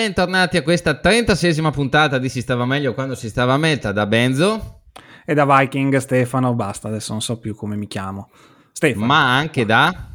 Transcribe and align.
Bentornati 0.00 0.56
a 0.56 0.62
questa 0.62 0.92
36esima 0.92 1.70
puntata 1.70 2.16
di 2.16 2.30
Si 2.30 2.40
stava 2.40 2.64
meglio 2.64 2.94
quando 2.94 3.14
si 3.14 3.28
stava 3.28 3.52
a 3.52 3.58
meta 3.58 3.92
da 3.92 4.06
Benzo. 4.06 4.84
E 5.26 5.34
da 5.34 5.44
Viking 5.44 5.94
Stefano, 5.98 6.54
basta, 6.54 6.88
adesso 6.88 7.12
non 7.12 7.20
so 7.20 7.38
più 7.38 7.54
come 7.54 7.76
mi 7.76 7.86
chiamo. 7.86 8.30
Stefano. 8.72 9.04
Ma 9.04 9.36
anche 9.36 9.66
da... 9.66 10.09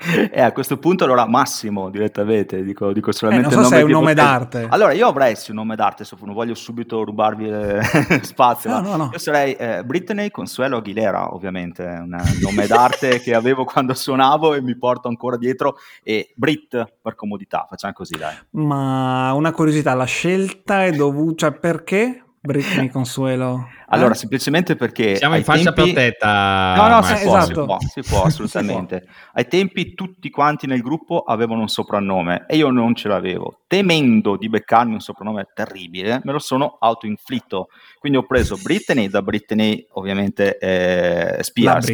E 0.00 0.40
a 0.40 0.52
questo 0.52 0.78
punto 0.78 1.02
allora 1.02 1.26
Massimo 1.26 1.90
direttamente, 1.90 2.62
dico, 2.62 2.92
dico 2.92 3.10
solamente 3.10 3.48
eh, 3.48 3.54
non 3.54 3.64
so 3.64 3.70
se 3.70 3.78
è 3.78 3.82
un 3.82 3.90
nome 3.90 4.14
d'arte. 4.14 4.68
Allora 4.70 4.92
io 4.92 5.08
avrei 5.08 5.34
sì 5.34 5.50
un 5.50 5.56
nome 5.56 5.74
d'arte, 5.74 6.04
se 6.04 6.16
non 6.20 6.34
voglio 6.34 6.54
subito 6.54 7.02
rubarvi 7.02 7.50
spazio. 8.22 8.70
No, 8.70 8.80
no, 8.80 8.96
no. 8.96 9.10
Io 9.12 9.18
sarei 9.18 9.54
eh, 9.54 9.82
Britney 9.84 10.30
Consuelo 10.30 10.76
Aguilera, 10.76 11.34
ovviamente, 11.34 11.82
un 11.82 12.16
nome 12.40 12.66
d'arte 12.68 13.18
che 13.20 13.34
avevo 13.34 13.64
quando 13.64 13.92
suonavo 13.92 14.54
e 14.54 14.62
mi 14.62 14.76
porto 14.76 15.08
ancora 15.08 15.36
dietro 15.36 15.76
e 16.04 16.32
Brit 16.36 16.94
per 17.02 17.16
comodità, 17.16 17.66
facciamo 17.68 17.92
così 17.92 18.16
dai. 18.16 18.36
Ma 18.50 19.32
una 19.32 19.50
curiosità, 19.50 19.94
la 19.94 20.04
scelta 20.04 20.84
è 20.84 20.92
dovuta, 20.92 21.48
cioè 21.48 21.58
perché 21.58 22.22
Britney 22.48 22.88
Consuelo? 22.88 23.68
Allora, 23.88 24.14
eh? 24.14 24.16
semplicemente 24.16 24.74
perché... 24.74 25.16
Siamo 25.16 25.36
in 25.36 25.44
fascia 25.44 25.70
tempi... 25.70 25.92
protetta. 25.92 26.74
No, 26.74 26.88
no, 26.88 27.02
si, 27.02 27.12
eh, 27.12 27.22
può, 27.22 27.36
esatto. 27.36 27.46
si, 27.46 27.66
può, 27.66 27.78
si 27.80 28.00
può, 28.08 28.22
assolutamente. 28.24 29.00
si 29.00 29.04
può. 29.04 29.14
Ai 29.34 29.48
tempi 29.48 29.92
tutti 29.92 30.30
quanti 30.30 30.66
nel 30.66 30.80
gruppo 30.80 31.20
avevano 31.20 31.60
un 31.60 31.68
soprannome 31.68 32.46
e 32.48 32.56
io 32.56 32.70
non 32.70 32.94
ce 32.94 33.08
l'avevo. 33.08 33.60
Temendo 33.66 34.38
di 34.38 34.48
beccarmi 34.48 34.94
un 34.94 35.00
soprannome 35.00 35.48
terribile, 35.52 36.22
me 36.24 36.32
lo 36.32 36.38
sono 36.38 36.78
autoinflitto. 36.80 37.68
Quindi 37.98 38.16
ho 38.16 38.24
preso 38.24 38.56
Britney, 38.62 39.08
da 39.08 39.20
Britney 39.20 39.86
ovviamente 39.92 40.56
eh, 40.56 41.42
Spears, 41.42 41.92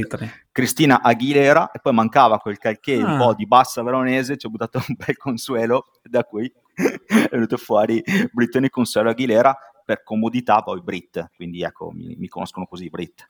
Cristina 0.53 1.03
Aguilera 1.03 1.73
e 1.73 1.81
poi 1.83 1.93
mancava 1.93 2.39
quel 2.39 2.59
calché 2.59 3.01
ah. 3.01 3.11
un 3.11 3.19
po' 3.19 3.35
di 3.35 3.45
bassa 3.45 3.83
veronese, 3.83 4.37
ci 4.37 4.47
ho 4.47 4.51
buttato 4.51 4.79
un 4.87 4.95
bel 4.97 5.17
consuelo 5.17 5.87
da 6.05 6.23
cui 6.23 6.51
è 6.75 7.29
venuto 7.31 7.57
fuori 7.57 8.03
Britney 8.33 8.69
Consuelo 8.69 9.11
Aguilera 9.11 9.57
per 9.85 10.03
comodità 10.03 10.63
poi 10.63 10.83
Brit, 10.83 11.31
quindi 11.37 11.63
ecco, 11.63 11.91
mi, 11.93 12.17
mi 12.17 12.29
conoscono 12.29 12.67
così 12.67 12.89
Brit. 12.89 13.29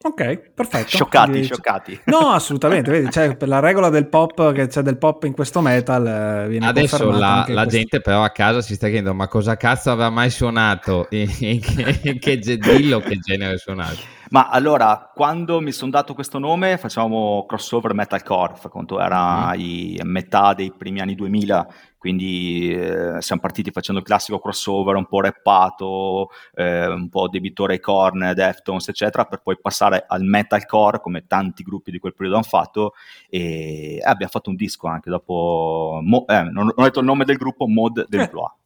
Ok, 0.00 0.52
perfetto. 0.54 0.86
Scioccati, 0.90 1.30
Quindi, 1.30 1.46
scioccati. 1.48 2.00
No, 2.04 2.30
assolutamente, 2.30 2.88
vedi, 2.88 3.10
cioè, 3.10 3.36
per 3.36 3.48
la 3.48 3.58
regola 3.58 3.88
del 3.88 4.08
pop, 4.08 4.52
che 4.52 4.68
c'è 4.68 4.80
del 4.82 4.96
pop 4.96 5.24
in 5.24 5.32
questo 5.32 5.60
metal, 5.60 6.06
eh, 6.06 6.48
viene 6.48 6.68
Adesso 6.68 7.10
la, 7.10 7.44
la 7.48 7.66
gente 7.66 8.00
però 8.00 8.22
a 8.22 8.30
casa 8.30 8.60
si 8.60 8.76
sta 8.76 8.86
chiedendo, 8.86 9.12
ma 9.12 9.26
cosa 9.26 9.56
cazzo 9.56 9.90
aveva 9.90 10.08
mai 10.08 10.30
suonato? 10.30 11.08
In, 11.10 11.28
in, 11.40 11.60
che, 11.60 12.00
in 12.04 12.18
che, 12.20 12.38
dillo 12.38 13.00
che 13.00 13.16
genere 13.16 13.58
suonato? 13.58 13.98
Ma 14.30 14.48
allora, 14.48 15.10
quando 15.12 15.60
mi 15.60 15.72
sono 15.72 15.90
dato 15.90 16.14
questo 16.14 16.38
nome, 16.38 16.78
facevamo 16.78 17.44
crossover 17.46 17.92
metalcore, 17.92 18.54
fa 18.54 18.68
conto 18.68 19.00
era 19.00 19.48
mm. 19.48 19.58
i, 19.58 20.00
metà 20.04 20.54
dei 20.54 20.72
primi 20.72 21.00
anni 21.00 21.16
2000, 21.16 21.66
quindi 21.98 22.72
eh, 22.72 23.20
siamo 23.20 23.40
partiti 23.40 23.70
facendo 23.70 24.00
il 24.00 24.06
classico 24.06 24.38
crossover 24.38 24.94
un 24.94 25.06
po' 25.06 25.20
rappato, 25.20 26.30
eh, 26.54 26.86
un 26.86 27.08
po' 27.08 27.28
debitore 27.28 27.74
ai 27.74 27.80
corn, 27.80 28.32
Deftones, 28.34 28.88
eccetera, 28.88 29.24
per 29.24 29.40
poi 29.42 29.58
passare 29.60 30.04
al 30.06 30.22
metalcore, 30.22 31.00
come 31.00 31.26
tanti 31.26 31.62
gruppi 31.62 31.90
di 31.90 31.98
quel 31.98 32.14
periodo 32.14 32.36
hanno 32.36 32.46
fatto, 32.46 32.92
e 33.28 34.00
abbiamo 34.02 34.30
fatto 34.30 34.50
un 34.50 34.56
disco 34.56 34.86
anche 34.86 35.10
dopo, 35.10 36.00
mo, 36.02 36.24
eh, 36.26 36.42
non, 36.44 36.72
ho 36.74 36.82
detto 36.82 37.00
il 37.00 37.06
nome 37.06 37.24
del 37.24 37.36
gruppo, 37.36 37.66
Mod 37.66 38.06
d'Emploi. 38.08 38.42
Mode 38.42 38.57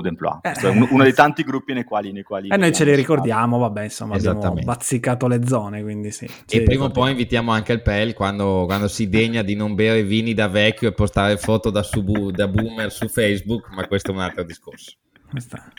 Emploi. 0.00 0.38
Eh, 0.42 0.68
uno, 0.68 0.88
uno, 0.90 1.02
dei 1.02 1.12
tanti 1.12 1.42
gruppi 1.42 1.72
nei 1.72 1.84
quali... 1.84 2.12
Nei 2.12 2.22
quali 2.22 2.48
e 2.48 2.54
eh, 2.54 2.56
noi 2.56 2.72
ce 2.72 2.84
li 2.84 2.94
ricordiamo, 2.94 3.58
vabbè, 3.58 3.84
insomma, 3.84 4.16
abbiamo 4.16 4.54
bazzicato 4.62 5.26
le 5.26 5.46
zone, 5.46 5.82
quindi 5.82 6.10
sì. 6.10 6.28
E 6.48 6.62
prima 6.62 6.84
o 6.84 6.90
poi 6.90 7.10
invitiamo 7.10 7.50
anche 7.50 7.72
il 7.72 7.82
PEL 7.82 8.14
quando, 8.14 8.64
quando, 8.66 8.88
si 8.88 9.08
degna 9.08 9.42
di 9.42 9.54
non 9.54 9.74
bere 9.74 10.02
vini 10.02 10.34
da 10.34 10.48
vecchio 10.48 10.88
e 10.88 10.92
postare 10.92 11.36
foto 11.36 11.70
da, 11.70 11.82
subu, 11.82 12.30
da 12.30 12.48
boomer 12.48 12.90
su 12.90 13.08
Facebook, 13.08 13.68
ma 13.74 13.86
questo 13.86 14.10
è 14.10 14.14
un 14.14 14.20
altro 14.20 14.42
discorso. 14.44 14.92
Questa... 15.30 15.72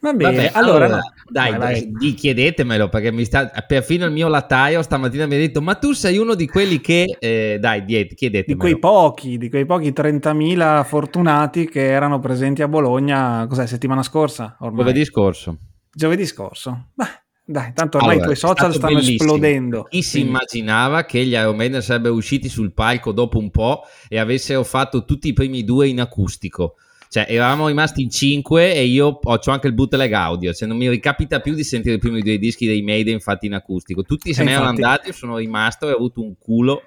Va 0.00 0.12
bene, 0.12 0.36
Vabbè, 0.36 0.50
allora, 0.54 0.84
allora 0.84 1.00
dai, 1.28 1.56
vai, 1.56 1.90
vai. 1.90 2.14
Chiedetemelo 2.14 2.88
perché 2.88 3.10
mi 3.10 3.24
sta, 3.24 3.50
perfino 3.66 4.06
il 4.06 4.12
mio 4.12 4.28
lattaio 4.28 4.80
stamattina 4.80 5.26
mi 5.26 5.34
ha 5.34 5.38
detto 5.38 5.60
ma 5.60 5.74
tu 5.74 5.92
sei 5.92 6.18
uno 6.18 6.34
di 6.34 6.46
quelli 6.46 6.80
che, 6.80 7.16
eh, 7.18 7.58
dai, 7.60 7.84
chiedetemelo. 7.84 8.44
Di 8.46 8.54
quei 8.54 8.78
pochi, 8.78 9.38
di 9.38 9.50
quei 9.50 9.66
pochi 9.66 9.92
30.000 9.92 10.84
fortunati 10.84 11.68
che 11.68 11.84
erano 11.84 12.20
presenti 12.20 12.62
a 12.62 12.68
Bologna, 12.68 13.46
cos'è, 13.48 13.66
settimana 13.66 14.04
scorsa? 14.04 14.56
Ormai? 14.60 14.84
Giovedì 14.84 15.04
scorso. 15.04 15.58
Giovedì 15.92 16.26
scorso. 16.26 16.90
Beh, 16.94 17.06
dai, 17.44 17.72
tanto 17.74 17.96
ormai 17.96 18.18
allora, 18.18 18.32
i 18.32 18.36
tuoi 18.36 18.50
social 18.50 18.72
stanno 18.72 18.94
bellissimo. 18.94 19.32
esplodendo. 19.32 19.82
Chi 19.84 20.02
si 20.02 20.20
immaginava 20.20 21.04
che 21.06 21.24
gli 21.24 21.32
Iron 21.32 21.56
Maiden 21.56 21.82
sarebbero 21.82 22.14
usciti 22.14 22.48
sul 22.48 22.72
palco 22.72 23.10
dopo 23.10 23.38
un 23.38 23.50
po' 23.50 23.82
e 24.06 24.18
avessero 24.18 24.62
fatto 24.62 25.04
tutti 25.04 25.26
i 25.26 25.32
primi 25.32 25.64
due 25.64 25.88
in 25.88 26.00
acustico? 26.00 26.74
Cioè, 27.08 27.26
eravamo 27.28 27.68
rimasti 27.68 28.02
in 28.02 28.10
cinque 28.10 28.74
e 28.74 28.84
io 28.84 29.18
ho, 29.22 29.40
ho 29.44 29.50
anche 29.50 29.66
il 29.66 29.72
bootleg 29.72 30.12
audio. 30.12 30.52
Cioè, 30.52 30.68
non 30.68 30.76
mi 30.76 30.88
ricapita 30.88 31.40
più 31.40 31.54
di 31.54 31.64
sentire 31.64 31.94
i 31.94 31.98
primi 31.98 32.20
due 32.20 32.38
dischi 32.38 32.66
dei 32.66 32.82
Maiden 32.82 33.20
fatti 33.20 33.46
in 33.46 33.54
acustico. 33.54 34.02
Tutti 34.02 34.34
se 34.34 34.44
ne 34.44 34.52
erano 34.52 34.68
andati, 34.68 35.08
io 35.08 35.14
sono 35.14 35.38
rimasto 35.38 35.88
e 35.88 35.92
ho 35.92 35.96
avuto 35.96 36.22
un 36.22 36.36
culo. 36.38 36.82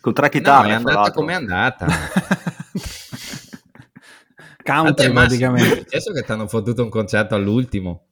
Con 0.00 0.12
tre 0.12 0.28
chitarre. 0.28 0.68
No, 0.68 0.72
è 0.72 0.76
andata 0.76 1.10
come 1.12 1.32
è 1.32 1.36
andata. 1.36 1.86
Counter, 4.62 5.12
praticamente. 5.12 5.72
È 5.72 5.76
successo 5.78 6.12
che 6.12 6.22
ti 6.22 6.30
hanno 6.30 6.46
fottuto 6.46 6.82
un 6.82 6.90
concerto 6.90 7.34
all'ultimo? 7.34 8.08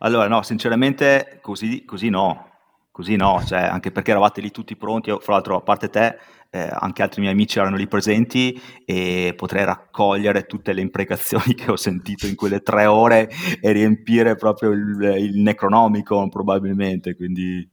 Allora, 0.00 0.26
no, 0.26 0.42
sinceramente, 0.42 1.38
così, 1.40 1.84
così 1.84 2.08
no. 2.08 2.50
Così 2.90 3.16
no, 3.16 3.42
cioè, 3.46 3.60
anche 3.60 3.90
perché 3.90 4.10
eravate 4.10 4.42
lì 4.42 4.50
tutti 4.50 4.76
pronti, 4.76 5.10
fra 5.20 5.32
l'altro 5.32 5.56
a 5.56 5.60
parte 5.62 5.88
te, 5.88 6.18
eh, 6.54 6.68
anche 6.70 7.00
altri 7.00 7.22
miei 7.22 7.32
amici 7.32 7.58
erano 7.58 7.76
lì 7.76 7.88
presenti 7.88 8.60
e 8.84 9.32
potrei 9.34 9.64
raccogliere 9.64 10.44
tutte 10.44 10.74
le 10.74 10.82
imprecazioni 10.82 11.54
che 11.56 11.70
ho 11.70 11.76
sentito 11.76 12.26
in 12.26 12.34
quelle 12.34 12.60
tre 12.60 12.84
ore 12.84 13.30
e 13.58 13.72
riempire 13.72 14.36
proprio 14.36 14.70
il, 14.70 15.14
il 15.18 15.38
Necronomicon 15.38 16.28
probabilmente, 16.28 17.16
quindi 17.16 17.66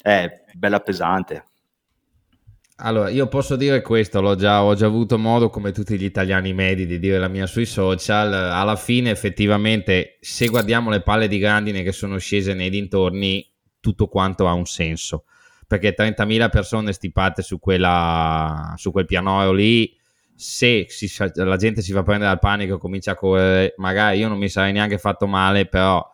è 0.00 0.30
bella 0.54 0.78
pesante. 0.78 1.46
Allora, 2.82 3.10
io 3.10 3.26
posso 3.26 3.56
dire 3.56 3.82
questo, 3.82 4.36
già, 4.36 4.62
ho 4.62 4.74
già 4.74 4.86
avuto 4.86 5.18
modo, 5.18 5.50
come 5.50 5.72
tutti 5.72 5.98
gli 5.98 6.04
italiani 6.04 6.54
medi, 6.54 6.86
di 6.86 6.98
dire 7.00 7.18
la 7.18 7.28
mia 7.28 7.46
sui 7.46 7.66
social. 7.66 8.32
Alla 8.32 8.76
fine, 8.76 9.10
effettivamente, 9.10 10.16
se 10.20 10.46
guardiamo 10.46 10.88
le 10.88 11.02
palle 11.02 11.28
di 11.28 11.36
grandine 11.36 11.82
che 11.82 11.92
sono 11.92 12.16
scese 12.16 12.54
nei 12.54 12.70
dintorni, 12.70 13.46
tutto 13.80 14.06
quanto 14.06 14.46
ha 14.48 14.52
un 14.54 14.64
senso 14.64 15.24
perché 15.70 15.94
30.000 15.96 16.50
persone 16.50 16.92
stipate 16.92 17.42
su, 17.42 17.60
quella, 17.60 18.74
su 18.76 18.90
quel 18.90 19.04
pianoro 19.04 19.52
lì 19.52 19.96
se 20.34 20.86
si, 20.88 21.08
la 21.34 21.56
gente 21.56 21.80
si 21.80 21.92
fa 21.92 22.02
prendere 22.02 22.28
dal 22.28 22.40
panico 22.40 22.74
e 22.74 22.78
comincia 22.80 23.12
a 23.12 23.14
correre 23.14 23.74
magari 23.76 24.18
io 24.18 24.26
non 24.26 24.38
mi 24.38 24.48
sarei 24.48 24.72
neanche 24.72 24.98
fatto 24.98 25.28
male 25.28 25.66
però 25.66 26.04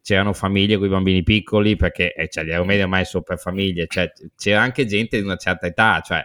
c'erano 0.00 0.32
famiglie 0.32 0.78
con 0.78 0.86
i 0.86 0.88
bambini 0.88 1.22
piccoli 1.22 1.76
perché 1.76 2.14
eh, 2.14 2.30
cioè, 2.30 2.44
gli 2.44 2.52
aeromedi 2.52 2.80
ormai 2.80 3.04
sono 3.04 3.22
per 3.22 3.38
famiglie 3.38 3.84
cioè, 3.86 4.10
c'era 4.34 4.62
anche 4.62 4.86
gente 4.86 5.18
di 5.18 5.24
una 5.24 5.36
certa 5.36 5.66
età 5.66 6.00
cioè 6.00 6.24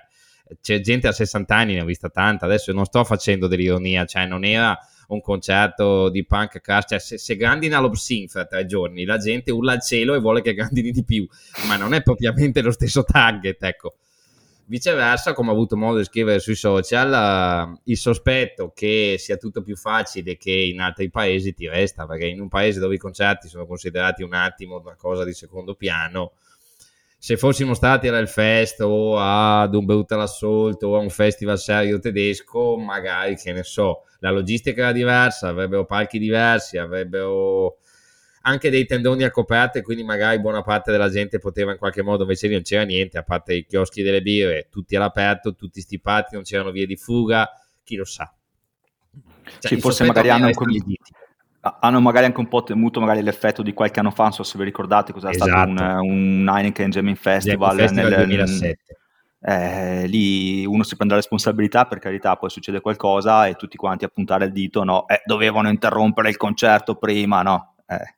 c'è 0.62 0.80
gente 0.80 1.08
a 1.08 1.12
60 1.12 1.56
anni 1.56 1.74
ne 1.74 1.82
ho 1.82 1.86
vista 1.86 2.10
tanta. 2.10 2.46
Adesso 2.46 2.72
non 2.74 2.86
sto 2.86 3.04
facendo 3.04 3.48
dell'ironia 3.48 4.06
cioè 4.06 4.26
non 4.26 4.44
era 4.44 4.78
un 5.08 5.22
concerto 5.22 6.10
di 6.10 6.26
punk 6.26 6.60
crash, 6.60 6.86
cioè 6.90 7.00
se, 7.00 7.18
se 7.18 7.36
grandina 7.36 7.80
l'Obsin 7.80 8.28
fra 8.28 8.46
tre 8.46 8.66
giorni, 8.66 9.06
la 9.06 9.18
gente 9.18 9.52
urla 9.52 9.74
al 9.74 9.82
cielo 9.82 10.16
e 10.16 10.20
vuole 10.20 10.42
che 10.42 10.54
grandini 10.54 10.92
di 10.92 11.04
più, 11.04 11.28
ma 11.68 11.78
non 11.78 11.94
è 11.94 12.02
propriamente 12.02 12.62
lo 12.62 12.72
stesso 12.72 13.04
target, 13.04 13.64
ecco. 13.64 13.96
Viceversa, 14.70 15.32
come 15.32 15.50
ho 15.50 15.54
avuto 15.54 15.78
modo 15.78 16.00
di 16.00 16.04
scrivere 16.04 16.40
sui 16.40 16.56
social, 16.56 17.70
uh, 17.74 17.80
il 17.86 17.96
sospetto 17.96 18.74
che 18.76 19.16
sia 19.18 19.38
tutto 19.38 19.62
più 19.62 19.78
facile 19.78 20.36
che 20.36 20.52
in 20.52 20.82
altri 20.82 21.10
paesi 21.10 21.54
ti 21.54 21.70
resta, 21.70 22.06
perché 22.06 22.26
in 22.26 22.42
un 22.42 22.50
paese 22.50 22.82
dove 22.82 22.96
i 22.96 22.98
concerti 22.98 23.48
sono 23.48 23.66
considerati 23.66 24.24
un 24.24 24.34
attimo 24.34 24.82
una 24.84 24.96
cosa 24.98 25.24
di 25.24 25.32
secondo 25.32 25.74
piano, 25.76 26.34
se 27.28 27.36
fossimo 27.36 27.74
stati 27.74 28.08
all'Elfest 28.08 28.80
o 28.80 29.20
ad 29.20 29.76
un 29.76 29.84
Brutal 29.84 30.22
Assault 30.22 30.82
o 30.84 30.96
a 30.96 31.00
un 31.00 31.10
festival 31.10 31.60
serio 31.60 32.00
tedesco, 32.00 32.78
magari, 32.78 33.36
che 33.36 33.52
ne 33.52 33.64
so, 33.64 34.04
la 34.20 34.32
logistica 34.32 34.84
era 34.84 34.92
diversa, 34.94 35.50
avrebbero 35.50 35.84
palchi 35.84 36.20
diversi, 36.20 36.78
avrebbero 36.78 37.80
anche 38.44 38.70
dei 38.70 38.86
tendoni 38.86 39.26
a 39.26 39.32
coperte, 39.32 39.82
quindi 39.82 40.06
magari 40.06 40.40
buona 40.40 40.62
parte 40.62 40.90
della 40.90 41.10
gente 41.10 41.38
poteva 41.38 41.74
in 41.74 41.78
qualche 41.78 42.02
modo, 42.02 42.22
invece 42.22 42.48
non 42.48 42.62
c'era 42.62 42.84
niente, 42.84 43.18
a 43.18 43.24
parte 43.24 43.56
i 43.56 43.66
chioschi 43.66 44.04
delle 44.04 44.22
birre, 44.22 44.70
tutti 44.72 44.96
all'aperto, 44.96 45.54
tutti 45.54 45.82
stipati, 45.82 46.36
non 46.36 46.44
c'erano 46.44 46.72
vie 46.72 46.86
di 46.86 46.96
fuga, 46.96 47.52
chi 47.84 47.98
lo 47.98 48.06
sa. 48.06 48.34
Cioè, 49.60 49.74
sì, 49.74 49.82
forse 49.82 50.06
magari 50.06 50.30
hanno, 50.30 50.50
com- 50.52 50.70
hanno 51.80 52.00
magari 52.00 52.26
anche 52.26 52.40
un 52.40 52.48
po' 52.48 52.64
temuto 52.64 53.00
magari 53.00 53.22
l'effetto 53.22 53.62
di 53.62 53.74
qualche 53.74 54.00
anno 54.00 54.12
fa, 54.12 54.24
non 54.24 54.34
so 54.34 54.44
se 54.44 54.58
vi 54.58 54.64
ricordate 54.64 55.12
cos'era 55.12 55.32
esatto. 55.32 55.50
stato 55.50 55.70
un, 55.70 56.10
un 56.10 56.52
Heineken 56.54 56.90
Jamming 56.90 57.18
Festival, 57.18 57.78
Festival 57.78 58.10
nel 58.12 58.26
2007 58.26 58.98
eh, 59.40 60.08
lì 60.08 60.66
uno 60.66 60.84
si 60.84 60.96
prende 60.96 61.14
la 61.14 61.20
responsabilità, 61.20 61.86
per 61.86 62.00
carità, 62.00 62.36
poi 62.36 62.50
succede 62.50 62.82
qualcosa 62.82 63.48
e 63.48 63.56
tutti 63.56 63.78
quanti 63.78 64.06
a 64.06 64.10
puntare 64.10 64.46
il 64.46 64.52
dito, 64.52 64.84
no, 64.84 65.08
eh, 65.08 65.22
dovevano 65.26 65.70
interrompere 65.70 66.30
il 66.30 66.38
concerto 66.38 66.96
prima, 66.96 67.42
no. 67.44 67.76
Eh. 67.88 68.16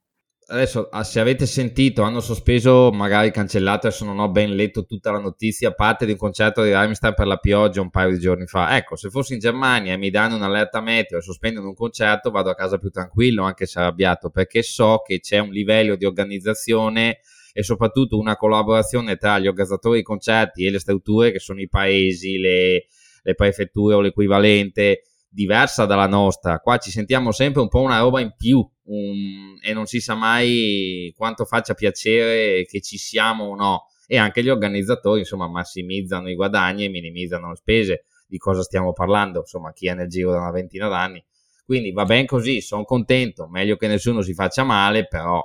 Adesso 0.49 0.89
ah, 0.89 1.03
se 1.03 1.19
avete 1.19 1.45
sentito 1.45 2.01
hanno 2.01 2.19
sospeso 2.19 2.91
magari 2.91 3.31
cancellato 3.31 3.87
adesso 3.87 4.03
non 4.03 4.19
ho 4.19 4.29
ben 4.29 4.55
letto 4.55 4.85
tutta 4.85 5.11
la 5.11 5.19
notizia 5.19 5.73
parte 5.73 6.05
di 6.05 6.11
un 6.13 6.17
concerto 6.17 6.63
di 6.63 6.71
Rammstein 6.71 7.13
per 7.13 7.27
la 7.27 7.37
pioggia 7.37 7.81
un 7.81 7.89
paio 7.91 8.11
di 8.11 8.19
giorni 8.19 8.47
fa 8.47 8.75
ecco 8.75 8.95
se 8.95 9.09
fossi 9.09 9.33
in 9.33 9.39
Germania 9.39 9.93
e 9.93 9.97
mi 9.97 10.09
danno 10.09 10.35
un'allerta 10.35 10.81
meteo 10.81 11.19
e 11.19 11.21
sospendono 11.21 11.67
un 11.67 11.75
concerto 11.75 12.31
vado 12.31 12.49
a 12.49 12.55
casa 12.55 12.77
più 12.77 12.89
tranquillo 12.89 13.43
anche 13.43 13.67
se 13.67 13.79
arrabbiato 13.79 14.29
perché 14.29 14.63
so 14.63 15.01
che 15.05 15.19
c'è 15.19 15.37
un 15.37 15.51
livello 15.51 15.95
di 15.95 16.05
organizzazione 16.05 17.19
e 17.53 17.63
soprattutto 17.63 18.17
una 18.17 18.35
collaborazione 18.35 19.17
tra 19.17 19.37
gli 19.37 19.47
organizzatori 19.47 19.97
di 19.97 20.03
concerti 20.03 20.65
e 20.65 20.71
le 20.71 20.79
strutture 20.79 21.31
che 21.31 21.39
sono 21.39 21.59
i 21.61 21.67
paesi 21.67 22.37
le, 22.37 22.87
le 23.21 23.35
prefetture 23.35 23.95
o 23.95 24.01
l'equivalente 24.01 25.03
diversa 25.29 25.85
dalla 25.85 26.07
nostra. 26.07 26.59
Qua 26.59 26.77
ci 26.77 26.89
sentiamo 26.89 27.31
sempre 27.31 27.61
un 27.61 27.67
po' 27.67 27.81
una 27.81 27.99
roba 27.99 28.19
in 28.19 28.33
più 28.35 28.67
um, 28.89 29.57
e 29.61 29.73
non 29.73 29.85
si 29.85 29.99
sa 29.99 30.15
mai 30.15 31.13
quanto 31.15 31.45
faccia 31.45 31.73
piacere 31.73 32.65
che 32.65 32.81
ci 32.81 32.97
siamo 32.97 33.45
o 33.45 33.55
no. 33.55 33.85
E 34.07 34.17
anche 34.17 34.43
gli 34.43 34.49
organizzatori, 34.49 35.19
insomma, 35.19 35.47
massimizzano 35.47 36.29
i 36.29 36.35
guadagni 36.35 36.85
e 36.85 36.89
minimizzano 36.89 37.49
le 37.49 37.55
spese. 37.55 38.05
Di 38.27 38.37
cosa 38.37 38.63
stiamo 38.63 38.91
parlando? 38.91 39.39
Insomma, 39.39 39.71
chi 39.71 39.87
è 39.87 39.93
nel 39.93 40.07
giro 40.07 40.31
da 40.31 40.39
una 40.39 40.51
ventina 40.51 40.87
d'anni. 40.87 41.23
Quindi 41.63 41.91
va 41.91 42.05
bene 42.05 42.25
così, 42.25 42.61
sono 42.61 42.83
contento. 42.83 43.47
Meglio 43.47 43.75
che 43.75 43.87
nessuno 43.87 44.21
si 44.21 44.33
faccia 44.33 44.63
male, 44.63 45.07
però 45.07 45.43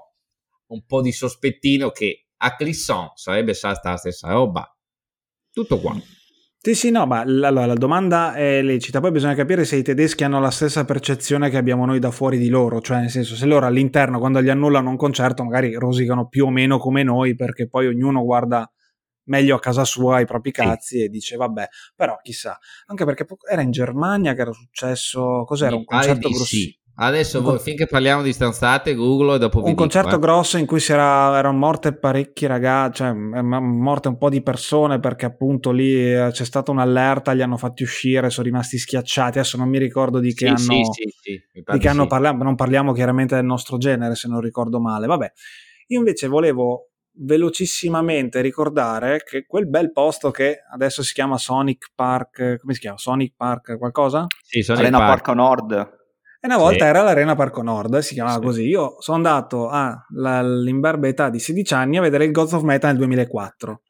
un 0.69 0.85
po' 0.87 1.03
di 1.03 1.13
sospettino 1.13 1.91
che 1.91 2.29
a 2.39 2.57
Clisson 2.57 3.11
sarebbe 3.15 3.53
stata 3.53 3.91
la 3.91 3.97
stessa 3.97 4.31
roba. 4.31 4.67
Tutto 5.53 5.79
qua. 5.79 5.95
Sì, 6.65 6.75
sì, 6.75 6.91
no, 6.91 7.05
ma 7.05 7.25
la, 7.27 7.51
la, 7.51 7.75
domanda 7.75 8.33
è 8.33 8.63
lecita. 8.63 8.99
Poi 8.99 9.11
bisogna 9.11 9.35
capire 9.35 9.67
se 9.67 9.77
i 9.77 9.83
tedeschi 9.83 10.25
hanno 10.25 10.41
la 10.41 10.51
stessa 10.51 10.87
percezione 10.87 11.51
che 11.51 11.59
abbiamo 11.59 11.85
noi 11.85 11.99
da 11.99 12.11
fuori 12.11 12.39
di 12.39 12.49
loro. 12.49 12.81
Cioè, 12.81 13.01
nel 13.01 13.11
senso, 13.11 13.37
se 13.37 13.45
loro 13.45 13.67
all'interno, 13.67 14.19
quando 14.19 14.41
gli 14.41 14.49
annullano 14.49 14.89
un 14.89 14.97
concerto, 14.97 15.45
magari 15.45 15.75
rosicano 15.75 16.27
più 16.27 16.47
o 16.47 16.51
meno 16.51 16.79
come 16.79 17.03
noi, 17.03 17.35
perché 17.35 17.69
poi 17.69 17.89
ognuno 17.89 18.25
guarda 18.25 18.67
meglio 19.25 19.57
a 19.57 19.61
casa 19.61 19.85
sua 19.85 20.21
i 20.21 20.25
propri 20.25 20.53
cazzi 20.53 20.97
sì. 20.97 21.05
e 21.05 21.09
dice 21.11 21.37
vabbè, 21.37 21.69
però 21.95 22.19
chissà. 22.23 22.59
Anche 22.87 23.05
perché 23.05 23.27
era 23.47 23.61
in 23.61 23.71
Germania 23.71 24.33
che 24.33 24.41
era 24.41 24.53
successo, 24.53 25.45
cos'era? 25.45 25.73
Mi 25.73 25.77
un 25.81 25.85
concerto 25.85 26.31
grosso. 26.31 26.45
Sì. 26.47 26.79
Adesso 26.97 27.43
voi, 27.43 27.59
finché 27.59 27.87
parliamo 27.87 28.23
di 28.23 28.33
stanzate, 28.33 28.95
Google 28.95 29.35
e 29.35 29.39
dopo 29.39 29.65
Un 29.65 29.75
concerto 29.75 30.11
dico, 30.11 30.21
eh. 30.21 30.23
grosso 30.23 30.59
in 30.59 30.67
cui 30.67 30.79
si 30.79 30.93
era, 30.93 31.37
erano 31.37 31.59
morte 31.59 31.93
parecchi 31.93 32.47
ragazzi, 32.47 32.99
cioè 32.99 33.13
morte 33.13 34.07
un 34.07 34.17
po' 34.17 34.29
di 34.29 34.43
persone 34.43 35.01
perché 35.01 35.27
appunto 35.27 35.73
lì 35.73 35.93
eh, 35.93 36.29
c'è 36.31 36.45
stata 36.45 36.71
un'allerta, 36.71 37.33
li 37.33 37.43
hanno 37.43 37.57
fatti 37.57 37.83
uscire, 37.83 38.31
sono 38.31 38.47
rimasti 38.47 38.79
schiacciati. 38.79 39.39
Adesso 39.39 39.57
non 39.57 39.69
mi 39.69 39.79
ricordo 39.79 40.21
di 40.21 40.35
che 40.35 40.57
sì, 40.57 40.73
anno, 40.73 40.93
sì, 40.93 41.13
sì, 41.21 41.43
di 41.53 41.79
che 41.79 41.89
anno 41.89 42.07
parliamo, 42.07 42.45
non 42.45 42.55
parliamo 42.55 42.93
chiaramente 42.93 43.35
del 43.35 43.45
nostro 43.45 43.77
genere 43.77 44.15
se 44.15 44.29
non 44.29 44.41
ricordo 44.41 44.79
male. 44.79 45.09
Vabbè, 45.09 45.33
io 45.89 45.99
invece 45.99 46.29
volevo 46.29 46.91
velocissimamente 47.17 48.41
ricordare 48.41 49.23
che 49.25 49.47
quel 49.47 49.69
bel 49.69 49.91
posto 49.91 50.31
che 50.31 50.59
adesso 50.73 51.03
si 51.03 51.13
chiama 51.13 51.39
Sonic 51.39 51.91
Park, 51.93 52.59
come 52.61 52.75
si 52.75 52.81
chiama? 52.81 52.99
Sonic 52.99 53.35
Park 53.37 53.79
qualcosa? 53.79 54.27
Sì, 54.45 54.63
Sonic 54.63 54.83
Arena 54.83 54.99
Park. 54.99 55.11
Parco 55.11 55.35
Nord. 55.35 56.03
E 56.45 56.47
una 56.47 56.59
volta 56.59 56.85
sì. 56.85 56.91
era 56.91 57.01
l'Arena 57.01 57.35
Parco 57.35 57.63
Nord, 57.63 58.01
si 58.01 58.13
chiamava 58.13 58.37
sì. 58.37 58.45
così. 58.45 58.63
Io 58.65 58.97
sono 58.99 59.17
andato 59.17 59.71
all'imberbe 59.71 61.09
età 61.09 61.31
di 61.31 61.39
16 61.39 61.73
anni 61.73 61.97
a 61.97 62.03
vedere 62.03 62.27
il 62.27 62.33
Gods 62.33 62.53
of 62.53 62.65
Metal 62.65 62.91
nel 62.91 62.99
2004. 62.99 63.81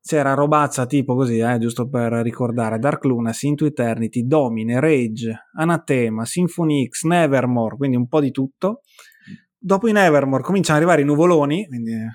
C'era 0.00 0.32
robazza 0.32 0.86
tipo 0.86 1.14
così, 1.14 1.40
eh, 1.40 1.58
giusto 1.58 1.86
per 1.86 2.12
ricordare, 2.12 2.78
Dark 2.78 3.04
Luna, 3.04 3.34
Into 3.38 3.66
Eternity, 3.66 4.26
Domine, 4.26 4.80
Rage, 4.80 5.50
Anatema, 5.58 6.24
Symphony 6.24 6.88
X, 6.88 7.02
Nevermore, 7.04 7.76
quindi 7.76 7.98
un 7.98 8.08
po' 8.08 8.20
di 8.20 8.30
tutto. 8.30 8.80
Dopo 9.58 9.86
i 9.86 9.92
Nevermore 9.92 10.42
cominciano 10.42 10.78
ad 10.78 10.84
arrivare 10.84 11.02
i 11.02 11.06
nuvoloni, 11.06 11.66
quindi 11.66 11.92
eh, 11.92 12.08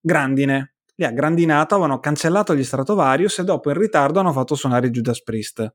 grandine. 0.00 0.74
Lì 0.96 1.04
a 1.04 1.12
grandinato 1.12 1.76
avevano 1.76 2.00
cancellato 2.00 2.52
gli 2.52 2.64
Stratovarius 2.64 3.38
e 3.38 3.44
dopo 3.44 3.70
in 3.70 3.78
ritardo 3.78 4.18
hanno 4.18 4.32
fatto 4.32 4.56
suonare 4.56 4.90
Judas 4.90 5.22
Priest 5.22 5.72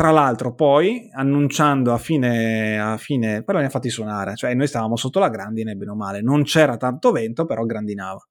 tra 0.00 0.12
l'altro, 0.12 0.54
poi 0.54 1.10
annunciando 1.12 1.92
a 1.92 1.98
fine, 1.98 2.80
a 2.80 2.96
fine, 2.96 3.42
però 3.42 3.58
li 3.58 3.66
ha 3.66 3.68
fatti 3.68 3.90
suonare, 3.90 4.34
cioè 4.34 4.54
noi 4.54 4.66
stavamo 4.66 4.96
sotto 4.96 5.18
la 5.18 5.28
grandine, 5.28 5.74
bene 5.74 5.90
o 5.90 5.94
male, 5.94 6.22
non 6.22 6.42
c'era 6.44 6.78
tanto 6.78 7.12
vento, 7.12 7.44
però 7.44 7.66
grandinava. 7.66 8.26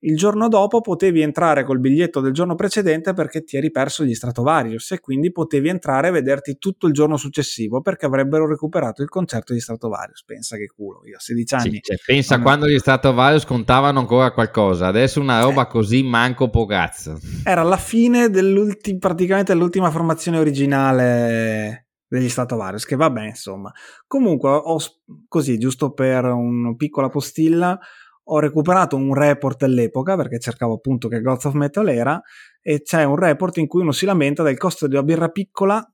Il 0.00 0.16
giorno 0.16 0.48
dopo 0.48 0.82
potevi 0.82 1.22
entrare 1.22 1.64
col 1.64 1.80
biglietto 1.80 2.20
del 2.20 2.32
giorno 2.32 2.54
precedente 2.54 3.14
perché 3.14 3.42
ti 3.44 3.56
eri 3.56 3.70
perso 3.70 4.04
gli 4.04 4.14
Stratovarius 4.14 4.90
e 4.90 5.00
quindi 5.00 5.32
potevi 5.32 5.68
entrare 5.68 6.08
e 6.08 6.10
vederti 6.10 6.58
tutto 6.58 6.86
il 6.86 6.92
giorno 6.92 7.16
successivo 7.16 7.80
perché 7.80 8.04
avrebbero 8.04 8.46
recuperato 8.46 9.02
il 9.02 9.08
concerto 9.08 9.54
di 9.54 9.60
Stratovarius. 9.60 10.22
Pensa 10.24 10.56
che 10.56 10.66
culo, 10.66 11.00
io 11.06 11.16
a 11.16 11.20
16 11.20 11.54
anni. 11.54 11.70
Sì, 11.70 11.80
cioè, 11.80 11.96
pensa 12.04 12.40
quando 12.40 12.68
gli 12.68 12.78
Stratovarius 12.78 13.46
contavano 13.46 14.00
ancora 14.00 14.32
qualcosa, 14.32 14.86
adesso 14.86 15.20
una 15.20 15.40
roba 15.40 15.62
eh. 15.62 15.68
così 15.68 16.02
manco 16.02 16.50
po' 16.50 16.66
cazzo. 16.66 17.18
Era 17.42 17.62
la 17.62 17.78
fine 17.78 18.28
dell'ultima, 18.28 18.98
praticamente 18.98 19.54
dell'ultima 19.54 19.90
formazione 19.90 20.38
originale 20.38 21.86
degli 22.06 22.28
Stratovarius, 22.28 22.84
che 22.84 22.96
vabbè 22.96 23.24
insomma. 23.24 23.72
Comunque, 24.06 24.50
ho, 24.50 24.78
così, 25.26 25.58
giusto 25.58 25.92
per 25.92 26.24
una 26.24 26.74
piccola 26.76 27.08
postilla, 27.08 27.78
ho 28.28 28.38
recuperato 28.38 28.96
un 28.96 29.14
report 29.14 29.60
dell'epoca 29.60 30.16
perché 30.16 30.38
cercavo 30.38 30.74
appunto 30.74 31.08
che 31.08 31.20
Gods 31.20 31.44
of 31.44 31.54
Metal 31.54 31.88
era 31.88 32.20
e 32.60 32.82
c'è 32.82 33.04
un 33.04 33.16
report 33.16 33.58
in 33.58 33.66
cui 33.66 33.82
uno 33.82 33.92
si 33.92 34.06
lamenta 34.06 34.42
del 34.42 34.56
costo 34.56 34.86
di 34.88 34.94
una 34.94 35.04
birra 35.04 35.28
piccola, 35.28 35.84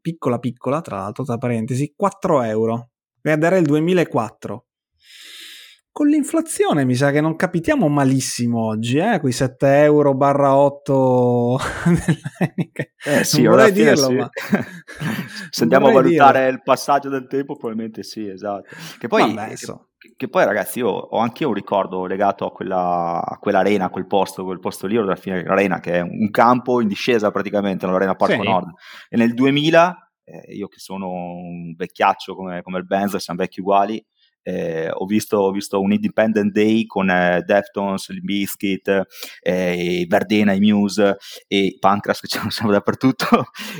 piccola 0.00 0.38
piccola 0.38 0.80
tra 0.80 0.98
l'altro 0.98 1.24
tra 1.24 1.36
parentesi, 1.36 1.92
4 1.94 2.42
euro. 2.42 2.90
Ed 3.20 3.42
era 3.42 3.56
il 3.56 3.64
2004. 3.64 4.66
Con 5.94 6.08
l'inflazione 6.08 6.84
mi 6.84 6.96
sa 6.96 7.12
che 7.12 7.20
non 7.20 7.36
capitiamo 7.36 7.86
malissimo 7.86 8.64
oggi, 8.66 8.98
eh? 8.98 9.20
quei 9.20 9.30
7 9.30 9.84
euro 9.84 10.12
barra 10.16 10.56
8 10.56 11.58
eh 13.06 13.22
sì, 13.22 13.42
non 13.42 13.54
vorrei 13.54 13.70
dirlo, 13.70 14.06
sì. 14.08 14.14
ma... 14.14 14.28
se 15.50 15.62
andiamo 15.62 15.86
a 15.86 15.92
valutare 15.92 16.40
dirlo. 16.40 16.54
il 16.54 16.62
passaggio 16.64 17.08
del 17.08 17.28
tempo 17.28 17.54
probabilmente 17.54 18.02
sì, 18.02 18.26
esatto. 18.26 18.74
Che 18.98 19.06
poi... 19.06 19.34
Vabbè, 19.34 19.54
so 19.54 19.90
che 20.16 20.28
poi 20.28 20.44
ragazzi 20.44 20.80
io 20.80 20.88
ho 20.88 21.18
anche 21.18 21.44
un 21.44 21.54
ricordo 21.54 22.06
legato 22.06 22.44
a, 22.44 22.50
quella, 22.50 23.24
a 23.24 23.38
quell'arena, 23.38 23.84
a 23.84 23.90
quel 23.90 24.08
posto, 24.08 24.42
quel 24.42 24.58
posto 24.58 24.88
lì, 24.88 24.96
della 24.96 25.14
fine 25.14 25.42
dell'arena, 25.42 25.78
che 25.78 25.92
è 25.92 26.00
un 26.00 26.28
campo 26.30 26.80
in 26.80 26.88
discesa 26.88 27.30
praticamente, 27.30 27.86
nell'arena 27.86 28.16
Parco 28.16 28.42
sì. 28.42 28.48
Nord. 28.48 28.72
E 29.08 29.16
nel 29.16 29.32
2000, 29.32 30.12
eh, 30.24 30.54
io 30.54 30.66
che 30.66 30.80
sono 30.80 31.08
un 31.08 31.72
vecchiaccio 31.76 32.34
come, 32.34 32.62
come 32.62 32.78
il 32.78 32.84
Benz, 32.84 33.14
siamo 33.16 33.38
vecchi 33.38 33.60
uguali, 33.60 34.04
eh, 34.44 34.90
ho, 34.92 35.06
visto, 35.06 35.38
ho, 35.38 35.50
visto, 35.50 35.80
un 35.80 35.92
Independent 35.92 36.52
Day 36.52 36.86
con 36.86 37.10
eh, 37.10 37.42
Deftones, 37.44 38.08
il 38.10 38.22
Biscuit, 38.22 39.02
eh, 39.40 40.04
Verdena, 40.06 40.52
i 40.52 40.60
Muse 40.60 41.16
e 41.48 41.76
Pancras 41.80 42.20
che 42.20 42.28
c'erano 42.48 42.72
dappertutto. 42.72 43.26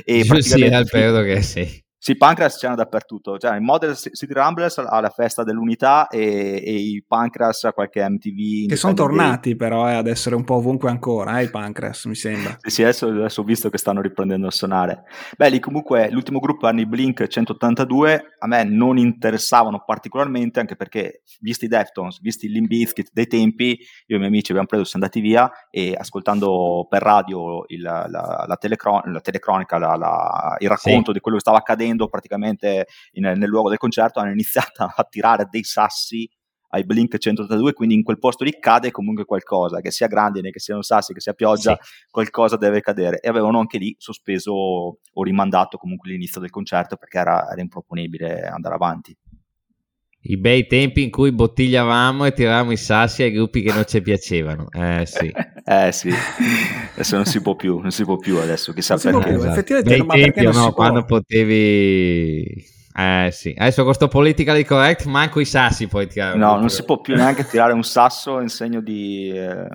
e 0.03 0.23
sì, 0.23 0.27
praticamente... 0.27 0.83
sì, 0.85 0.89
credo 0.89 1.21
che 1.21 1.41
sì 1.41 1.83
sì, 2.05 2.17
Pancras 2.17 2.57
c'erano 2.57 2.77
dappertutto, 2.77 3.39
cioè 3.39 3.55
il 3.55 3.63
Model 3.63 3.95
City 3.95 4.31
Rumblers 4.31 4.77
alla 4.77 5.09
festa 5.09 5.41
dell'unità 5.41 6.07
e, 6.07 6.61
e 6.63 6.71
i 6.71 7.03
Pancras 7.03 7.63
a 7.63 7.73
qualche 7.73 8.07
MTV. 8.07 8.67
Che 8.67 8.75
sono 8.75 8.93
tornati 8.93 9.55
però 9.55 9.89
eh, 9.89 9.95
ad 9.95 10.05
essere 10.05 10.35
un 10.35 10.43
po' 10.43 10.57
ovunque 10.57 10.91
ancora, 10.91 11.39
eh, 11.39 11.45
i 11.45 11.49
Pancras 11.49 12.05
mi 12.05 12.13
sembra. 12.13 12.57
sì, 12.61 12.69
sì, 12.69 12.83
adesso, 12.83 13.07
adesso, 13.07 13.41
ho 13.41 13.43
visto 13.43 13.71
che 13.71 13.79
stanno 13.79 14.01
riprendendo 14.01 14.45
a 14.45 14.51
suonare. 14.51 15.05
Beh, 15.35 15.49
lì 15.49 15.59
comunque 15.59 16.11
l'ultimo 16.11 16.37
gruppo 16.37 16.67
erano 16.67 16.81
i 16.81 16.85
Blink 16.85 17.25
182, 17.25 18.35
a 18.37 18.45
me 18.45 18.63
non 18.65 18.99
interessavano 18.99 19.81
particolarmente 19.83 20.59
anche 20.59 20.75
perché 20.75 21.23
visti 21.39 21.65
i 21.65 21.69
Deftones, 21.69 22.21
visti 22.21 22.45
il 22.45 22.51
Limbiskit 22.51 23.09
dei 23.13 23.25
tempi, 23.25 23.69
io 23.69 23.77
e 24.05 24.13
i 24.13 24.17
miei 24.17 24.27
amici 24.27 24.51
abbiamo 24.51 24.67
preso, 24.67 24.83
siamo 24.83 25.05
andati 25.05 25.27
via 25.27 25.49
e 25.71 25.95
ascoltando 25.97 26.85
per 26.87 27.01
radio 27.01 27.63
il, 27.65 27.81
la, 27.81 28.05
la, 28.07 28.57
telecron- 28.59 29.11
la, 29.11 29.21
telecronica, 29.21 29.79
la, 29.79 30.55
il 30.59 30.69
racconto 30.69 31.07
sì. 31.07 31.13
di 31.13 31.19
quello 31.19 31.37
che 31.37 31.41
stava 31.41 31.57
accadendo 31.57 31.93
correndo 31.95 32.07
praticamente 32.07 32.87
in, 33.13 33.23
nel 33.23 33.49
luogo 33.49 33.69
del 33.69 33.77
concerto 33.77 34.19
hanno 34.19 34.31
iniziato 34.31 34.83
a 34.83 35.03
tirare 35.09 35.47
dei 35.49 35.63
sassi 35.63 36.29
ai 36.69 36.83
Blink 36.83 37.17
182, 37.17 37.71
quindi 37.71 37.95
in 37.95 38.03
quel 38.03 38.19
posto 38.19 38.43
lì 38.43 38.57
cade 38.59 38.91
comunque 38.91 39.23
qualcosa, 39.23 39.79
che 39.79 39.91
sia 39.91 40.07
grandine, 40.07 40.49
che 40.49 40.59
siano 40.59 40.81
sassi, 40.81 41.13
che 41.13 41.21
sia 41.21 41.31
pioggia, 41.31 41.77
sì. 41.79 42.07
qualcosa 42.11 42.57
deve 42.57 42.81
cadere. 42.81 43.21
E 43.21 43.29
avevano 43.29 43.59
anche 43.59 43.77
lì 43.77 43.95
sospeso 43.97 44.51
o 44.51 45.23
rimandato 45.23 45.77
comunque 45.77 46.09
l'inizio 46.09 46.41
del 46.41 46.49
concerto 46.49 46.97
perché 46.97 47.19
era, 47.19 47.49
era 47.49 47.61
improponibile 47.61 48.41
andare 48.41 48.75
avanti. 48.75 49.15
I 50.27 50.37
bei 50.37 50.65
tempi 50.65 51.03
in 51.03 51.11
cui 51.11 51.31
bottigliavamo 51.31 52.25
e 52.25 52.33
tiravamo 52.33 52.71
i 52.71 52.77
sassi 52.77 53.23
ai 53.23 53.31
gruppi 53.31 53.61
che 53.61 53.71
non 53.71 53.85
ci 53.85 54.01
piacevano. 54.01 54.67
Eh 54.71 55.03
sì. 55.05 55.31
eh 55.63 55.91
sì. 55.91 56.11
Adesso 56.93 57.15
non 57.15 57.25
si 57.25 57.41
può 57.41 57.55
più, 57.55 57.79
non 57.79 57.91
si 57.91 58.03
può 58.03 58.17
più 58.17 58.37
adesso, 58.37 58.73
chissà 58.73 58.97
non 59.03 59.21
perché. 59.21 59.35
Esatto. 59.35 59.51
Effettivamente 59.51 60.03
bei 60.03 60.31
tempi, 60.31 60.57
no, 60.57 60.71
quando 60.71 61.05
potevi 61.05 62.73
eh 62.97 63.29
sì, 63.33 63.53
adesso 63.57 63.83
con 63.83 63.87
questo 63.87 64.07
politically 64.07 64.63
correct 64.63 65.03
manco 65.03 65.41
i 65.41 65.45
sassi 65.45 65.87
puoi 65.87 66.07
tirare. 66.07 66.37
No, 66.37 66.55
non 66.55 66.69
si 66.69 66.85
può 66.85 67.01
più 67.01 67.13
neanche 67.13 67.43
tirare 67.49 67.73
un 67.73 67.83
sasso 67.83 68.39
in 68.39 68.47
segno 68.47 68.79
di... 68.79 69.31
Eh, 69.31 69.67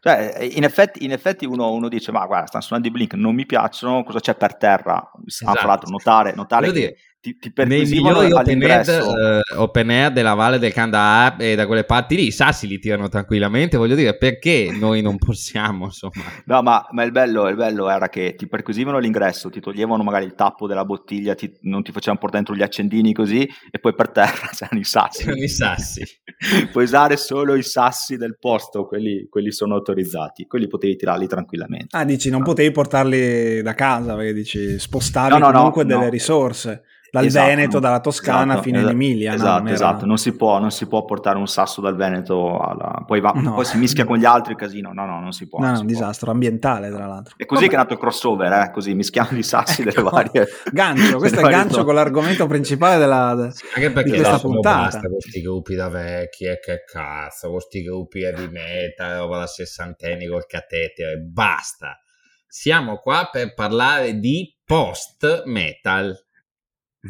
cioè, 0.00 0.50
in 0.50 0.64
effetti, 0.64 1.04
in 1.04 1.12
effetti 1.12 1.46
uno, 1.46 1.70
uno, 1.70 1.88
dice, 1.88 2.10
ma 2.10 2.26
guarda, 2.26 2.48
stanno 2.48 2.64
suonando 2.64 2.88
i 2.88 2.90
Blink, 2.90 3.14
non 3.14 3.36
mi 3.36 3.46
piacciono, 3.46 4.02
cosa 4.02 4.18
c'è 4.18 4.34
per 4.34 4.56
terra? 4.56 5.08
Esatto. 5.24 5.52
Ah, 5.52 5.54
fra 5.54 5.66
l'altro, 5.68 5.90
notare, 5.90 6.34
notare 6.34 6.72
che, 6.72 6.96
ti, 7.22 7.38
ti 7.38 7.52
perquisivano 7.52 8.18
all'ingresso. 8.18 8.98
Open 8.98 9.16
air, 9.16 9.40
uh, 9.54 9.60
open 9.60 9.90
air 9.90 10.12
della 10.12 10.34
Valle 10.34 10.58
del 10.58 10.72
Kandahar 10.72 11.36
e 11.38 11.54
da 11.54 11.66
quelle 11.66 11.84
parti 11.84 12.16
lì, 12.16 12.26
i 12.26 12.32
sassi 12.32 12.66
li 12.66 12.80
tirano 12.80 13.08
tranquillamente, 13.08 13.76
voglio 13.76 13.94
dire, 13.94 14.18
perché 14.18 14.76
noi 14.76 15.02
non 15.02 15.16
possiamo, 15.18 15.84
insomma. 15.84 16.10
No, 16.44 16.60
ma, 16.60 16.84
ma 16.90 17.04
il, 17.04 17.12
bello, 17.12 17.48
il, 17.48 17.54
bello, 17.54 17.88
era 17.88 18.08
che 18.08 18.34
ti 18.36 18.48
perquisivano 18.48 18.96
all'ingresso, 18.96 19.48
ti 19.48 19.60
toglievano 19.60 20.02
magari 20.02 20.24
il 20.24 20.34
tappo 20.34 20.66
della 20.66 20.84
bottiglia, 20.84 21.36
ti, 21.36 21.50
non 21.62 21.84
ti 21.84 21.92
facevano 21.92 22.18
portare 22.18 22.42
dentro 22.42 22.56
gli 22.56 22.66
accendini 22.66 23.12
così, 23.12 23.48
e 23.70 23.78
poi 23.78 23.94
per 23.94 24.10
terra 24.10 24.48
c'erano 24.52 24.80
i 24.80 24.84
sassi. 24.84 25.22
C'erano 25.22 25.42
i 25.42 25.48
sassi. 25.48 26.02
Puoi 26.72 26.84
usare 26.84 27.16
solo 27.16 27.54
i 27.54 27.62
sassi 27.62 28.16
del 28.16 28.36
posto, 28.40 28.84
quelli, 28.86 29.28
quelli, 29.30 29.52
sono 29.52 29.74
autorizzati, 29.76 30.46
quelli 30.46 30.66
potevi 30.66 30.96
tirarli 30.96 31.28
tranquillamente. 31.28 31.96
Ah, 31.96 32.04
dici, 32.04 32.30
non 32.30 32.42
potevi 32.42 32.72
portarli 32.72 33.62
da 33.62 33.74
casa, 33.74 34.16
perché 34.16 34.32
dici, 34.32 34.78
spostavi 34.80 35.38
no, 35.38 35.38
no, 35.38 35.52
comunque 35.52 35.84
no, 35.84 35.98
delle 35.98 36.10
risorse 36.10 36.82
dal 37.12 37.26
esatto, 37.26 37.46
Veneto, 37.46 37.78
dalla 37.78 38.00
Toscana 38.00 38.52
esatto, 38.52 38.62
fino 38.62 38.78
esatto, 38.78 38.94
in 38.94 39.02
Emilia. 39.02 39.34
Esatto, 39.34 39.58
non 39.58 39.66
era... 39.66 39.74
esatto, 39.74 40.06
non 40.06 40.16
si, 40.16 40.34
può, 40.34 40.58
non 40.58 40.70
si, 40.70 40.86
può, 40.86 41.04
portare 41.04 41.36
un 41.36 41.46
sasso 41.46 41.82
dal 41.82 41.94
Veneto, 41.94 42.58
alla... 42.58 43.04
poi, 43.06 43.20
va, 43.20 43.32
no. 43.32 43.52
poi, 43.52 43.66
si 43.66 43.76
mischia 43.76 44.06
con 44.06 44.16
gli 44.16 44.24
altri, 44.24 44.56
casino, 44.56 44.94
no, 44.94 45.04
no, 45.04 45.20
non 45.20 45.32
si 45.32 45.46
può. 45.46 45.58
No, 45.58 45.74
è 45.74 45.78
un 45.78 45.84
disastro 45.84 46.30
ambientale, 46.30 46.90
tra 46.90 47.04
l'altro. 47.04 47.34
È 47.36 47.44
così 47.44 47.66
Vabbè. 47.66 47.74
che 47.74 47.78
è 47.78 47.82
nato 47.82 47.92
il 47.92 47.98
crossover, 47.98 48.50
eh? 48.50 48.70
così 48.70 48.94
mischiamo 48.94 49.36
i 49.36 49.42
sassi 49.42 49.82
ecco. 49.82 49.90
delle 49.90 50.10
varie... 50.10 50.48
Gancio, 50.72 51.18
questo 51.18 51.40
è 51.40 51.42
il 51.42 51.50
gancio 51.50 51.76
to- 51.76 51.84
con 51.84 51.94
l'argomento 51.96 52.46
principale 52.46 52.96
della, 52.96 53.50
sì, 53.52 53.66
anche 53.74 53.90
perché 53.90 54.10
di 54.12 54.16
questa 54.16 54.38
puntata. 54.38 54.84
Basta 54.84 55.00
con 55.00 55.10
questi 55.10 55.42
gruppi 55.42 55.74
da 55.74 55.88
vecchi, 55.90 56.44
e 56.46 56.60
che 56.60 56.82
cazzo, 56.90 57.48
con 57.48 57.56
questi 57.56 57.82
gruppi 57.82 58.20
di 58.20 58.48
meta, 58.48 59.18
roba 59.18 59.36
da 59.36 59.46
sessantenni 59.46 60.26
col 60.28 60.46
catetere, 60.46 61.18
basta. 61.18 62.00
Siamo 62.46 62.96
qua 62.96 63.28
per 63.30 63.52
parlare 63.52 64.18
di 64.18 64.50
post 64.64 65.42
metal 65.44 66.18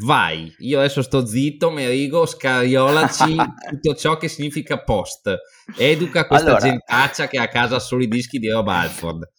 Vai, 0.01 0.55
io 0.61 0.79
adesso 0.79 1.03
sto 1.03 1.27
zitto, 1.27 1.71
Merigo, 1.71 2.25
scariolaci 2.25 3.37
tutto 3.69 3.95
ciò 3.95 4.17
che 4.17 4.29
significa 4.29 4.83
post. 4.83 5.37
Educa 5.77 6.27
questa 6.27 6.47
allora... 6.47 6.67
gentaccia 6.67 7.29
che 7.29 7.39
ha 7.39 7.43
a 7.43 7.49
casa 7.49 7.79
solo 7.79 8.03
i 8.03 8.09
dischi 8.09 8.39
di 8.39 8.49
Rob 8.49 8.69
Alford. 8.69 9.31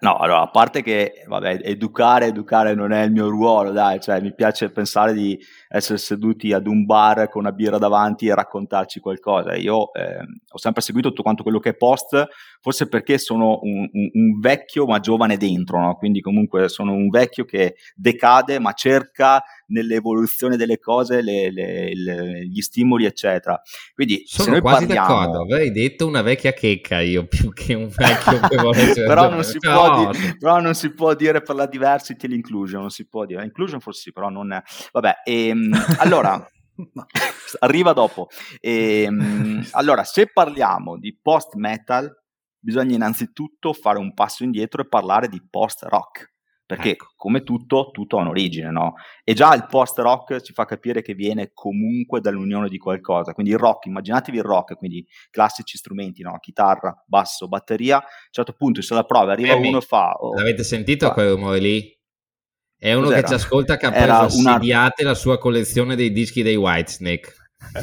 No, 0.00 0.16
allora, 0.18 0.42
a 0.42 0.50
parte 0.50 0.82
che, 0.82 1.24
vabbè, 1.26 1.60
educare, 1.62 2.26
educare 2.26 2.74
non 2.74 2.92
è 2.92 3.04
il 3.04 3.10
mio 3.10 3.28
ruolo, 3.28 3.72
dai, 3.72 3.98
cioè 4.00 4.20
mi 4.20 4.34
piace 4.34 4.70
pensare 4.70 5.14
di 5.14 5.38
essere 5.68 5.98
seduti 5.98 6.52
ad 6.52 6.66
un 6.66 6.84
bar 6.84 7.28
con 7.28 7.42
una 7.42 7.52
birra 7.52 7.78
davanti 7.78 8.26
e 8.26 8.34
raccontarci 8.34 9.00
qualcosa. 9.00 9.54
Io 9.54 9.92
eh, 9.92 10.18
ho 10.48 10.58
sempre 10.58 10.82
seguito 10.82 11.08
tutto 11.08 11.22
quanto 11.22 11.42
quello 11.42 11.58
che 11.58 11.70
è 11.70 11.76
post, 11.76 12.26
forse 12.60 12.88
perché 12.88 13.18
sono 13.18 13.60
un, 13.62 13.88
un, 13.92 14.10
un 14.12 14.40
vecchio 14.40 14.86
ma 14.86 15.00
giovane 15.00 15.36
dentro, 15.36 15.80
no? 15.80 15.96
quindi 15.96 16.20
comunque 16.20 16.68
sono 16.68 16.92
un 16.92 17.08
vecchio 17.08 17.44
che 17.44 17.76
decade 17.94 18.58
ma 18.58 18.72
cerca 18.72 19.42
nell'evoluzione 19.68 20.56
delle 20.56 20.78
cose 20.78 21.22
le, 21.22 21.50
le, 21.50 21.94
le, 21.94 22.46
gli 22.46 22.60
stimoli, 22.60 23.04
eccetera. 23.04 23.60
Quindi, 23.94 24.22
sono 24.26 24.60
quasi 24.60 24.86
parliamo... 24.86 25.08
d'accordo, 25.08 25.42
avrei 25.42 25.70
detto 25.70 26.06
una 26.06 26.22
vecchia 26.22 26.52
checca 26.52 27.00
io 27.00 27.26
più 27.26 27.52
che 27.52 27.74
un 27.74 27.88
vecchio 27.88 28.40
che 28.48 28.56
vuole 28.56 28.92
però, 28.94 29.28
non 29.28 29.44
si 29.44 29.58
può 29.58 30.10
di... 30.10 30.36
però 30.38 30.60
non 30.60 30.74
si 30.74 30.92
può 30.92 31.14
dire 31.14 31.42
per 31.42 31.54
la 31.54 31.66
diversity 31.66 32.26
e 32.26 32.28
l'inclusion, 32.30 32.80
non 32.80 32.90
si 32.90 33.06
può 33.06 33.24
dire. 33.24 33.44
Inclusion 33.44 33.80
forse 33.80 34.00
sì, 34.00 34.12
però 34.12 34.28
non 34.28 34.52
è... 34.52 34.62
Vabbè, 34.92 35.22
ehm, 35.64 35.96
allora... 35.98 36.50
arriva 37.58 37.92
dopo. 37.92 38.28
Ehm, 38.60 39.66
allora, 39.72 40.04
se 40.04 40.30
parliamo 40.30 40.96
di 40.96 41.18
post 41.20 41.54
metal, 41.54 42.08
bisogna 42.56 42.94
innanzitutto 42.94 43.72
fare 43.72 43.98
un 43.98 44.14
passo 44.14 44.44
indietro 44.44 44.82
e 44.82 44.86
parlare 44.88 45.28
di 45.28 45.42
post 45.50 45.82
rock 45.82 46.36
perché 46.68 46.90
ecco. 46.90 47.06
come 47.16 47.44
tutto, 47.44 47.88
tutto 47.92 48.18
ha 48.18 48.20
un'origine, 48.20 48.70
no? 48.70 48.96
E 49.24 49.32
già 49.32 49.54
il 49.54 49.64
post-rock 49.66 50.42
ci 50.42 50.52
fa 50.52 50.66
capire 50.66 51.00
che 51.00 51.14
viene 51.14 51.52
comunque 51.54 52.20
dall'unione 52.20 52.68
di 52.68 52.76
qualcosa, 52.76 53.32
quindi 53.32 53.52
il 53.52 53.58
rock, 53.58 53.86
immaginatevi 53.86 54.36
il 54.36 54.42
rock, 54.42 54.76
quindi 54.76 55.02
classici 55.30 55.78
strumenti, 55.78 56.20
no? 56.20 56.36
Chitarra, 56.38 56.94
basso, 57.06 57.48
batteria, 57.48 57.96
a 57.96 58.02
un 58.02 58.30
certo 58.30 58.52
punto 58.52 58.82
se 58.82 58.92
la 58.92 59.04
prova, 59.04 59.32
arriva 59.32 59.54
Amy, 59.54 59.68
uno 59.68 59.78
e 59.78 59.80
fa... 59.80 60.12
Oh, 60.12 60.34
l'avete 60.34 60.62
sentito 60.62 61.06
fa. 61.06 61.14
quel 61.14 61.30
rumore 61.30 61.58
lì? 61.58 61.97
È 62.78 62.92
uno 62.92 63.06
Cos'era? 63.06 63.20
che 63.22 63.28
ci 63.28 63.34
ascolta 63.34 63.76
che 63.76 63.86
ha 63.86 63.90
preso 63.90 64.38
una... 64.38 64.92
la 65.02 65.14
sua 65.14 65.38
collezione 65.38 65.96
dei 65.96 66.12
dischi 66.12 66.42
dei 66.42 66.56
Whitesnake 66.56 67.34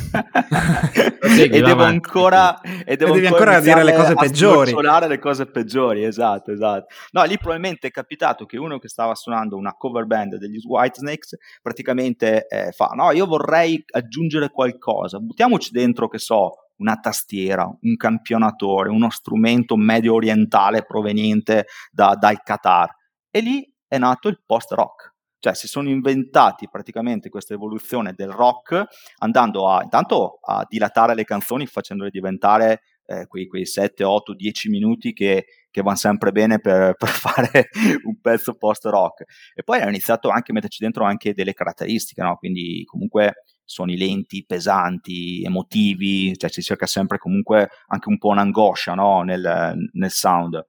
e 1.38 1.50
devo 1.50 1.84
ancora 1.84 2.62
e 2.62 2.96
devo 2.96 3.12
e 3.12 3.16
devi 3.16 3.26
ancora, 3.28 3.56
ancora 3.56 3.60
dire 3.60 3.84
le 3.84 3.94
cose 3.94 4.14
peggiori 4.14 4.74
le 5.08 5.20
cose 5.20 5.46
peggiori 5.48 6.06
esatto 6.06 6.54
esatto 6.54 6.86
no 7.12 7.24
lì 7.26 7.38
probabilmente 7.38 7.88
è 7.88 7.92
capitato 7.92 8.46
che 8.46 8.58
uno 8.58 8.80
che 8.80 8.88
stava 8.88 9.14
suonando 9.16 9.58
una 9.58 9.74
cover 9.74 10.06
band 10.06 10.38
degli 10.38 10.62
Whitesnakes 10.64 11.36
praticamente 11.62 12.48
eh, 12.48 12.72
fa 12.72 12.94
no 12.96 13.12
io 13.12 13.26
vorrei 13.26 13.84
aggiungere 13.92 14.50
qualcosa 14.50 15.20
buttiamoci 15.20 15.72
dentro 15.72 16.08
che 16.08 16.20
so 16.20 16.66
una 16.78 16.98
tastiera, 16.98 17.64
un 17.64 17.96
campionatore, 17.96 18.90
uno 18.90 19.10
strumento 19.10 19.78
medio 19.78 20.14
orientale 20.14 20.84
proveniente 20.84 21.68
da, 21.90 22.18
dal 22.20 22.42
Qatar. 22.42 22.94
E 23.30 23.40
lì 23.40 23.75
è 23.88 23.98
nato 23.98 24.28
il 24.28 24.42
post 24.46 24.72
rock. 24.72 25.14
Cioè 25.40 25.54
si 25.54 25.68
sono 25.68 25.90
inventati 25.90 26.68
praticamente 26.70 27.30
questa 27.30 27.54
evoluzione 27.54 28.14
del 28.16 28.32
rock 28.32 28.84
andando 29.20 29.70
a 29.70 29.84
intanto 29.84 30.40
a 30.42 30.66
dilatare 30.68 31.14
le 31.14 31.24
canzoni 31.24 31.68
facendole 31.68 32.10
diventare 32.10 32.82
eh, 33.06 33.28
quei, 33.28 33.46
quei 33.48 33.66
7, 33.66 34.04
8, 34.04 34.34
10 34.34 34.70
minuti 34.70 35.14
che, 35.14 35.46
che 35.70 35.82
vanno 35.82 35.98
sempre 35.98 36.32
bene 36.32 36.60
per, 36.60 36.96
per, 36.98 37.10
fare 37.10 37.70
un 38.04 38.20
pezzo 38.20 38.56
post 38.56 38.86
rock. 38.86 39.24
E 39.54 39.64
poi 39.64 39.80
hanno 39.80 39.90
iniziato 39.90 40.30
anche 40.30 40.52
a 40.52 40.54
metterci 40.56 40.82
dentro 40.82 41.06
anche 41.06 41.34
delle 41.34 41.54
caratteristiche, 41.54 42.22
no? 42.22 42.38
quindi 42.38 42.84
comunque 42.86 43.44
suoni 43.64 43.98
lenti, 43.98 44.46
pesanti, 44.46 45.44
emotivi, 45.44 46.36
cioè 46.38 46.50
si 46.50 46.62
cerca 46.62 46.86
sempre 46.86 47.18
comunque 47.18 47.70
anche 47.88 48.10
un 48.10 48.18
po' 48.18 48.30
un'angoscia 48.30 48.94
no? 48.94 49.22
nel, 49.24 49.76
nel 49.92 50.12
sound 50.12 50.66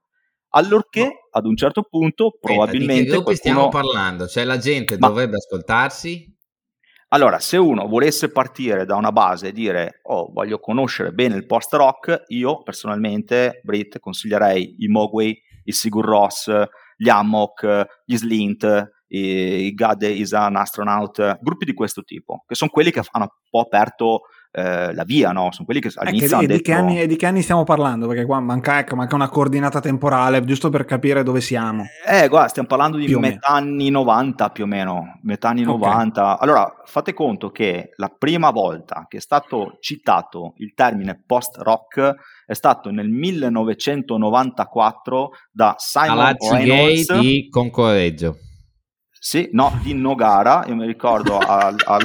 allorché 0.56 1.02
no. 1.02 1.28
ad 1.30 1.46
un 1.46 1.56
certo 1.56 1.82
punto 1.82 2.36
probabilmente... 2.40 3.10
Aspetta, 3.10 3.18
di 3.18 3.24
che 3.24 3.36
stiamo 3.36 3.68
parlando? 3.68 4.26
Cioè 4.26 4.44
la 4.44 4.58
gente 4.58 4.96
Ma... 4.98 5.08
dovrebbe 5.08 5.36
ascoltarsi? 5.36 6.34
Allora, 7.08 7.38
se 7.38 7.56
uno 7.56 7.86
volesse 7.86 8.30
partire 8.30 8.84
da 8.84 8.96
una 8.96 9.12
base 9.12 9.48
e 9.48 9.52
dire 9.52 10.00
oh, 10.02 10.32
voglio 10.32 10.58
conoscere 10.58 11.12
bene 11.12 11.36
il 11.36 11.46
post-rock, 11.46 12.24
io 12.28 12.62
personalmente, 12.62 13.60
Brit, 13.62 14.00
consiglierei 14.00 14.76
i 14.78 14.88
Mogwai, 14.88 15.40
i 15.64 15.72
Sigur 15.72 16.04
Ross, 16.04 16.50
gli 16.96 17.08
Amok, 17.08 17.86
gli 18.04 18.16
Slint, 18.16 18.92
i 19.08 19.72
God 19.72 20.02
is 20.02 20.32
an 20.32 20.56
Astronaut, 20.56 21.38
gruppi 21.40 21.64
di 21.64 21.74
questo 21.74 22.02
tipo, 22.02 22.42
che 22.44 22.56
sono 22.56 22.70
quelli 22.70 22.90
che 22.90 23.02
hanno 23.12 23.24
un 23.24 23.48
po' 23.50 23.60
aperto 23.60 24.22
eh, 24.56 24.94
la 24.94 25.04
via, 25.04 25.32
no? 25.32 25.52
Sono 25.52 25.66
quelli 25.66 25.82
che 25.82 25.90
all'inizio 25.96 26.38
eh, 26.38 26.40
che, 26.40 26.46
di, 26.46 26.52
detto... 26.54 26.86
che 26.86 27.06
di, 27.06 27.16
che 27.16 27.26
anni, 27.26 27.42
stiamo 27.42 27.64
parlando? 27.64 28.06
Perché 28.06 28.24
qua 28.24 28.40
manca, 28.40 28.78
ecco, 28.78 28.96
manca, 28.96 29.14
una 29.14 29.28
coordinata 29.28 29.80
temporale, 29.80 30.42
giusto 30.44 30.70
per 30.70 30.86
capire 30.86 31.22
dove 31.22 31.42
siamo. 31.42 31.84
Eh, 32.06 32.26
guarda, 32.28 32.48
stiamo 32.48 32.66
parlando 32.66 32.96
di 32.96 33.14
metà 33.16 33.48
anni 33.48 33.90
90 33.90 34.48
più 34.48 34.64
o 34.64 34.66
meno, 34.66 35.18
metà 35.24 35.50
anni 35.50 35.66
okay. 35.66 35.76
90. 35.76 36.38
Allora, 36.38 36.74
fate 36.86 37.12
conto 37.12 37.50
che 37.50 37.90
la 37.96 38.08
prima 38.08 38.50
volta 38.50 39.04
che 39.06 39.18
è 39.18 39.20
stato 39.20 39.76
citato 39.80 40.54
il 40.56 40.72
termine 40.72 41.22
post-rock 41.26 42.14
è 42.46 42.54
stato 42.54 42.90
nel 42.90 43.10
1994 43.10 45.32
da 45.52 45.74
Simon 45.76 46.34
Reynolds 46.50 47.12
di 47.18 47.48
Concorreggio. 47.50 48.38
Sì, 49.10 49.50
no, 49.52 49.78
di 49.82 49.92
Nogara, 49.92 50.64
io 50.66 50.76
mi 50.76 50.86
ricordo 50.86 51.36
al, 51.36 51.76
al 51.84 52.00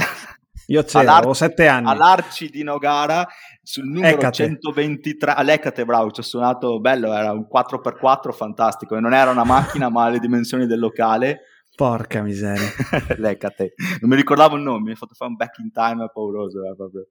io 0.71 0.83
c'ero, 0.83 1.11
avevo 1.11 1.33
sette 1.33 1.67
anni. 1.67 1.89
All'Arci 1.89 2.49
di 2.49 2.63
Nogara, 2.63 3.27
sul 3.61 3.85
numero 3.85 4.15
Eccate. 4.15 4.45
123, 4.45 5.31
all'Ecate 5.33 5.83
bravo, 5.83 6.11
ci 6.11 6.21
ho 6.21 6.23
suonato, 6.23 6.79
bello, 6.79 7.13
era 7.13 7.33
un 7.33 7.45
4x4 7.51 8.31
fantastico, 8.31 8.95
e 8.95 9.01
non 9.01 9.13
era 9.13 9.31
una 9.31 9.43
macchina 9.43 9.89
ma 9.89 10.09
le 10.09 10.19
dimensioni 10.19 10.65
del 10.65 10.79
locale. 10.79 11.41
Porca 11.75 12.21
miseria. 12.21 12.67
L'Ecate. 13.17 13.73
Non 13.99 14.09
mi 14.09 14.15
ricordavo 14.15 14.55
il 14.55 14.61
nome, 14.61 14.79
mi 14.79 14.91
ha 14.91 14.95
fatto 14.95 15.13
fare 15.13 15.31
un 15.31 15.35
back 15.35 15.57
in 15.59 15.71
time 15.71 16.09
pauroso. 16.13 16.59
Eh, 16.63 16.75
proprio. 16.75 17.07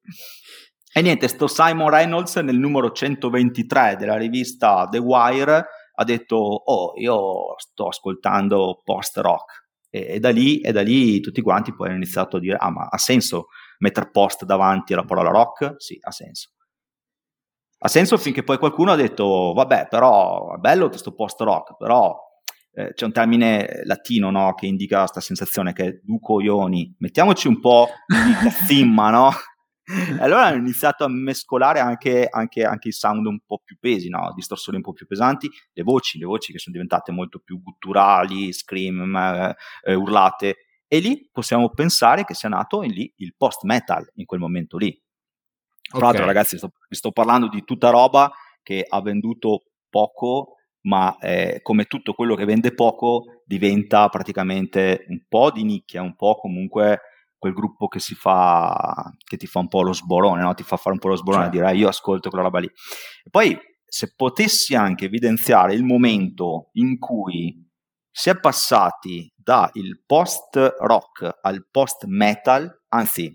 E 0.93 1.03
niente, 1.03 1.29
sto 1.29 1.47
Simon 1.47 1.91
Reynolds 1.91 2.37
nel 2.37 2.59
numero 2.59 2.91
123 2.91 3.97
della 3.99 4.17
rivista 4.17 4.89
The 4.91 4.99
Wire 4.99 5.67
ha 5.95 6.05
detto, 6.05 6.37
oh, 6.37 6.93
io 6.97 7.59
sto 7.59 7.89
ascoltando 7.89 8.81
post-rock 8.83 9.69
e, 9.91 10.07
e, 10.15 10.21
da 10.21 10.31
lì, 10.31 10.61
e 10.61 10.73
da 10.73 10.83
lì 10.83 11.21
tutti 11.21 11.43
quanti 11.43 11.75
poi 11.75 11.89
hanno 11.89 11.97
iniziato 11.97 12.37
a 12.37 12.41
dire, 12.41 12.57
ah 12.57 12.71
ma 12.71 12.87
ha 12.89 12.99
senso 12.99 13.49
mettere 13.79 14.11
post 14.11 14.45
davanti 14.45 14.93
alla 14.93 15.05
parola 15.05 15.31
rock? 15.31 15.75
Sì, 15.79 15.99
ha 16.01 16.13
senso. 16.13 16.51
Ha 17.83 17.89
senso 17.89 18.17
finché 18.19 18.43
poi 18.43 18.59
qualcuno 18.59 18.93
ha 18.93 18.97
detto, 18.97 19.53
vabbè, 19.55 19.89
però 19.89 20.55
è 20.55 20.59
bello 20.59 20.89
questo 20.89 21.15
post 21.15 21.41
rock, 21.41 21.77
però 21.79 22.15
eh, 22.73 22.93
c'è 22.93 23.05
un 23.05 23.13
termine 23.13 23.83
latino 23.85 24.31
no, 24.31 24.55
che 24.55 24.67
indica 24.67 24.99
questa 25.01 25.21
sensazione 25.21 25.73
che 25.73 25.85
è 25.85 26.01
duco 26.03 26.41
ioni. 26.41 26.95
Mettiamoci 26.99 27.49
un 27.49 27.59
po' 27.59 27.89
di 28.07 28.33
cazzimma, 28.45 29.11
no? 29.11 29.31
Allora 30.19 30.47
hanno 30.47 30.59
iniziato 30.59 31.05
a 31.05 31.09
mescolare 31.09 31.81
anche, 31.81 32.27
anche, 32.31 32.65
anche, 32.65 32.89
i 32.89 32.93
sound 32.93 33.27
un 33.27 33.41
po' 33.45 33.61
più 33.65 33.77
pesi, 33.79 34.09
no? 34.09 34.33
distorsioni 34.35 34.79
un 34.79 34.85
po' 34.85 34.93
più 34.93 35.07
pesanti, 35.07 35.51
le 35.73 35.83
voci, 35.83 36.19
le 36.19 36.27
voci 36.27 36.53
che 36.53 36.59
sono 36.59 36.75
diventate 36.75 37.13
molto 37.13 37.39
più 37.39 37.61
gutturali, 37.63 38.53
scream, 38.53 39.15
eh, 39.15 39.95
urlate, 39.95 40.57
E 40.87 40.99
lì 40.99 41.29
possiamo 41.33 41.71
pensare 41.71 42.25
che 42.25 42.35
sia 42.35 42.49
nato 42.49 42.83
lì 42.83 43.13
il 43.17 43.35
post 43.37 43.65
metal 43.65 44.09
in 44.15 44.27
quel 44.27 44.41
momento 44.41 44.77
lì. 44.77 44.91
Tra 44.93 45.99
okay. 45.99 46.09
l'altro, 46.09 46.27
ragazzi, 46.27 46.57
sto, 46.57 46.73
sto 46.89 47.13
parlando 47.13 47.49
di 47.49 47.65
tutta 47.65 47.91
roba 47.91 48.31
che 48.63 48.85
ha 48.89 49.01
venduto 49.01 49.65
poco 49.89 50.57
ma 50.83 51.19
eh, 51.19 51.61
come 51.63 51.85
tutto 51.85 52.15
quello 52.15 52.35
che 52.35 52.45
vende 52.45 52.73
poco 52.73 53.43
diventa 53.45 54.09
praticamente 54.09 55.05
un 55.09 55.23
po' 55.29 55.51
di 55.51 55.65
nicchia, 55.65 56.01
un 56.01 56.17
po' 56.17 56.37
comunque 56.37 57.01
quel 57.41 57.55
gruppo 57.55 57.89
che 57.89 57.99
si 57.99 58.15
fa, 58.15 59.13
che 59.25 59.39
ti 59.39 59.47
fa 59.47 59.61
un 59.61 59.69
po' 59.69 59.83
lo 59.83 59.95
sborone, 59.95 60.43
no? 60.43 60.53
ti 60.55 60.63
fa 60.63 60.77
fare 60.77 60.93
un 60.93 60.99
po' 60.99 61.09
lo 61.09 61.17
sborone, 61.17 61.45
cioè. 61.45 61.53
dire 61.53 61.75
io 61.75 61.89
ascolto 61.89 62.29
quella 62.29 62.45
roba 62.45 62.61
lì. 62.61 62.67
E 62.67 63.31
poi 63.31 63.59
se 63.85 64.13
potessi 64.15 64.77
anche 64.77 65.07
evidenziare 65.07 65.75
il 65.75 65.83
momento 65.83 66.69
in 66.75 66.99
cui 66.99 67.67
si 68.13 68.29
è 68.29 68.39
passati 68.39 69.33
dal 69.35 69.71
post 70.05 70.57
rock 70.81 71.39
al 71.41 71.67
post 71.71 72.05
metal, 72.05 72.83
anzi 72.89 73.35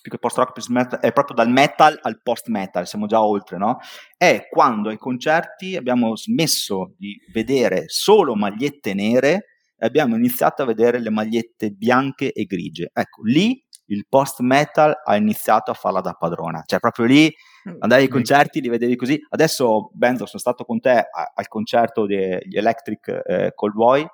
più 0.00 0.10
che 0.10 0.18
post 0.18 0.36
rock, 0.38 0.52
post 0.52 0.68
metal, 0.68 1.00
è 1.00 1.12
proprio 1.12 1.34
dal 1.34 1.50
metal 1.50 1.98
al 2.00 2.22
post 2.22 2.46
metal, 2.46 2.86
siamo 2.86 3.06
già 3.06 3.20
oltre, 3.22 3.58
no? 3.58 3.78
È 4.16 4.46
quando 4.48 4.90
ai 4.90 4.96
concerti 4.96 5.76
abbiamo 5.76 6.16
smesso 6.16 6.94
di 6.96 7.18
vedere 7.32 7.84
solo 7.88 8.36
magliette 8.36 8.94
nere 8.94 9.44
e 9.80 9.86
abbiamo 9.86 10.14
iniziato 10.14 10.62
a 10.62 10.66
vedere 10.66 11.00
le 11.00 11.08
magliette 11.08 11.70
bianche 11.70 12.32
e 12.32 12.44
grigie. 12.44 12.90
Ecco, 12.92 13.22
lì 13.24 13.64
il 13.86 14.06
post 14.08 14.40
metal 14.40 14.94
ha 15.02 15.16
iniziato 15.16 15.70
a 15.70 15.74
farla 15.74 16.02
da 16.02 16.12
padrona, 16.12 16.62
cioè 16.66 16.78
proprio 16.78 17.06
lì 17.06 17.32
mm, 17.68 17.76
andavi 17.78 18.02
ai 18.02 18.08
concerti, 18.08 18.60
li 18.60 18.68
vedevi 18.68 18.94
così. 18.94 19.18
Adesso, 19.30 19.90
Benzo, 19.94 20.26
sono 20.26 20.38
stato 20.38 20.64
con 20.64 20.80
te 20.80 20.90
a, 20.90 21.32
al 21.34 21.48
concerto 21.48 22.04
degli 22.06 22.56
Electric 22.56 23.08
eh, 23.26 23.54
Boy 23.72 24.06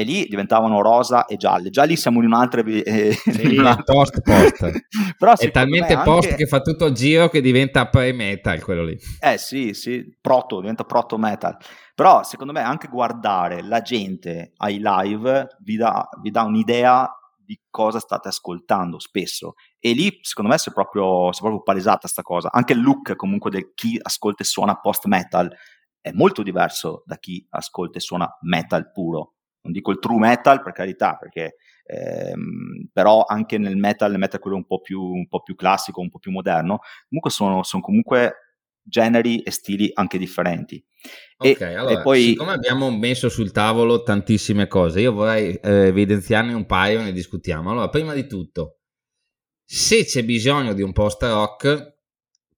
e 0.00 0.02
lì 0.02 0.26
diventavano 0.26 0.80
rosa 0.80 1.26
e 1.26 1.36
gialle. 1.36 1.68
Già 1.68 1.82
lì 1.82 1.94
siamo 1.94 2.20
in 2.20 2.26
un'altra. 2.26 2.62
Eh, 2.62 3.12
sì, 3.12 3.52
in 3.52 3.58
un'altra... 3.58 3.92
post 3.92 4.22
post. 4.22 4.84
Però 5.18 5.36
è 5.36 5.50
talmente 5.50 5.98
post 5.98 6.30
anche... 6.30 6.36
che 6.36 6.46
fa 6.46 6.62
tutto 6.62 6.86
il 6.86 6.94
giro 6.94 7.28
che 7.28 7.42
diventa 7.42 7.86
pre-metal 7.86 8.62
quello 8.62 8.82
lì. 8.82 8.96
Eh 9.20 9.36
sì, 9.36 9.74
sì, 9.74 10.16
proto, 10.18 10.60
diventa 10.60 10.84
proto-metal. 10.84 11.54
Però 11.94 12.22
secondo 12.22 12.54
me 12.54 12.60
anche 12.60 12.88
guardare 12.88 13.62
la 13.62 13.82
gente 13.82 14.52
ai 14.56 14.80
live 14.82 15.48
vi 15.60 15.76
dà, 15.76 16.08
vi 16.22 16.30
dà 16.30 16.44
un'idea 16.44 17.06
di 17.36 17.60
cosa 17.68 17.98
state 17.98 18.28
ascoltando 18.28 18.98
spesso. 18.98 19.52
E 19.78 19.92
lì 19.92 20.18
secondo 20.22 20.50
me 20.50 20.56
si 20.56 20.70
è 20.70 20.72
proprio, 20.72 21.30
si 21.32 21.40
è 21.40 21.42
proprio 21.42 21.62
palesata 21.62 21.98
questa 21.98 22.22
cosa. 22.22 22.48
Anche 22.50 22.72
il 22.72 22.80
look 22.80 23.16
comunque 23.16 23.50
di 23.50 23.70
chi 23.74 23.98
ascolta 24.00 24.44
e 24.44 24.46
suona 24.46 24.80
post-metal 24.80 25.54
è 26.00 26.10
molto 26.12 26.42
diverso 26.42 27.02
da 27.04 27.18
chi 27.18 27.46
ascolta 27.50 27.98
e 27.98 28.00
suona 28.00 28.26
metal 28.40 28.90
puro 28.92 29.34
non 29.62 29.72
dico 29.72 29.90
il 29.90 29.98
true 29.98 30.18
metal 30.18 30.62
per 30.62 30.72
carità, 30.72 31.16
perché 31.16 31.56
ehm, 31.84 32.88
però 32.92 33.24
anche 33.26 33.58
nel 33.58 33.76
metal, 33.76 34.10
nel 34.10 34.18
metal 34.18 34.40
quello 34.40 34.56
un 34.56 34.66
po, 34.66 34.80
più, 34.80 35.02
un 35.02 35.26
po' 35.26 35.42
più 35.42 35.54
classico, 35.54 36.00
un 36.00 36.10
po' 36.10 36.18
più 36.18 36.30
moderno, 36.30 36.80
comunque 37.08 37.30
sono, 37.30 37.62
sono 37.62 37.82
comunque 37.82 38.34
generi 38.82 39.40
e 39.42 39.50
stili 39.50 39.90
anche 39.94 40.18
differenti. 40.18 40.82
Ok, 41.38 41.60
e, 41.60 41.74
allora, 41.74 42.00
e 42.00 42.02
poi... 42.02 42.22
siccome 42.22 42.52
abbiamo 42.52 42.90
messo 42.90 43.28
sul 43.28 43.52
tavolo 43.52 44.02
tantissime 44.02 44.66
cose, 44.66 45.00
io 45.00 45.12
vorrei 45.12 45.54
eh, 45.54 45.86
evidenziarne 45.86 46.52
un 46.52 46.66
paio 46.66 47.00
e 47.00 47.04
ne 47.04 47.12
discutiamo. 47.12 47.70
Allora, 47.70 47.88
prima 47.88 48.14
di 48.14 48.26
tutto, 48.26 48.80
se 49.64 50.04
c'è 50.04 50.24
bisogno 50.24 50.72
di 50.72 50.82
un 50.82 50.92
post 50.92 51.22
rock, 51.22 51.98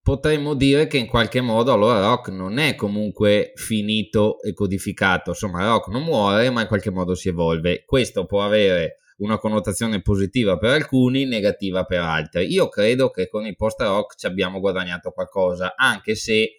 potremmo 0.02 0.54
dire 0.54 0.86
che 0.88 0.98
in 0.98 1.06
qualche 1.06 1.40
modo 1.40 1.72
allora 1.72 2.00
rock 2.00 2.28
non 2.28 2.58
è 2.58 2.74
comunque 2.74 3.52
finito 3.54 4.40
e 4.42 4.52
codificato, 4.52 5.30
insomma 5.30 5.64
rock 5.64 5.88
non 5.88 6.02
muore 6.02 6.50
ma 6.50 6.62
in 6.62 6.66
qualche 6.66 6.90
modo 6.90 7.14
si 7.14 7.28
evolve. 7.28 7.84
Questo 7.84 8.26
può 8.26 8.44
avere 8.44 8.96
una 9.18 9.38
connotazione 9.38 10.02
positiva 10.02 10.58
per 10.58 10.70
alcuni, 10.70 11.24
negativa 11.24 11.84
per 11.84 12.00
altri. 12.00 12.50
Io 12.52 12.68
credo 12.68 13.10
che 13.10 13.28
con 13.28 13.46
il 13.46 13.54
post 13.56 13.80
rock 13.80 14.16
ci 14.16 14.26
abbiamo 14.26 14.58
guadagnato 14.58 15.12
qualcosa, 15.12 15.74
anche 15.76 16.16
se 16.16 16.56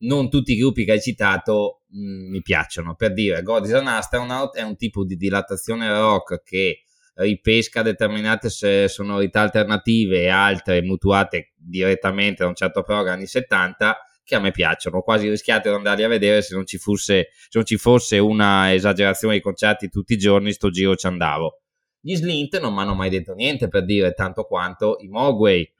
non 0.00 0.28
tutti 0.28 0.52
i 0.52 0.56
gruppi 0.56 0.84
che 0.84 0.92
hai 0.92 1.00
citato 1.00 1.82
mh, 1.88 1.98
mm, 1.98 2.30
mi 2.30 2.42
piacciono. 2.42 2.94
Per 2.94 3.12
dire, 3.14 3.42
God 3.42 3.64
is 3.64 3.72
an 3.72 3.86
Astronaut 3.86 4.56
è 4.56 4.62
un 4.62 4.76
tipo 4.76 5.04
di 5.04 5.16
dilatazione 5.16 5.88
rock 5.88 6.42
che 6.42 6.82
ripesca 7.14 7.82
determinate 7.82 8.48
sonorità 8.88 9.42
alternative 9.42 10.22
e 10.22 10.28
altre 10.28 10.82
mutuate 10.82 11.52
direttamente 11.56 12.42
da 12.42 12.48
un 12.48 12.54
certo 12.54 12.82
programma 12.82 13.16
anni 13.16 13.26
70 13.26 13.98
che 14.24 14.34
a 14.34 14.40
me 14.40 14.50
piacciono. 14.50 15.00
Quasi 15.02 15.28
rischiato 15.28 15.68
di 15.68 15.74
andarli 15.74 16.04
a 16.04 16.08
vedere 16.08 16.42
se 16.42 16.54
non 16.54 16.66
ci 16.66 16.78
fosse, 16.78 17.28
se 17.32 17.50
non 17.52 17.64
ci 17.64 17.76
fosse 17.76 18.18
una 18.18 18.72
esagerazione 18.72 19.34
dei 19.34 19.42
concerti 19.42 19.88
tutti 19.88 20.14
i 20.14 20.18
giorni, 20.18 20.52
sto 20.52 20.70
giro 20.70 20.94
ci 20.96 21.06
andavo. 21.06 21.60
Gli 22.00 22.16
Slint 22.16 22.58
non 22.60 22.74
mi 22.74 22.80
hanno 22.80 22.94
mai 22.94 23.10
detto 23.10 23.34
niente 23.34 23.68
per 23.68 23.84
dire 23.84 24.12
tanto 24.12 24.44
quanto 24.44 24.96
i 25.00 25.08
Mogwai. 25.08 25.70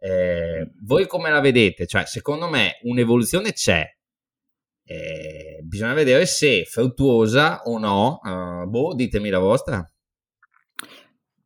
Eh, 0.00 0.70
voi 0.82 1.06
come 1.06 1.30
la 1.30 1.40
vedete? 1.40 1.86
Cioè, 1.86 2.04
secondo 2.06 2.48
me 2.48 2.78
un'evoluzione 2.82 3.52
c'è. 3.52 3.84
Eh, 4.84 5.60
bisogna 5.62 5.92
vedere 5.92 6.24
se 6.26 6.64
fruttuosa 6.64 7.62
o 7.64 7.78
no. 7.78 8.20
Uh, 8.22 8.68
boh, 8.68 8.94
ditemi 8.94 9.28
la 9.28 9.38
vostra. 9.38 9.86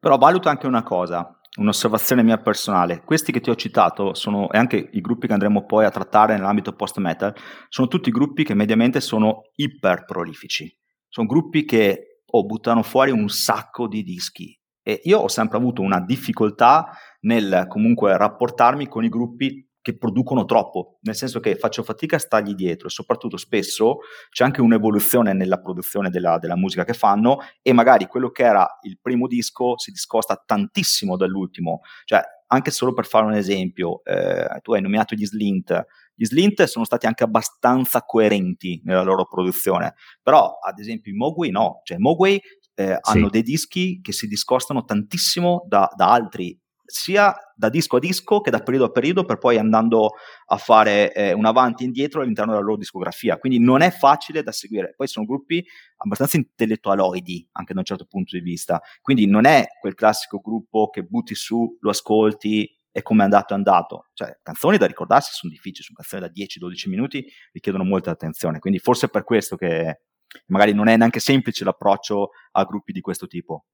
Però 0.02 0.18
valuto 0.18 0.48
anche 0.48 0.66
una 0.66 0.82
cosa, 0.82 1.38
un'osservazione 1.58 2.24
mia 2.24 2.36
personale. 2.38 3.02
Questi 3.04 3.30
che 3.30 3.40
ti 3.40 3.50
ho 3.50 3.54
citato 3.54 4.14
sono, 4.14 4.50
e 4.50 4.58
anche 4.58 4.88
i 4.94 5.00
gruppi 5.00 5.28
che 5.28 5.32
andremo 5.32 5.64
poi 5.64 5.84
a 5.84 5.90
trattare 5.90 6.34
nell'ambito 6.34 6.72
post-metal, 6.72 7.32
sono 7.68 7.86
tutti 7.86 8.10
gruppi 8.10 8.42
che 8.42 8.52
mediamente 8.52 9.00
sono 9.00 9.42
iper 9.54 10.04
prolifici. 10.04 10.76
Sono 11.08 11.28
gruppi 11.28 11.64
che 11.64 12.22
oh, 12.26 12.44
buttano 12.44 12.82
fuori 12.82 13.12
un 13.12 13.28
sacco 13.28 13.86
di 13.86 14.02
dischi. 14.02 14.58
E 14.82 15.02
io 15.04 15.20
ho 15.20 15.28
sempre 15.28 15.58
avuto 15.58 15.82
una 15.82 16.00
difficoltà 16.00 16.90
nel 17.20 17.66
comunque 17.68 18.16
rapportarmi 18.16 18.88
con 18.88 19.04
i 19.04 19.08
gruppi 19.08 19.64
che 19.82 19.98
producono 19.98 20.44
troppo, 20.44 20.98
nel 21.02 21.16
senso 21.16 21.40
che 21.40 21.56
faccio 21.56 21.82
fatica 21.82 22.16
a 22.16 22.20
stargli 22.20 22.54
dietro 22.54 22.86
e 22.86 22.90
soprattutto 22.90 23.36
spesso 23.36 23.98
c'è 24.30 24.44
anche 24.44 24.60
un'evoluzione 24.60 25.32
nella 25.32 25.60
produzione 25.60 26.08
della, 26.08 26.38
della, 26.38 26.56
musica 26.56 26.84
che 26.84 26.94
fanno 26.94 27.38
e 27.60 27.72
magari 27.72 28.06
quello 28.06 28.30
che 28.30 28.44
era 28.44 28.78
il 28.82 28.98
primo 29.02 29.26
disco 29.26 29.76
si 29.76 29.90
discosta 29.90 30.40
tantissimo 30.46 31.16
dall'ultimo, 31.16 31.80
cioè 32.04 32.22
anche 32.46 32.70
solo 32.70 32.92
per 32.92 33.06
fare 33.06 33.24
un 33.24 33.32
esempio, 33.32 34.04
eh, 34.04 34.60
tu 34.62 34.74
hai 34.74 34.82
nominato 34.82 35.14
gli 35.14 35.26
Slint, 35.26 35.86
gli 36.14 36.24
Slint 36.24 36.62
sono 36.64 36.84
stati 36.84 37.06
anche 37.06 37.24
abbastanza 37.24 38.02
coerenti 38.02 38.80
nella 38.84 39.02
loro 39.02 39.26
produzione, 39.26 39.94
però 40.22 40.58
ad 40.64 40.78
esempio 40.78 41.10
i 41.10 41.16
Mogwai 41.16 41.50
no, 41.50 41.80
cioè 41.82 41.98
Mogwai 41.98 42.40
eh, 42.74 42.98
sì. 43.00 43.10
hanno 43.10 43.28
dei 43.28 43.42
dischi 43.42 44.00
che 44.00 44.12
si 44.12 44.26
discostano 44.26 44.84
tantissimo 44.84 45.64
da, 45.66 45.90
da 45.96 46.12
altri 46.12 46.58
sia 46.92 47.34
da 47.56 47.68
disco 47.68 47.96
a 47.96 47.98
disco 47.98 48.40
che 48.40 48.50
da 48.50 48.60
periodo 48.60 48.86
a 48.86 48.90
periodo 48.90 49.24
per 49.24 49.38
poi 49.38 49.56
andando 49.56 50.12
a 50.46 50.56
fare 50.56 51.12
eh, 51.14 51.32
un 51.32 51.46
avanti 51.46 51.82
e 51.82 51.86
indietro 51.86 52.20
all'interno 52.20 52.52
della 52.52 52.64
loro 52.64 52.76
discografia. 52.76 53.38
Quindi 53.38 53.58
non 53.58 53.80
è 53.80 53.90
facile 53.90 54.42
da 54.42 54.52
seguire. 54.52 54.92
Poi 54.96 55.06
sono 55.08 55.26
gruppi 55.26 55.64
abbastanza 55.96 56.36
intellettualoidi 56.36 57.48
anche 57.52 57.72
da 57.72 57.80
un 57.80 57.86
certo 57.86 58.04
punto 58.04 58.36
di 58.36 58.42
vista. 58.42 58.80
Quindi 59.00 59.26
non 59.26 59.46
è 59.46 59.66
quel 59.80 59.94
classico 59.94 60.40
gruppo 60.40 60.90
che 60.90 61.02
butti 61.02 61.34
su, 61.34 61.78
lo 61.80 61.90
ascolti 61.90 62.68
e 62.90 63.02
come 63.02 63.22
è 63.22 63.24
andato 63.24 63.54
è 63.54 63.56
andato. 63.56 64.08
Cioè, 64.12 64.38
canzoni 64.42 64.76
da 64.76 64.86
ricordarsi 64.86 65.30
sono 65.32 65.50
difficili, 65.50 65.84
sono 65.84 65.96
canzoni 65.96 66.22
da 66.22 66.30
10-12 66.30 66.90
minuti, 66.90 67.24
richiedono 67.52 67.84
molta 67.84 68.10
attenzione. 68.10 68.58
Quindi 68.58 68.78
forse 68.78 69.06
è 69.06 69.08
per 69.08 69.24
questo 69.24 69.56
che 69.56 70.02
magari 70.46 70.72
non 70.72 70.88
è 70.88 70.96
neanche 70.96 71.20
semplice 71.20 71.64
l'approccio 71.64 72.30
a 72.52 72.64
gruppi 72.64 72.92
di 72.92 73.00
questo 73.00 73.26
tipo. 73.26 73.64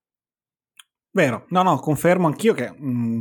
Vero, 1.11 1.47
no, 1.49 1.63
no, 1.63 1.79
confermo 1.79 2.27
anch'io 2.27 2.55
che 2.55 2.71
mh, 2.71 2.91
mm, 2.91 3.21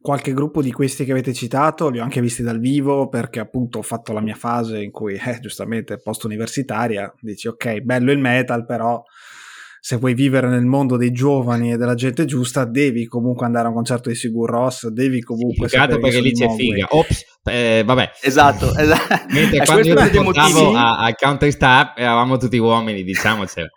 qualche 0.00 0.32
gruppo 0.32 0.62
di 0.62 0.70
questi 0.70 1.04
che 1.04 1.12
avete 1.12 1.32
citato 1.32 1.88
li 1.88 1.98
ho 1.98 2.02
anche 2.02 2.20
visti 2.20 2.42
dal 2.42 2.60
vivo 2.60 3.08
perché 3.08 3.40
appunto 3.40 3.78
ho 3.78 3.82
fatto 3.82 4.12
la 4.12 4.20
mia 4.20 4.34
fase 4.34 4.82
in 4.82 4.90
cui, 4.90 5.14
eh, 5.14 5.38
giustamente, 5.40 5.98
post 5.98 6.24
universitaria, 6.24 7.12
dici 7.20 7.48
ok, 7.48 7.80
bello 7.80 8.12
il 8.12 8.18
metal, 8.18 8.64
però 8.64 9.02
se 9.80 9.96
vuoi 9.96 10.14
vivere 10.14 10.48
nel 10.48 10.64
mondo 10.64 10.96
dei 10.96 11.12
giovani 11.12 11.72
e 11.72 11.76
della 11.76 11.94
gente 11.94 12.24
giusta, 12.24 12.64
devi 12.64 13.06
comunque 13.06 13.44
andare 13.44 13.66
a 13.66 13.68
un 13.68 13.74
concerto 13.74 14.08
di 14.08 14.14
Sigur 14.14 14.48
Ross, 14.48 14.86
devi 14.88 15.20
comunque... 15.20 15.68
Sì, 15.68 15.76
perché 15.76 16.20
lì 16.20 16.32
c'è 16.32 16.48
figa. 16.48 16.86
Ops, 16.88 17.24
eh, 17.44 17.82
vabbè. 17.84 18.12
Esatto, 18.22 18.72
esatto. 18.76 19.26
Mentre 19.28 19.58
quando 19.66 19.86
io 19.86 20.22
portavo 20.22 20.74
al 20.74 21.14
Counter 21.16 21.52
Star 21.52 21.92
eravamo 21.96 22.38
tutti 22.38 22.56
uomini, 22.56 23.02
diciamocelo. 23.02 23.68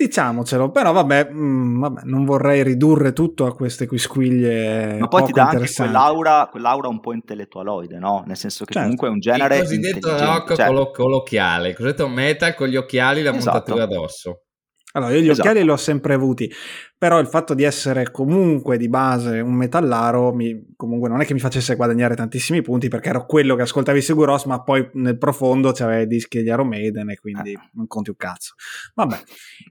Diciamocelo, 0.00 0.70
però 0.70 0.92
vabbè, 0.92 1.28
mh, 1.30 1.38
mm, 1.38 1.80
vabbè, 1.80 2.00
non 2.04 2.24
vorrei 2.24 2.62
ridurre 2.62 3.12
tutto 3.12 3.44
a 3.44 3.54
queste 3.54 3.86
quisquiglie. 3.86 4.96
Ma 4.98 5.08
poi 5.08 5.24
ti 5.24 5.32
dà 5.32 5.48
anche 5.48 5.70
quell'aura, 5.70 6.48
quell'aura 6.50 6.88
un 6.88 7.00
po' 7.00 7.12
intellettuale, 7.12 7.98
no? 7.98 8.24
Nel 8.26 8.38
senso 8.38 8.64
che 8.64 8.72
certo. 8.72 8.80
comunque 8.80 9.08
è 9.08 9.10
un 9.10 9.20
genere. 9.20 9.56
Il 9.56 9.62
cosiddetto 9.62 10.08
rock 10.18 10.54
cioè... 10.54 10.66
con, 10.68 10.74
lo, 10.74 10.90
con, 10.90 11.10
l'occhiale, 11.10 11.68
il 11.68 11.74
cosiddetto 11.74 12.08
metal 12.08 12.54
con 12.54 12.68
gli 12.68 12.76
occhiali 12.76 13.20
e 13.20 13.24
la 13.24 13.34
esatto. 13.34 13.58
montatura 13.58 13.82
addosso. 13.84 14.44
Allora, 14.92 15.12
io 15.12 15.20
gli 15.20 15.28
esatto. 15.28 15.48
occhiali 15.48 15.64
li 15.64 15.70
ho 15.70 15.76
sempre 15.76 16.14
avuti, 16.14 16.50
però 16.98 17.20
il 17.20 17.28
fatto 17.28 17.54
di 17.54 17.62
essere 17.62 18.10
comunque 18.10 18.76
di 18.76 18.88
base 18.88 19.38
un 19.38 19.54
metallaro 19.54 20.32
mi, 20.32 20.74
comunque 20.74 21.08
non 21.08 21.20
è 21.20 21.24
che 21.24 21.32
mi 21.32 21.38
facesse 21.38 21.76
guadagnare 21.76 22.16
tantissimi 22.16 22.60
punti 22.60 22.88
perché 22.88 23.10
ero 23.10 23.24
quello 23.24 23.54
che 23.54 23.62
ascoltava 23.62 23.96
i 23.96 24.02
Seguros, 24.02 24.46
ma 24.46 24.62
poi 24.62 24.88
nel 24.94 25.16
profondo 25.16 25.70
c'aveva 25.70 26.00
i 26.00 26.08
dischi 26.08 26.38
degli 26.38 26.48
Iron 26.48 26.66
Maiden 26.66 27.10
e 27.10 27.18
quindi 27.18 27.54
ah. 27.54 27.70
non 27.74 27.86
conti 27.86 28.10
un 28.10 28.16
cazzo. 28.16 28.54
Vabbè, 28.94 29.18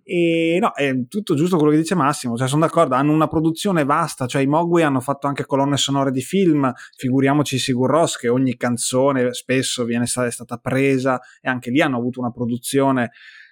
e 0.04 0.58
no, 0.62 0.74
è 0.74 0.94
tutto 1.10 1.36
giusto 1.36 1.58
quello 1.58 1.72
che 1.72 1.80
dice 1.80 1.96
Massimo, 1.96 2.38
cioè 2.38 2.48
sono 2.48 2.62
d'accordo, 2.62 2.96
hanno 2.96 3.12
una 3.12 3.28
produzione 3.28 3.84
vasta, 3.84 4.26
cioè 4.26 4.42
i 4.42 4.48
Mogui 4.48 4.84
hanno 4.84 5.02
fatto 5.02 5.28
anche 5.28 5.46
colonne 5.46 5.76
sonore 5.76 6.12
di 6.12 6.22
film, 6.22 6.72
figuriamoci 6.96 7.58
Sigur 7.58 7.88
che 8.18 8.30
ogni 8.30 8.56
canzone 8.56 9.34
spesso 9.34 9.84
viene 9.84 10.06
stata, 10.06 10.28
è 10.28 10.32
stata 10.32 10.58
presa 10.58 11.20
e 11.42 11.50
anche 11.50 11.72
lì 11.72 11.82
hanno 11.82 11.98
avuto 11.98 12.22
una 12.22 12.32
produzione 12.32 13.12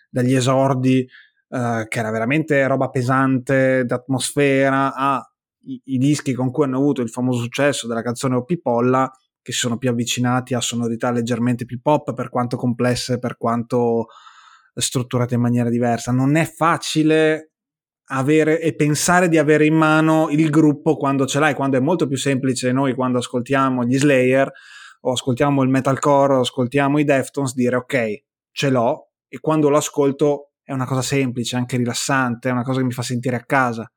dagli 0.09 0.33
esordi 0.33 1.07
eh, 1.49 1.85
che 1.87 1.99
era 1.99 2.11
veramente 2.11 2.65
roba 2.67 2.89
pesante, 2.89 3.85
d'atmosfera, 3.85 4.93
a 4.93 5.31
i, 5.67 5.81
i, 5.85 5.97
dischi 5.97 6.33
con 6.33 6.51
cui 6.51 6.63
hanno 6.63 6.77
avuto 6.77 7.01
il 7.01 7.09
famoso 7.09 7.41
successo 7.41 7.87
della 7.87 8.01
canzone 8.01 8.35
O 8.35 8.43
Pipolla, 8.43 9.11
che 9.41 9.51
si 9.51 9.59
sono 9.59 9.77
più 9.77 9.89
avvicinati 9.89 10.53
a 10.53 10.61
sonorità 10.61 11.11
leggermente 11.11 11.65
più 11.65 11.81
pop, 11.81 12.13
per 12.13 12.29
quanto 12.29 12.57
complesse, 12.57 13.19
per 13.19 13.37
quanto 13.37 14.07
strutturate 14.73 15.35
in 15.35 15.41
maniera 15.41 15.69
diversa. 15.69 16.11
Non 16.11 16.35
è 16.35 16.45
facile 16.45 17.51
avere 18.09 18.61
e 18.61 18.75
pensare 18.75 19.27
di 19.27 19.37
avere 19.37 19.65
in 19.65 19.75
mano 19.75 20.29
il 20.29 20.49
gruppo 20.49 20.95
quando 20.95 21.25
ce 21.25 21.39
l'hai, 21.39 21.53
quando 21.53 21.77
è 21.77 21.81
molto 21.81 22.07
più 22.07 22.17
semplice 22.17 22.71
noi 22.71 22.95
quando 22.95 23.17
ascoltiamo 23.17 23.83
gli 23.83 23.97
Slayer 23.97 24.49
o 25.01 25.11
ascoltiamo 25.11 25.61
il 25.61 25.69
metalcore 25.69 26.35
o 26.35 26.39
ascoltiamo 26.39 26.99
i 26.99 27.03
Deftones 27.03 27.53
dire 27.53 27.75
ok, 27.75 28.23
ce 28.51 28.69
l'ho 28.69 29.11
e 29.27 29.39
quando 29.39 29.67
lo 29.69 29.77
ascolto 29.77 30.51
è 30.67 30.73
una 30.73 30.85
cosa 30.85 31.01
semplice, 31.01 31.55
anche 31.55 31.77
rilassante, 31.77 32.49
è 32.49 32.51
una 32.51 32.63
cosa 32.63 32.79
che 32.79 32.85
mi 32.85 32.91
fa 32.91 33.01
sentire 33.01 33.37
a 33.37 33.45
casa. 33.45 33.89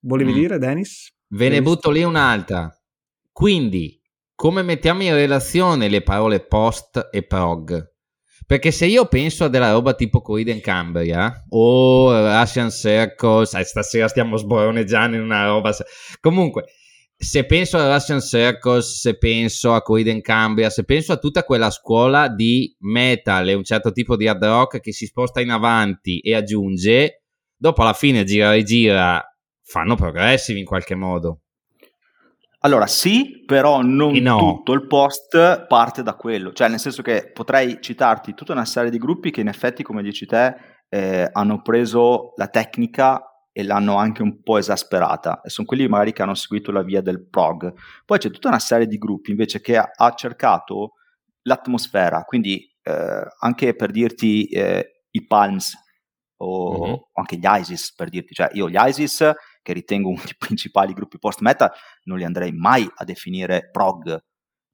Volevi 0.00 0.30
mm. 0.30 0.34
dire, 0.34 0.58
Dennis? 0.58 1.10
Ve 1.28 1.50
ne 1.50 1.60
butto 1.60 1.90
lì 1.90 2.02
un'altra. 2.02 2.74
Quindi, 3.30 4.00
come 4.34 4.62
mettiamo 4.62 5.02
in 5.02 5.12
relazione 5.12 5.88
le 5.88 6.02
parole 6.02 6.40
post 6.40 7.10
e 7.12 7.26
prog? 7.26 7.92
Perché 8.46 8.70
se 8.70 8.86
io 8.86 9.08
penso 9.08 9.44
a 9.44 9.48
della 9.48 9.72
roba 9.72 9.92
tipo 9.92 10.22
Coiden 10.22 10.62
Cambria 10.62 11.44
o 11.50 12.40
Russian 12.40 12.70
Circles, 12.70 13.52
eh, 13.52 13.64
stasera 13.64 14.08
stiamo 14.08 14.38
sboroneggiando 14.38 15.16
in 15.16 15.22
una 15.22 15.44
roba. 15.44 15.74
Comunque, 16.18 16.64
se 17.24 17.44
penso 17.46 17.78
a 17.78 17.92
Russian 17.92 18.20
Circles, 18.20 19.00
se 19.00 19.16
penso 19.16 19.72
a 19.72 19.82
Coiden 19.82 20.20
Cambria, 20.20 20.70
se 20.70 20.84
penso 20.84 21.12
a 21.12 21.16
tutta 21.16 21.42
quella 21.42 21.70
scuola 21.70 22.28
di 22.28 22.76
metal 22.80 23.48
e 23.48 23.54
un 23.54 23.64
certo 23.64 23.92
tipo 23.92 24.16
di 24.16 24.28
hard 24.28 24.44
rock 24.44 24.80
che 24.80 24.92
si 24.92 25.06
sposta 25.06 25.40
in 25.40 25.50
avanti 25.50 26.20
e 26.20 26.34
aggiunge, 26.34 27.22
dopo 27.56 27.82
alla 27.82 27.94
fine 27.94 28.24
gira 28.24 28.54
e 28.54 28.62
gira, 28.62 29.22
fanno 29.62 29.96
progressivi 29.96 30.60
in 30.60 30.66
qualche 30.66 30.94
modo. 30.94 31.40
Allora 32.60 32.86
sì, 32.86 33.42
però 33.44 33.82
non 33.82 34.14
no. 34.16 34.38
tutto 34.38 34.72
il 34.72 34.86
post 34.86 35.66
parte 35.66 36.02
da 36.02 36.14
quello, 36.14 36.52
cioè 36.52 36.68
nel 36.68 36.78
senso 36.78 37.02
che 37.02 37.30
potrei 37.32 37.78
citarti 37.80 38.34
tutta 38.34 38.52
una 38.52 38.64
serie 38.64 38.90
di 38.90 38.98
gruppi 38.98 39.30
che 39.30 39.40
in 39.40 39.48
effetti, 39.48 39.82
come 39.82 40.02
dici 40.02 40.26
te, 40.26 40.54
eh, 40.88 41.28
hanno 41.32 41.60
preso 41.60 42.32
la 42.36 42.48
tecnica 42.48 43.33
e 43.56 43.62
l'hanno 43.62 43.94
anche 43.94 44.20
un 44.20 44.42
po' 44.42 44.58
esasperata. 44.58 45.40
E 45.40 45.48
sono 45.48 45.64
quelli 45.64 45.86
magari 45.86 46.12
che 46.12 46.22
hanno 46.22 46.34
seguito 46.34 46.72
la 46.72 46.82
via 46.82 47.00
del 47.00 47.24
prog. 47.24 47.72
Poi 48.04 48.18
c'è 48.18 48.30
tutta 48.30 48.48
una 48.48 48.58
serie 48.58 48.88
di 48.88 48.98
gruppi 48.98 49.30
invece 49.30 49.60
che 49.60 49.76
ha, 49.76 49.88
ha 49.94 50.12
cercato 50.14 50.94
l'atmosfera, 51.42 52.24
quindi 52.24 52.68
eh, 52.82 53.22
anche 53.38 53.76
per 53.76 53.92
dirti 53.92 54.46
eh, 54.46 55.04
i 55.10 55.24
Palms 55.24 55.72
o, 56.38 56.84
mm-hmm. 56.84 56.94
anche 57.12 57.36
gli 57.36 57.44
ISIS 57.46 57.94
per 57.94 58.08
dirti, 58.08 58.34
cioè 58.34 58.48
io 58.54 58.68
gli 58.68 58.76
ISIS 58.76 59.30
che 59.62 59.72
ritengo 59.72 60.08
uno 60.08 60.20
dei 60.24 60.34
principali 60.36 60.92
gruppi 60.92 61.18
post 61.20 61.40
metal 61.40 61.70
non 62.04 62.18
li 62.18 62.24
andrei 62.24 62.50
mai 62.50 62.90
a 62.92 63.04
definire 63.04 63.68
prog, 63.70 64.20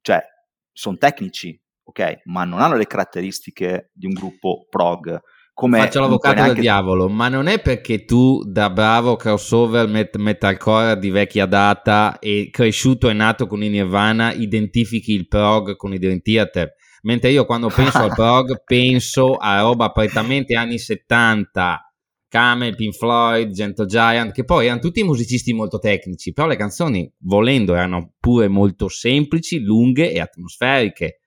cioè 0.01 0.23
sono 0.71 0.97
tecnici, 0.97 1.55
ok, 1.83 2.21
ma 2.23 2.45
non 2.45 2.61
hanno 2.61 2.77
le 2.77 2.87
caratteristiche 2.87 3.91
di 3.93 4.07
un 4.07 4.13
gruppo 4.13 4.65
prog 4.69 5.21
come 5.53 5.79
Faccio 5.79 5.99
l'avvocato 5.99 6.35
neanche... 6.35 6.53
del 6.53 6.61
diavolo, 6.61 7.09
ma 7.09 7.27
non 7.27 7.47
è 7.47 7.61
perché 7.61 8.05
tu 8.05 8.41
da 8.43 8.69
bravo 8.69 9.15
crossover 9.15 9.87
met- 9.87 10.17
metalcore 10.17 10.97
di 10.97 11.09
vecchia 11.09 11.45
data 11.45 12.19
e 12.19 12.49
cresciuto 12.51 13.09
e 13.09 13.13
nato 13.13 13.47
con 13.47 13.63
i 13.63 13.69
Nirvana 13.69 14.33
identifichi 14.33 15.13
il 15.13 15.27
prog 15.27 15.75
con 15.75 15.93
i 15.93 15.99
Dream 15.99 16.21
Theater, 16.21 16.73
mentre 17.03 17.31
io 17.31 17.45
quando 17.45 17.67
penso 17.67 17.99
al 17.99 18.13
prog 18.15 18.63
penso 18.63 19.35
a 19.35 19.61
roba 19.61 19.91
prettamente 19.91 20.55
anni 20.55 20.79
70, 20.79 21.91
Camel, 22.31 22.75
Pink 22.75 22.95
Floyd, 22.95 23.51
Gentle 23.51 23.85
Giant, 23.85 24.31
che 24.31 24.45
poi 24.45 24.65
erano 24.65 24.79
tutti 24.79 25.03
musicisti 25.03 25.51
molto 25.51 25.79
tecnici, 25.79 26.31
però 26.31 26.47
le 26.47 26.55
canzoni 26.55 27.13
volendo 27.23 27.73
erano 27.73 28.13
pure 28.21 28.47
molto 28.47 28.87
semplici, 28.87 29.59
lunghe 29.59 30.13
e 30.13 30.21
atmosferiche. 30.21 31.19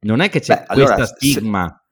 Non 0.00 0.20
è 0.20 0.28
che 0.28 0.40
c'è 0.40 0.58
Beh, 0.58 0.74
questa 0.74 0.92
allora, 0.92 1.06
stigma. 1.06 1.66
Se 1.66 1.85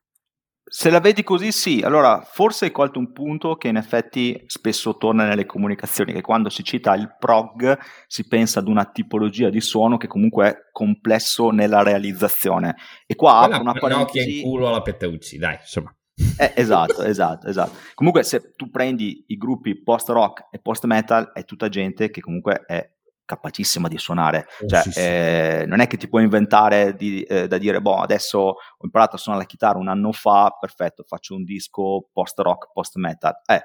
se 0.76 0.90
la 0.90 0.98
vedi 0.98 1.22
così, 1.22 1.52
sì. 1.52 1.82
Allora, 1.84 2.22
forse 2.22 2.64
hai 2.64 2.72
colto 2.72 2.98
un 2.98 3.12
punto 3.12 3.54
che 3.54 3.68
in 3.68 3.76
effetti 3.76 4.42
spesso 4.46 4.96
torna 4.96 5.24
nelle 5.24 5.46
comunicazioni, 5.46 6.12
che 6.12 6.20
quando 6.20 6.48
si 6.48 6.64
cita 6.64 6.96
il 6.96 7.14
prog 7.16 7.78
si 8.08 8.26
pensa 8.26 8.58
ad 8.58 8.66
una 8.66 8.84
tipologia 8.84 9.50
di 9.50 9.60
suono 9.60 9.98
che 9.98 10.08
comunque 10.08 10.48
è 10.48 10.56
complesso 10.72 11.50
nella 11.50 11.84
realizzazione. 11.84 12.74
E 13.06 13.14
qua 13.14 13.42
apro 13.42 13.60
una 13.60 13.74
parentesi... 13.74 14.38
in 14.38 14.42
culo 14.42 14.66
alla 14.66 14.82
Peteucci, 14.82 15.38
dai, 15.38 15.58
insomma. 15.60 15.94
Eh, 16.38 16.52
esatto, 16.56 17.04
esatto, 17.04 17.46
esatto. 17.46 17.76
Comunque 17.94 18.24
se 18.24 18.52
tu 18.56 18.68
prendi 18.68 19.26
i 19.28 19.36
gruppi 19.36 19.80
post-rock 19.80 20.48
e 20.50 20.58
post-metal 20.58 21.30
è 21.32 21.44
tutta 21.44 21.68
gente 21.68 22.10
che 22.10 22.20
comunque 22.20 22.64
è 22.66 22.93
capacissima 23.24 23.88
di 23.88 23.98
suonare. 23.98 24.46
Oh, 24.60 24.66
cioè, 24.66 24.82
sì, 24.82 24.92
sì. 24.92 25.00
Eh, 25.00 25.64
non 25.66 25.80
è 25.80 25.86
che 25.86 25.96
ti 25.96 26.08
puoi 26.08 26.24
inventare 26.24 26.94
di, 26.94 27.22
eh, 27.22 27.48
da 27.48 27.58
dire, 27.58 27.80
boh, 27.80 27.96
adesso 27.96 28.38
ho 28.38 28.84
imparato 28.84 29.16
a 29.16 29.18
suonare 29.18 29.44
la 29.44 29.50
chitarra 29.50 29.78
un 29.78 29.88
anno 29.88 30.12
fa, 30.12 30.56
perfetto, 30.58 31.04
faccio 31.06 31.34
un 31.34 31.44
disco 31.44 32.08
post 32.12 32.38
rock, 32.38 32.70
post 32.72 32.96
metal. 32.96 33.34
Eh, 33.46 33.62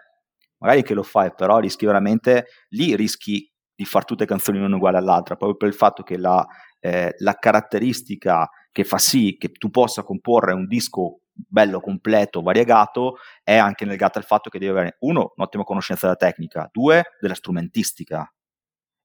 magari 0.59 0.83
che 0.83 0.93
lo 0.93 1.03
fai, 1.03 1.33
però 1.35 1.59
rischi 1.59 1.85
veramente, 1.85 2.47
lì 2.69 2.95
rischi 2.95 3.51
di 3.75 3.85
fare 3.85 4.05
tutte 4.05 4.25
canzoni 4.25 4.59
non 4.59 4.73
uguali 4.73 4.97
all'altra, 4.97 5.35
proprio 5.35 5.57
per 5.57 5.69
il 5.69 5.73
fatto 5.73 6.03
che 6.03 6.17
la, 6.17 6.45
eh, 6.79 7.15
la 7.19 7.33
caratteristica 7.35 8.49
che 8.71 8.83
fa 8.83 8.97
sì 8.97 9.37
che 9.37 9.51
tu 9.51 9.69
possa 9.69 10.03
comporre 10.03 10.53
un 10.53 10.67
disco 10.67 11.21
bello, 11.31 11.79
completo, 11.79 12.41
variegato, 12.41 13.17
è 13.43 13.55
anche 13.55 13.85
legata 13.85 14.19
al 14.19 14.25
fatto 14.25 14.49
che 14.49 14.59
devi 14.59 14.71
avere, 14.71 14.97
uno, 14.99 15.31
un'ottima 15.35 15.63
conoscenza 15.63 16.05
della 16.07 16.17
tecnica, 16.17 16.69
due, 16.71 17.03
della 17.19 17.33
strumentistica, 17.33 18.29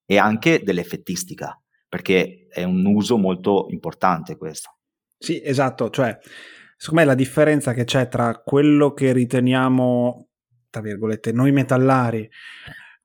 e 0.06 0.18
anche 0.18 0.62
dell'effettistica, 0.62 1.60
perché 1.88 2.46
è 2.50 2.62
un 2.62 2.84
uso 2.84 3.16
molto 3.16 3.66
importante 3.70 4.36
questo. 4.36 4.78
Sì, 5.18 5.40
esatto, 5.42 5.90
cioè, 5.90 6.16
secondo 6.76 7.00
me 7.00 7.06
la 7.06 7.14
differenza 7.14 7.72
che 7.72 7.84
c'è 7.84 8.08
tra 8.08 8.42
quello 8.44 8.92
che 8.92 9.12
riteniamo, 9.12 10.28
tra 10.70 10.82
virgolette, 10.82 11.32
noi 11.32 11.52
metallari, 11.52 12.28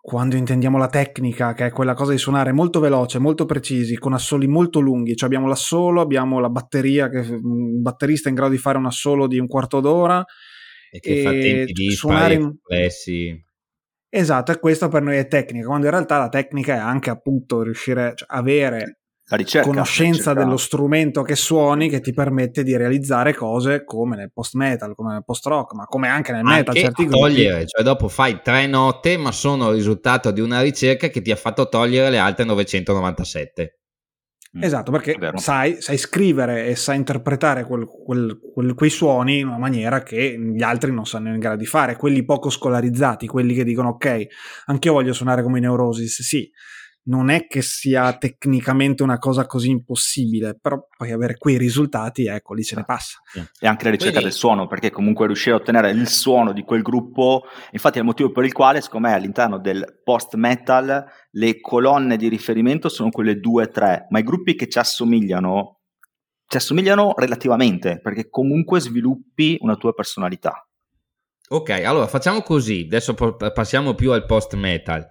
quando 0.02 0.36
intendiamo 0.36 0.78
la 0.78 0.88
tecnica, 0.88 1.54
che 1.54 1.68
è 1.68 1.72
quella 1.72 1.94
cosa 1.94 2.12
di 2.12 2.18
suonare 2.18 2.52
molto 2.52 2.80
veloce, 2.80 3.20
molto 3.20 3.46
precisi, 3.46 3.98
con 3.98 4.14
assoli 4.14 4.48
molto 4.48 4.80
lunghi, 4.80 5.16
cioè 5.16 5.28
abbiamo 5.28 5.48
l'assolo, 5.48 6.02
abbiamo 6.02 6.40
la 6.40 6.50
batteria, 6.50 7.10
che 7.10 7.20
un 7.20 7.82
batterista 7.82 8.28
è 8.28 8.32
in 8.32 8.36
grado 8.36 8.52
di 8.52 8.58
fare 8.58 8.78
un 8.78 8.86
assolo 8.86 9.28
di 9.28 9.40
un 9.40 9.48
quarto 9.48 9.80
d'ora, 9.80 10.24
e 10.92 11.00
che 11.00 11.20
e 11.20 11.24
fa 11.24 11.32
tempi 11.32 11.72
di 11.74 11.92
suonare 11.92 12.34
in... 12.34 12.42
complessi 12.42 13.48
Esatto, 14.10 14.52
e 14.52 14.60
questo 14.60 14.88
per 14.88 15.04
noi 15.04 15.18
è 15.18 15.28
tecnica, 15.28 15.68
quando 15.68 15.86
in 15.86 15.92
realtà 15.92 16.18
la 16.18 16.30
tecnica 16.30 16.74
è 16.74 16.80
anche 16.80 17.12
appunto 17.12 17.62
riuscire 17.62 18.14
cioè, 18.16 18.28
avere 18.32 19.00
ricerca, 19.36 19.68
conoscenza 19.68 20.34
dello 20.34 20.58
strumento 20.58 21.22
che 21.22 21.36
suoni 21.36 21.90
che 21.90 22.00
ti 22.02 22.14
permette 22.14 22.64
di 22.64 22.76
realizzare 22.76 23.36
cose 23.36 23.84
come 23.84 24.16
nel 24.16 24.32
post 24.34 24.56
metal, 24.56 24.96
come 24.96 25.14
nel 25.14 25.24
post 25.24 25.46
rock, 25.46 25.76
ma 25.76 25.86
come 25.86 26.08
anche 26.08 26.32
nel 26.32 26.44
metal. 26.44 26.76
Anche 26.76 26.80
certi 26.80 27.06
togliere, 27.06 27.50
gruppi. 27.50 27.68
cioè 27.68 27.84
dopo 27.84 28.08
fai 28.08 28.42
tre 28.42 28.66
note, 28.66 29.18
ma 29.18 29.32
sono 29.32 29.70
il 29.70 29.76
risultato 29.76 30.32
di 30.32 30.42
una 30.42 30.62
ricerca 30.62 31.10
che 31.10 31.22
ti 31.22 31.32
ha 31.32 31.36
fatto 31.36 31.70
togliere 31.70 32.10
le 32.10 32.18
altre 32.18 32.46
997. 32.46 33.79
Mm. 34.58 34.64
Esatto, 34.64 34.92
perché 34.92 35.16
sai, 35.36 35.80
sai, 35.80 35.98
scrivere 36.00 36.66
e 36.66 36.76
sai 36.76 36.98
interpretare 36.98 37.66
quel, 37.66 37.86
quel, 37.86 38.40
quel, 38.52 38.74
quei 38.74 38.90
suoni 38.90 39.40
in 39.40 39.48
una 39.48 39.60
maniera 39.60 40.02
che 40.02 40.40
gli 40.40 40.64
altri 40.64 40.92
non 40.92 41.06
sanno 41.06 41.30
in 41.30 41.38
grado 41.38 41.58
di 41.58 41.68
fare, 41.68 41.96
quelli 41.96 42.26
poco 42.26 42.50
scolarizzati, 42.50 43.28
quelli 43.28 43.54
che 43.54 43.64
dicono 43.64 43.90
ok, 43.90 44.26
anche 44.66 44.88
io 44.88 44.96
voglio 44.96 45.14
suonare 45.14 45.44
come 45.44 45.60
i 45.60 45.62
Neurosis, 45.62 46.24
sì, 46.24 46.50
non 47.04 47.30
è 47.30 47.48
che 47.48 47.62
sia 47.62 48.18
tecnicamente 48.18 49.02
una 49.04 49.18
cosa 49.18 49.46
così 49.46 49.70
impossibile, 49.70 50.58
però 50.60 50.86
poi 50.96 51.12
avere 51.12 51.38
quei 51.38 51.58
risultati, 51.58 52.28
ecco, 52.28 52.54
lì 52.54 52.64
se 52.64 52.76
ne 52.76 52.84
passa. 52.84 53.20
E 53.60 53.68
anche 53.68 53.86
la 53.86 53.92
ricerca 53.92 54.20
Quindi... 54.20 54.30
del 54.30 54.34
suono, 54.34 54.68
perché 54.68 54.92
comunque 54.92 55.26
riuscire 55.26 55.56
a 55.56 55.60
ottenere 55.60 55.90
il 55.92 56.08
suono 56.08 56.54
di 56.54 56.64
quel 56.64 56.82
gruppo, 56.82 57.44
infatti 57.72 57.98
è 57.98 58.02
il 58.02 58.06
motivo 58.06 58.32
per 58.32 58.44
il 58.44 58.54
quale, 58.54 58.82
secondo 58.82 59.08
me, 59.08 59.14
all'interno 59.14 59.60
del 59.60 60.02
post 60.04 60.36
metal 60.36 61.06
le 61.32 61.60
colonne 61.60 62.18
di 62.18 62.28
riferimento 62.28 62.90
sono 62.90 63.10
quelle 63.10 63.40
due 63.40 63.64
o 63.64 63.70
tre, 63.70 64.06
ma 64.10 64.20
i 64.20 64.24
gruppi 64.24 64.56
che 64.56 64.68
ci 64.68 64.78
assomigliano, 64.78 65.80
ci 66.48 66.58
assomigliano 66.58 67.14
relativamente, 67.16 68.00
perché 68.02 68.30
comunque 68.30 68.80
sviluppi 68.80 69.58
una 69.62 69.76
tua 69.76 69.94
personalità. 69.94 70.64
Ok, 71.52 71.70
allora 71.70 72.06
facciamo 72.06 72.42
così, 72.42 72.84
adesso 72.86 73.16
passiamo 73.16 73.96
più 73.96 74.12
al 74.12 74.26
post 74.26 74.54
metal. 74.54 75.08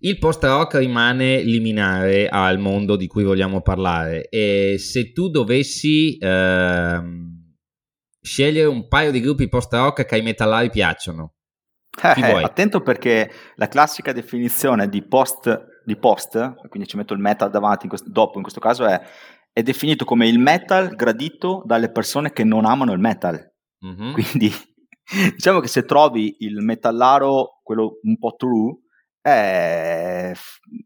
Il 0.00 0.18
post 0.18 0.44
rock 0.44 0.76
rimane 0.76 1.42
liminare 1.42 2.28
al 2.28 2.58
mondo 2.58 2.94
di 2.94 3.08
cui 3.08 3.24
vogliamo 3.24 3.62
parlare 3.62 4.28
e 4.28 4.76
se 4.78 5.10
tu 5.12 5.28
dovessi 5.28 6.16
ehm, 6.20 7.56
scegliere 8.20 8.68
un 8.68 8.86
paio 8.86 9.10
di 9.10 9.20
gruppi 9.20 9.48
post 9.48 9.72
rock 9.72 10.04
che 10.04 10.14
ai 10.14 10.22
metallari 10.22 10.70
piacciono, 10.70 11.34
eh, 12.00 12.20
eh, 12.20 12.42
attento 12.44 12.80
perché 12.80 13.28
la 13.56 13.66
classica 13.66 14.12
definizione 14.12 14.88
di 14.88 15.02
post, 15.02 15.82
di 15.84 15.96
post, 15.96 16.54
quindi 16.68 16.88
ci 16.88 16.96
metto 16.96 17.12
il 17.12 17.20
metal 17.20 17.50
davanti 17.50 17.84
in 17.84 17.88
questo, 17.88 18.08
dopo 18.08 18.36
in 18.36 18.42
questo 18.42 18.60
caso 18.60 18.84
è, 18.86 19.00
è 19.52 19.62
definito 19.62 20.04
come 20.04 20.28
il 20.28 20.38
metal 20.38 20.94
gradito 20.94 21.62
dalle 21.66 21.90
persone 21.90 22.32
che 22.32 22.44
non 22.44 22.64
amano 22.66 22.92
il 22.92 23.00
metal. 23.00 23.52
Mm-hmm. 23.84 24.12
Quindi 24.12 24.52
diciamo 25.34 25.58
che 25.58 25.66
se 25.66 25.84
trovi 25.84 26.36
il 26.38 26.62
metallaro, 26.62 27.60
quello 27.64 27.98
un 28.02 28.16
po' 28.16 28.34
true, 28.36 28.76
eh, 29.28 30.34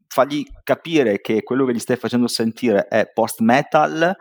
fagli 0.09 0.45
capire 0.63 1.21
che 1.21 1.43
quello 1.43 1.65
che 1.65 1.73
gli 1.73 1.79
stai 1.79 1.97
facendo 1.97 2.27
sentire 2.27 2.87
è 2.89 3.11
post 3.13 3.41
metal. 3.41 4.17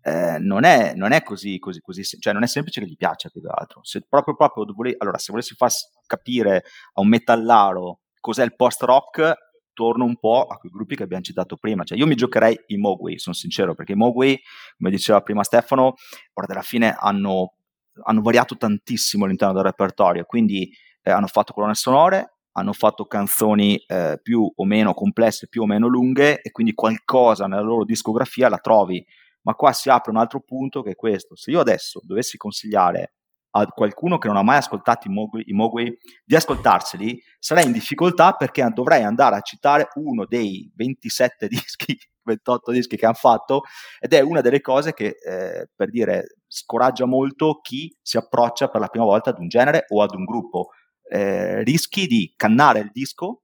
Eh, 0.00 0.38
non, 0.38 0.64
è, 0.64 0.94
non, 0.94 1.10
è, 1.12 1.22
così, 1.22 1.58
così, 1.58 1.80
così, 1.80 2.04
cioè 2.04 2.32
non 2.32 2.44
è 2.44 2.46
semplice 2.46 2.80
che 2.80 2.86
gli 2.86 2.96
piaccia 2.96 3.28
più 3.28 3.40
che 3.40 3.48
altro. 3.50 3.80
Se 3.82 4.06
proprio, 4.08 4.36
proprio 4.36 4.64
vole, 4.72 4.94
allora, 4.98 5.18
se 5.18 5.32
volessi 5.32 5.54
far 5.54 5.70
capire 6.06 6.62
a 6.94 7.00
un 7.00 7.08
metallaro 7.08 8.00
cos'è 8.20 8.44
il 8.44 8.54
post 8.54 8.82
rock, 8.82 9.34
torno 9.72 10.04
un 10.04 10.16
po' 10.16 10.46
a 10.46 10.56
quei 10.56 10.72
gruppi 10.72 10.96
che 10.96 11.02
abbiamo 11.02 11.22
citato 11.22 11.56
prima. 11.56 11.84
Cioè, 11.84 11.98
io 11.98 12.06
mi 12.06 12.14
giocherei 12.14 12.58
i 12.68 12.76
Mogwai, 12.78 13.18
sono 13.18 13.34
sincero, 13.34 13.74
perché 13.74 13.92
i 13.92 13.94
Mogwai, 13.96 14.40
come 14.76 14.90
diceva 14.90 15.20
prima 15.20 15.44
Stefano, 15.44 15.94
guarda, 16.32 16.54
alla 16.54 16.62
fine 16.62 16.96
hanno, 16.98 17.56
hanno 18.04 18.22
variato 18.22 18.56
tantissimo 18.56 19.26
all'interno 19.26 19.54
del 19.54 19.64
repertorio, 19.64 20.24
quindi 20.24 20.72
eh, 21.02 21.10
hanno 21.10 21.26
fatto 21.26 21.52
colonne 21.52 21.74
sonore, 21.74 22.35
hanno 22.56 22.72
fatto 22.72 23.04
canzoni 23.04 23.76
eh, 23.86 24.18
più 24.22 24.50
o 24.54 24.64
meno 24.64 24.94
complesse, 24.94 25.48
più 25.48 25.62
o 25.62 25.66
meno 25.66 25.86
lunghe 25.88 26.40
e 26.40 26.50
quindi 26.50 26.72
qualcosa 26.72 27.46
nella 27.46 27.62
loro 27.62 27.84
discografia 27.84 28.48
la 28.48 28.58
trovi. 28.58 29.04
Ma 29.42 29.54
qua 29.54 29.72
si 29.72 29.90
apre 29.90 30.10
un 30.10 30.16
altro 30.16 30.40
punto 30.40 30.82
che 30.82 30.92
è 30.92 30.94
questo. 30.94 31.36
Se 31.36 31.50
io 31.50 31.60
adesso 31.60 32.00
dovessi 32.02 32.36
consigliare 32.36 33.12
a 33.50 33.66
qualcuno 33.66 34.18
che 34.18 34.28
non 34.28 34.38
ha 34.38 34.42
mai 34.42 34.56
ascoltato 34.56 35.06
i 35.06 35.10
Mogui, 35.10 35.44
i 35.46 35.52
Mogui 35.52 35.96
di 36.24 36.34
ascoltarseli, 36.34 37.22
sarei 37.38 37.66
in 37.66 37.72
difficoltà 37.72 38.32
perché 38.32 38.66
dovrei 38.72 39.02
andare 39.02 39.36
a 39.36 39.40
citare 39.40 39.88
uno 39.94 40.24
dei 40.26 40.70
27 40.74 41.48
dischi, 41.48 41.96
28 42.22 42.72
dischi 42.72 42.96
che 42.96 43.04
hanno 43.04 43.14
fatto 43.14 43.62
ed 43.98 44.14
è 44.14 44.20
una 44.20 44.40
delle 44.40 44.62
cose 44.62 44.94
che, 44.94 45.16
eh, 45.22 45.68
per 45.74 45.90
dire, 45.90 46.38
scoraggia 46.46 47.04
molto 47.04 47.60
chi 47.60 47.94
si 48.00 48.16
approccia 48.16 48.68
per 48.68 48.80
la 48.80 48.88
prima 48.88 49.04
volta 49.04 49.30
ad 49.30 49.38
un 49.38 49.48
genere 49.48 49.84
o 49.88 50.02
ad 50.02 50.14
un 50.14 50.24
gruppo 50.24 50.70
eh, 51.08 51.62
rischi 51.62 52.06
di 52.06 52.32
cannare 52.36 52.80
il 52.80 52.90
disco 52.92 53.42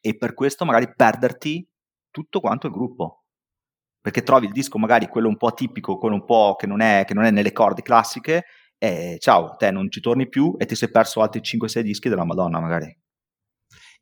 e 0.00 0.16
per 0.16 0.34
questo 0.34 0.64
magari 0.64 0.92
perderti 0.94 1.68
tutto 2.10 2.40
quanto 2.40 2.66
il 2.66 2.72
gruppo. 2.72 3.24
Perché 4.00 4.22
trovi 4.22 4.46
il 4.46 4.52
disco 4.52 4.78
magari 4.78 5.08
quello 5.08 5.28
un 5.28 5.36
po' 5.36 5.48
atipico, 5.48 5.98
quello 5.98 6.14
un 6.14 6.24
po' 6.24 6.56
che 6.56 6.66
non 6.66 6.80
è, 6.80 7.04
che 7.06 7.14
non 7.14 7.24
è 7.24 7.30
nelle 7.30 7.52
corde 7.52 7.82
classiche, 7.82 8.44
e 8.78 9.16
ciao, 9.18 9.56
te 9.56 9.70
non 9.70 9.90
ci 9.90 10.00
torni 10.00 10.28
più 10.28 10.54
e 10.56 10.64
ti 10.64 10.76
sei 10.76 10.90
perso 10.90 11.20
altri 11.20 11.40
5-6 11.40 11.80
dischi 11.80 12.08
della 12.08 12.24
Madonna 12.24 12.60
magari. 12.60 12.96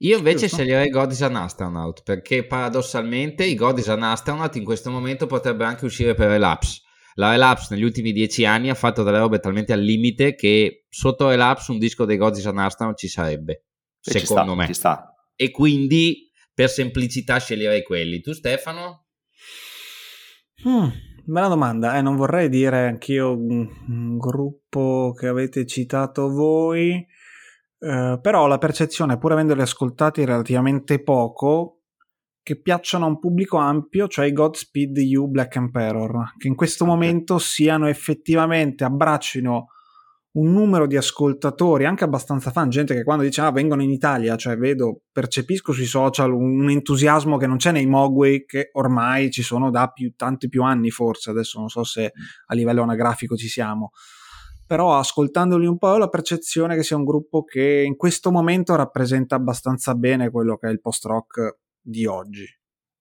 Io 0.01 0.19
invece 0.19 0.41
Giusto. 0.41 0.57
sceglierei 0.57 0.91
God 0.91 1.11
is 1.11 1.23
an 1.23 1.37
Astronaut 1.37 2.03
perché 2.03 2.47
paradossalmente 2.47 3.45
i 3.45 3.55
God 3.55 3.79
is 3.79 3.89
an 3.89 4.03
Astronaut 4.03 4.55
in 4.57 4.65
questo 4.65 4.91
momento 4.91 5.27
potrebbe 5.27 5.65
anche 5.65 5.87
uscire 5.87 6.15
per 6.15 6.29
Relapse 6.29 6.83
la 7.17 7.31
Relapse 7.31 7.75
negli 7.75 7.85
ultimi 7.85 8.13
dieci 8.13 8.45
anni 8.45 8.71
ha 8.71 8.75
fatto 8.75 9.03
delle 9.03 9.19
robe 9.19 9.39
talmente 9.39 9.73
al 9.73 9.81
limite 9.81 10.35
che 10.35 10.87
sotto 10.89 11.29
Relapse 11.29 11.71
un 11.73 11.79
disco 11.79 12.05
dei 12.05 12.17
Godzilla 12.17 12.53
Nastan 12.53 12.95
ci 12.97 13.09
sarebbe, 13.09 13.65
e 14.03 14.19
secondo 14.19 14.57
ci 14.65 14.75
sta, 14.75 15.15
me. 15.17 15.33
E 15.35 15.51
quindi 15.51 16.31
per 16.53 16.71
semplicità 16.71 17.39
sceglierei 17.39 17.83
quelli. 17.83 18.21
Tu 18.21 18.33
Stefano? 18.33 19.07
Hmm, 20.67 20.89
bella 21.25 21.49
domanda, 21.49 21.97
eh, 21.97 22.03
non 22.03 22.17
vorrei 22.17 22.49
dire 22.49 22.87
anch'io 22.87 23.37
un, 23.37 23.69
un 23.89 24.17
gruppo 24.19 25.15
che 25.19 25.27
avete 25.27 25.67
citato 25.67 26.29
voi, 26.29 26.93
eh, 27.79 28.19
però 28.21 28.43
ho 28.43 28.47
la 28.47 28.59
percezione, 28.59 29.19
pur 29.19 29.33
avendoli 29.33 29.61
ascoltati 29.61 30.25
relativamente 30.25 31.03
poco, 31.03 31.76
che 32.47 32.61
piacciono 32.61 33.07
a 33.07 33.09
un 33.09 33.19
pubblico 33.19 33.57
ampio, 33.57 34.07
cioè 34.07 34.27
i 34.27 34.33
Godspeed 34.33 34.99
You 34.99 35.27
Black 35.27 35.57
Emperor, 35.57 36.35
che 36.39 36.47
in 36.47 36.55
questo 36.55 36.85
okay. 36.85 36.95
momento 36.95 37.39
siano 37.39 37.89
effettivamente, 37.89 38.85
abbraccino 38.85 39.67
un 40.35 40.53
numero 40.53 40.87
di 40.87 40.97
ascoltatori, 40.97 41.87
anche 41.87 42.05
abbastanza 42.05 42.53
fan, 42.53 42.69
gente 42.69 42.95
che 42.95 43.03
quando 43.03 43.25
dice 43.25 43.41
ah 43.41 43.51
vengono 43.51 43.83
in 43.83 43.91
Italia, 43.91 44.37
cioè 44.37 44.57
vedo, 44.57 45.01
percepisco 45.11 45.73
sui 45.73 45.87
social 45.87 46.33
un 46.33 46.71
entusiasmo 46.71 47.37
che 47.37 47.49
non 47.49 47.57
c'è 47.57 47.73
nei 47.73 47.87
Mogwai, 47.87 48.45
che 48.45 48.69
ormai 48.75 49.33
ci 49.33 49.43
sono 49.43 49.73
da 49.73 49.89
più, 49.89 50.15
tanti 50.15 50.49
più 50.49 50.63
anni 50.63 50.91
forse, 50.91 51.31
adesso 51.31 51.59
non 51.59 51.69
so 51.69 51.83
se 51.83 52.13
a 52.47 52.55
livello 52.55 52.83
anagrafico 52.83 53.35
ci 53.35 53.49
siamo, 53.49 53.91
però 54.69 54.97
ascoltandoli 54.97 55.67
un 55.67 55.79
po' 55.79 55.89
ho 55.89 55.99
la 55.99 56.09
percezione 56.09 56.77
che 56.77 56.85
sia 56.85 56.97
un 56.97 57.05
gruppo 57.05 57.43
che 57.43 57.83
in 57.85 57.97
questo 57.97 58.31
momento 58.31 58.77
rappresenta 58.77 59.35
abbastanza 59.35 59.97
bene 59.97 60.31
quello 60.31 60.57
che 60.57 60.69
è 60.69 60.71
il 60.71 60.81
post-rock 60.81 61.65
di 61.87 62.05
oggi. 62.07 62.45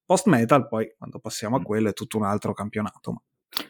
Post 0.06 0.28
metal, 0.28 0.68
poi 0.68 0.94
quando 0.96 1.20
passiamo 1.20 1.56
a 1.56 1.60
mm. 1.60 1.64
quello 1.64 1.90
è 1.90 1.94
tutto 1.94 2.18
un 2.18 2.26
altro 2.26 2.54
campionato. 2.54 3.24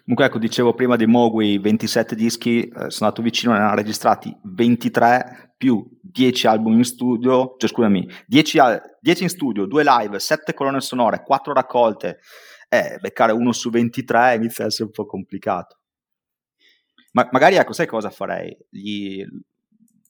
Comunque, 0.04 0.26
ecco, 0.26 0.40
dicevo 0.40 0.74
prima 0.74 0.96
di 0.96 1.06
Mogui 1.06 1.58
27 1.60 2.16
dischi, 2.16 2.68
eh, 2.68 2.90
sono 2.90 3.08
andato 3.08 3.22
vicino, 3.22 3.54
ne 3.54 3.60
hanno 3.60 3.76
registrati 3.76 4.36
23 4.44 5.54
più 5.58 5.88
10 6.02 6.48
album 6.48 6.74
in 6.74 6.84
studio, 6.84 7.56
cioè 7.58 7.70
scusami, 7.70 8.08
10, 8.26 8.60
10 9.00 9.24
in 9.24 9.30
studio, 9.30 9.66
2 9.66 9.84
live, 9.84 10.20
7 10.20 10.54
colonne 10.54 10.82
sonore, 10.82 11.24
4 11.24 11.54
raccolte. 11.54 12.20
Eh, 12.68 12.98
beccare 13.00 13.32
uno 13.32 13.52
su 13.52 13.70
23 13.70 14.36
inizia 14.36 14.64
a 14.66 14.68
essere 14.68 14.86
un 14.86 14.92
po' 14.92 15.06
complicato. 15.06 15.78
Ma 17.14 17.30
magari, 17.32 17.56
ecco, 17.56 17.72
sai 17.72 17.88
cosa 17.88 18.10
farei? 18.10 18.56
Gli, 18.70 19.24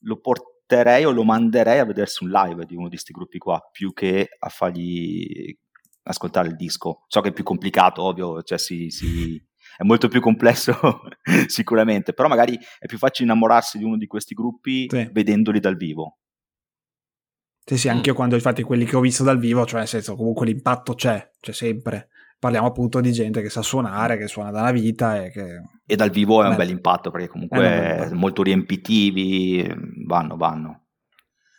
lo 0.02 0.20
porterei 0.20 0.55
porterei 0.66 1.06
o 1.06 1.12
lo 1.12 1.24
manderei 1.24 1.80
a 1.80 1.86
vedersi 1.86 2.24
un 2.24 2.32
live 2.32 2.66
di 2.66 2.76
uno 2.76 2.86
di 2.86 2.96
questi 2.96 3.14
gruppi 3.14 3.38
qua, 3.38 3.62
più 3.72 3.94
che 3.94 4.30
a 4.38 4.50
fargli 4.50 5.56
ascoltare 6.04 6.48
il 6.48 6.56
disco. 6.56 7.04
So 7.08 7.22
che 7.22 7.30
è 7.30 7.34
più 7.34 7.44
complicato, 7.44 8.04
ovvio, 8.04 8.42
cioè 8.42 8.58
si, 8.58 8.90
si, 8.90 9.42
è 9.78 9.84
molto 9.84 10.08
più 10.08 10.20
complesso 10.20 11.02
sicuramente, 11.48 12.14
però 12.14 12.28
magari 12.28 12.58
è 12.80 12.86
più 12.88 12.98
facile 12.98 13.26
innamorarsi 13.30 13.78
di 13.78 13.84
uno 13.84 13.98
di 13.98 14.08
questi 14.08 14.34
gruppi 14.34 14.88
sì. 14.90 15.10
vedendoli 15.12 15.60
dal 15.60 15.78
vivo. 15.78 16.18
Sì, 17.68 17.78
sì, 17.78 17.90
anche 17.90 18.10
io 18.10 18.16
quando 18.16 18.36
infatti 18.36 18.62
quelli 18.62 18.86
che 18.86 18.96
ho 18.96 19.00
visto 19.00 19.24
dal 19.24 19.40
vivo, 19.40 19.66
cioè 19.66 19.80
nel 19.80 19.88
senso 19.88 20.16
comunque 20.16 20.46
l'impatto 20.46 20.94
c'è, 20.94 21.32
c'è 21.40 21.52
sempre 21.52 22.10
parliamo 22.40 22.68
appunto 22.68 23.02
di 23.02 23.12
gente 23.12 23.42
che 23.42 23.50
sa 23.50 23.62
suonare, 23.62 24.18
che 24.18 24.28
suona 24.28 24.52
dalla 24.52 24.72
vita 24.72 25.24
e 25.24 25.32
che... 25.32 25.62
E 25.86 25.96
dal 25.96 26.10
vivo 26.10 26.44
è 26.44 26.48
un 26.48 26.56
bel 26.56 26.70
impatto 26.70 27.12
perché 27.12 27.28
comunque 27.28 28.10
molto 28.14 28.42
riempitivi, 28.42 29.68
vanno, 30.08 30.36
vanno. 30.36 30.86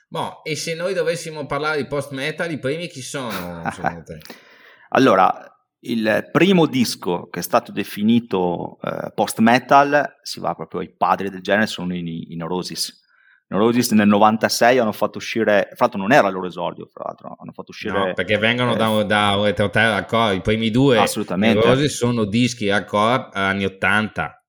Boh, 0.08 0.42
e 0.44 0.56
se 0.56 0.74
noi 0.74 0.94
dovessimo 0.94 1.46
parlare 1.46 1.78
di 1.78 1.86
post 1.86 2.12
metal, 2.12 2.50
i 2.50 2.58
primi 2.58 2.88
chi 2.88 3.02
sono 3.02 3.62
allora, 4.90 5.32
il 5.80 6.28
primo 6.32 6.66
disco 6.66 7.28
che 7.28 7.40
è 7.40 7.42
stato 7.42 7.72
definito 7.72 8.78
eh, 8.82 9.12
post 9.14 9.38
metal, 9.40 10.16
si 10.22 10.40
va 10.40 10.54
proprio 10.54 10.80
ai 10.80 10.94
padri 10.94 11.30
del 11.30 11.42
genere, 11.42 11.66
sono 11.66 11.94
i, 11.94 12.32
i 12.32 12.36
Neurosis 12.36 13.04
Neurosis 13.48 13.92
nel 13.92 14.08
96 14.08 14.78
hanno 14.78 14.92
fatto 14.92 15.18
uscire, 15.18 15.68
fra 15.74 15.86
l'altro 15.86 16.00
non 16.00 16.12
era 16.12 16.26
il 16.28 16.34
loro 16.34 16.46
esordio, 16.46 16.86
fra 16.86 17.04
l'altro 17.06 17.36
hanno 17.38 17.52
fatto 17.52 17.70
uscire... 17.70 17.96
No, 17.96 18.12
perché 18.12 18.38
vengono 18.38 18.74
eh, 18.74 18.76
da, 18.76 19.02
da 19.04 19.36
un 19.36 19.44
retroterra 19.44 19.96
hardcore, 19.96 20.34
i 20.34 20.40
primi 20.40 20.70
due 20.70 20.98
assolutamente. 20.98 21.58
Neurosis 21.58 21.96
sono 21.96 22.24
dischi 22.24 22.70
hardcore 22.70 23.28
anni 23.32 23.64
80, 23.64 24.44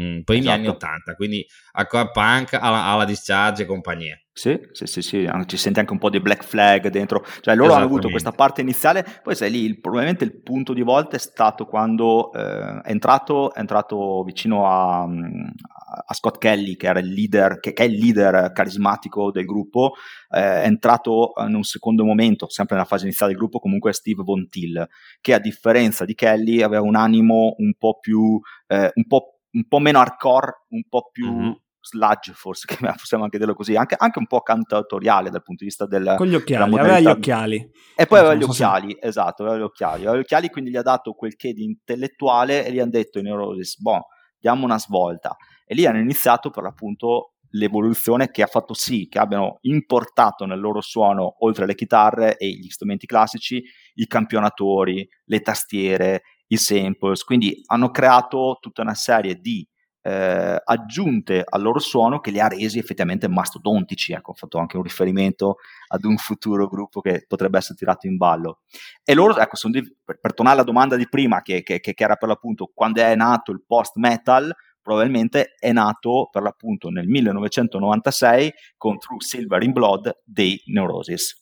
mm, 0.00 0.20
primi 0.20 0.40
esatto. 0.40 0.56
anni 0.56 0.68
80, 0.68 1.14
quindi 1.14 1.46
hardcore 1.72 2.10
punk 2.10 2.54
alla, 2.54 2.84
alla 2.84 3.04
discharge 3.04 3.64
e 3.64 3.66
compagnia. 3.66 4.18
Sì, 4.38 4.56
sì, 4.70 4.86
sì, 4.86 5.02
sì, 5.02 5.28
ci 5.46 5.56
sente 5.56 5.80
anche 5.80 5.90
un 5.90 5.98
po' 5.98 6.10
di 6.10 6.20
Black 6.20 6.44
Flag 6.44 6.90
dentro, 6.90 7.24
cioè 7.40 7.56
loro 7.56 7.72
hanno 7.72 7.86
avuto 7.86 8.08
questa 8.08 8.30
parte 8.30 8.60
iniziale, 8.60 9.04
poi 9.20 9.34
sai 9.34 9.50
lì, 9.50 9.64
il, 9.64 9.80
probabilmente 9.80 10.22
il 10.22 10.40
punto 10.42 10.72
di 10.72 10.82
volta 10.82 11.16
è 11.16 11.18
stato 11.18 11.66
quando 11.66 12.32
eh, 12.32 12.80
è, 12.82 12.90
entrato, 12.92 13.52
è 13.52 13.58
entrato 13.58 14.22
vicino 14.22 14.68
a, 14.68 15.02
a, 15.02 16.14
Scott 16.14 16.38
Kelly, 16.38 16.76
che 16.76 16.86
era 16.86 17.00
il 17.00 17.08
leader, 17.08 17.58
che, 17.58 17.72
che, 17.72 17.82
è 17.82 17.86
il 17.86 17.98
leader 17.98 18.52
carismatico 18.52 19.32
del 19.32 19.44
gruppo, 19.44 19.94
eh, 20.30 20.62
è 20.62 20.66
entrato 20.66 21.32
in 21.44 21.56
un 21.56 21.64
secondo 21.64 22.04
momento, 22.04 22.48
sempre 22.48 22.76
nella 22.76 22.86
fase 22.86 23.06
iniziale 23.06 23.32
del 23.32 23.40
gruppo, 23.40 23.58
comunque 23.58 23.92
Steve 23.92 24.22
Von 24.22 24.48
Till, 24.48 24.86
che 25.20 25.34
a 25.34 25.40
differenza 25.40 26.04
di 26.04 26.14
Kelly 26.14 26.62
aveva 26.62 26.82
un 26.82 26.94
animo 26.94 27.56
un 27.58 27.72
po' 27.76 27.98
più, 27.98 28.40
eh, 28.68 28.92
un, 28.94 29.06
po', 29.08 29.40
un 29.50 29.66
po' 29.66 29.80
meno 29.80 29.98
hardcore, 29.98 30.66
un 30.68 30.82
po' 30.88 31.08
più... 31.10 31.28
Mm-hmm 31.28 31.52
sludge, 31.88 32.32
forse 32.32 32.66
possiamo 32.96 33.24
anche 33.24 33.38
dirlo 33.38 33.54
così, 33.54 33.74
anche, 33.74 33.96
anche, 33.98 34.18
un 34.18 34.26
po' 34.26 34.40
cantautoriale 34.40 35.30
dal 35.30 35.42
punto 35.42 35.64
di 35.64 35.70
vista 35.70 35.86
del, 35.86 36.14
Con 36.16 36.26
gli 36.26 36.34
occhiali, 36.34 36.78
aveva 36.78 37.00
gli 37.00 37.06
occhiali. 37.06 37.70
E 37.96 38.06
poi 38.06 38.18
aveva 38.18 38.34
gli 38.34 38.42
occhiali, 38.42 38.96
se... 39.00 39.06
esatto, 39.06 39.42
aveva 39.42 39.58
gli 39.58 39.62
occhiali. 39.62 40.02
Aveva 40.02 40.16
gli 40.16 40.20
occhiali, 40.20 40.50
quindi 40.50 40.70
gli 40.70 40.76
ha 40.76 40.82
dato 40.82 41.12
quel 41.12 41.36
che 41.36 41.52
di 41.52 41.64
intellettuale 41.64 42.66
e 42.66 42.72
gli 42.72 42.78
hanno 42.78 42.90
detto 42.90 43.18
i 43.18 43.22
Neurosis, 43.22 43.80
boh, 43.80 44.06
diamo 44.38 44.64
una 44.64 44.78
svolta. 44.78 45.36
E 45.64 45.74
lì 45.74 45.86
hanno 45.86 45.98
iniziato 45.98 46.50
per 46.50 46.62
l'appunto 46.62 47.32
l'evoluzione 47.52 48.30
che 48.30 48.42
ha 48.42 48.46
fatto 48.46 48.74
sì 48.74 49.08
che 49.08 49.18
abbiano 49.18 49.58
importato 49.62 50.44
nel 50.44 50.60
loro 50.60 50.80
suono, 50.80 51.36
oltre 51.44 51.64
alle 51.64 51.74
chitarre 51.74 52.36
e 52.36 52.48
gli 52.48 52.68
strumenti 52.68 53.06
classici, 53.06 53.62
i 53.94 54.06
campionatori, 54.06 55.08
le 55.24 55.40
tastiere, 55.40 56.22
i 56.48 56.56
samples, 56.56 57.24
quindi 57.24 57.60
hanno 57.66 57.90
creato 57.90 58.58
tutta 58.60 58.82
una 58.82 58.94
serie 58.94 59.36
di 59.36 59.66
eh, 60.08 60.60
aggiunte 60.64 61.44
al 61.46 61.60
loro 61.60 61.78
suono 61.78 62.20
che 62.20 62.30
li 62.30 62.40
ha 62.40 62.48
resi 62.48 62.78
effettivamente 62.78 63.28
mastodontici. 63.28 64.14
Ecco, 64.14 64.30
ho 64.30 64.34
fatto 64.34 64.58
anche 64.58 64.78
un 64.78 64.82
riferimento 64.82 65.56
ad 65.88 66.04
un 66.04 66.16
futuro 66.16 66.66
gruppo 66.66 67.02
che 67.02 67.26
potrebbe 67.28 67.58
essere 67.58 67.76
tirato 67.76 68.06
in 68.06 68.16
ballo. 68.16 68.60
E 69.04 69.12
loro, 69.12 69.36
ecco, 69.36 69.68
di, 69.68 69.82
per, 70.02 70.18
per, 70.18 70.32
tornare 70.32 70.56
alla 70.56 70.66
domanda 70.66 70.96
di 70.96 71.06
prima, 71.08 71.42
che, 71.42 71.62
che, 71.62 71.80
che 71.80 71.94
era 71.96 72.16
per 72.16 72.28
l'appunto 72.28 72.70
quando 72.72 73.02
è 73.02 73.14
nato 73.14 73.52
il 73.52 73.62
post-metal, 73.66 74.54
probabilmente 74.80 75.54
è 75.58 75.72
nato 75.72 76.28
per 76.32 76.40
l'appunto 76.40 76.88
nel 76.88 77.06
1996 77.06 78.52
con 78.78 78.98
True 78.98 79.20
Silver 79.20 79.62
in 79.62 79.72
Blood 79.72 80.22
dei 80.24 80.58
Neurosis. 80.66 81.38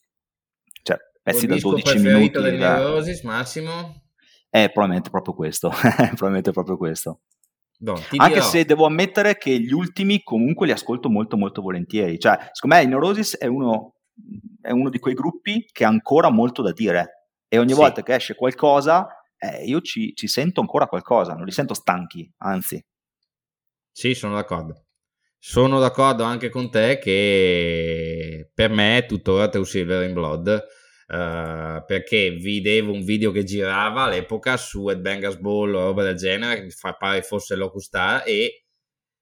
Cioè, 0.83 0.96
pezzi 1.22 1.46
da 1.46 1.57
12 1.57 1.98
minuti. 1.98 2.40
del 2.40 2.59
Neurosis, 2.59 3.22
Massimo? 3.22 4.02
È 4.48 4.70
probabilmente 4.70 5.11
proprio 5.11 5.35
questo, 5.35 5.70
probabilmente 6.16 6.50
proprio 6.50 6.76
questo. 6.76 7.20
No, 7.79 7.93
Anche 8.17 8.35
dirò. 8.35 8.45
se 8.45 8.65
devo 8.65 8.87
ammettere 8.87 9.37
che 9.37 9.59
gli 9.61 9.73
ultimi 9.73 10.23
comunque 10.23 10.67
li 10.67 10.73
ascolto 10.73 11.11
molto 11.11 11.37
molto 11.37 11.61
volentieri. 11.61 12.19
Cioè, 12.19 12.51
secondo 12.53 12.77
me 12.77 12.83
il 12.83 12.89
Neurosis 12.89 13.37
è 13.37 13.47
uno, 13.47 13.97
è 14.62 14.71
uno 14.71 14.89
di 14.89 14.99
quei 14.99 15.15
gruppi 15.15 15.67
che 15.71 15.85
ha 15.85 15.89
ancora 15.89 16.31
molto 16.31 16.62
da 16.62 16.73
dire 16.73 17.29
e 17.49 17.59
ogni 17.59 17.73
sì. 17.73 17.79
volta 17.79 18.03
che 18.03 18.15
esce 18.15 18.35
qualcosa 18.35 19.07
eh, 19.39 19.65
io 19.65 19.81
ci, 19.81 20.15
ci, 20.15 20.27
sento 20.27 20.61
ancora 20.61 20.87
qualcosa, 20.87 21.35
non 21.35 21.45
li 21.45 21.53
sento 21.53 21.75
stanchi, 21.75 22.31
anzi. 22.39 22.83
Sì, 23.91 24.15
sono 24.15 24.35
d'accordo. 24.35 24.85
Sono 25.39 25.79
d'accordo 25.79 26.25
anche 26.25 26.49
con 26.49 26.71
te 26.71 26.99
che 26.99 28.51
per 28.53 28.71
me 28.71 28.99
è 28.99 29.07
tuttora 29.07 29.49
True 29.49 29.65
Silver 29.65 30.09
in 30.09 30.15
Blood 30.15 30.65
Uh, 31.09 31.85
perché 31.87 32.33
vedevo 32.33 32.92
un 32.92 33.05
video 33.05 33.31
che 33.31 33.45
girava 33.45 34.03
all'epoca 34.03 34.57
su 34.57 34.88
Headbangers 34.88 35.37
Ball 35.37 35.73
o 35.75 35.81
roba 35.85 36.03
del 36.03 36.16
genere, 36.16 36.64
che 36.64 36.71
fa, 36.71 36.95
pare 36.95 37.23
fosse 37.23 37.55
Locustar 37.55 38.25
e 38.27 38.64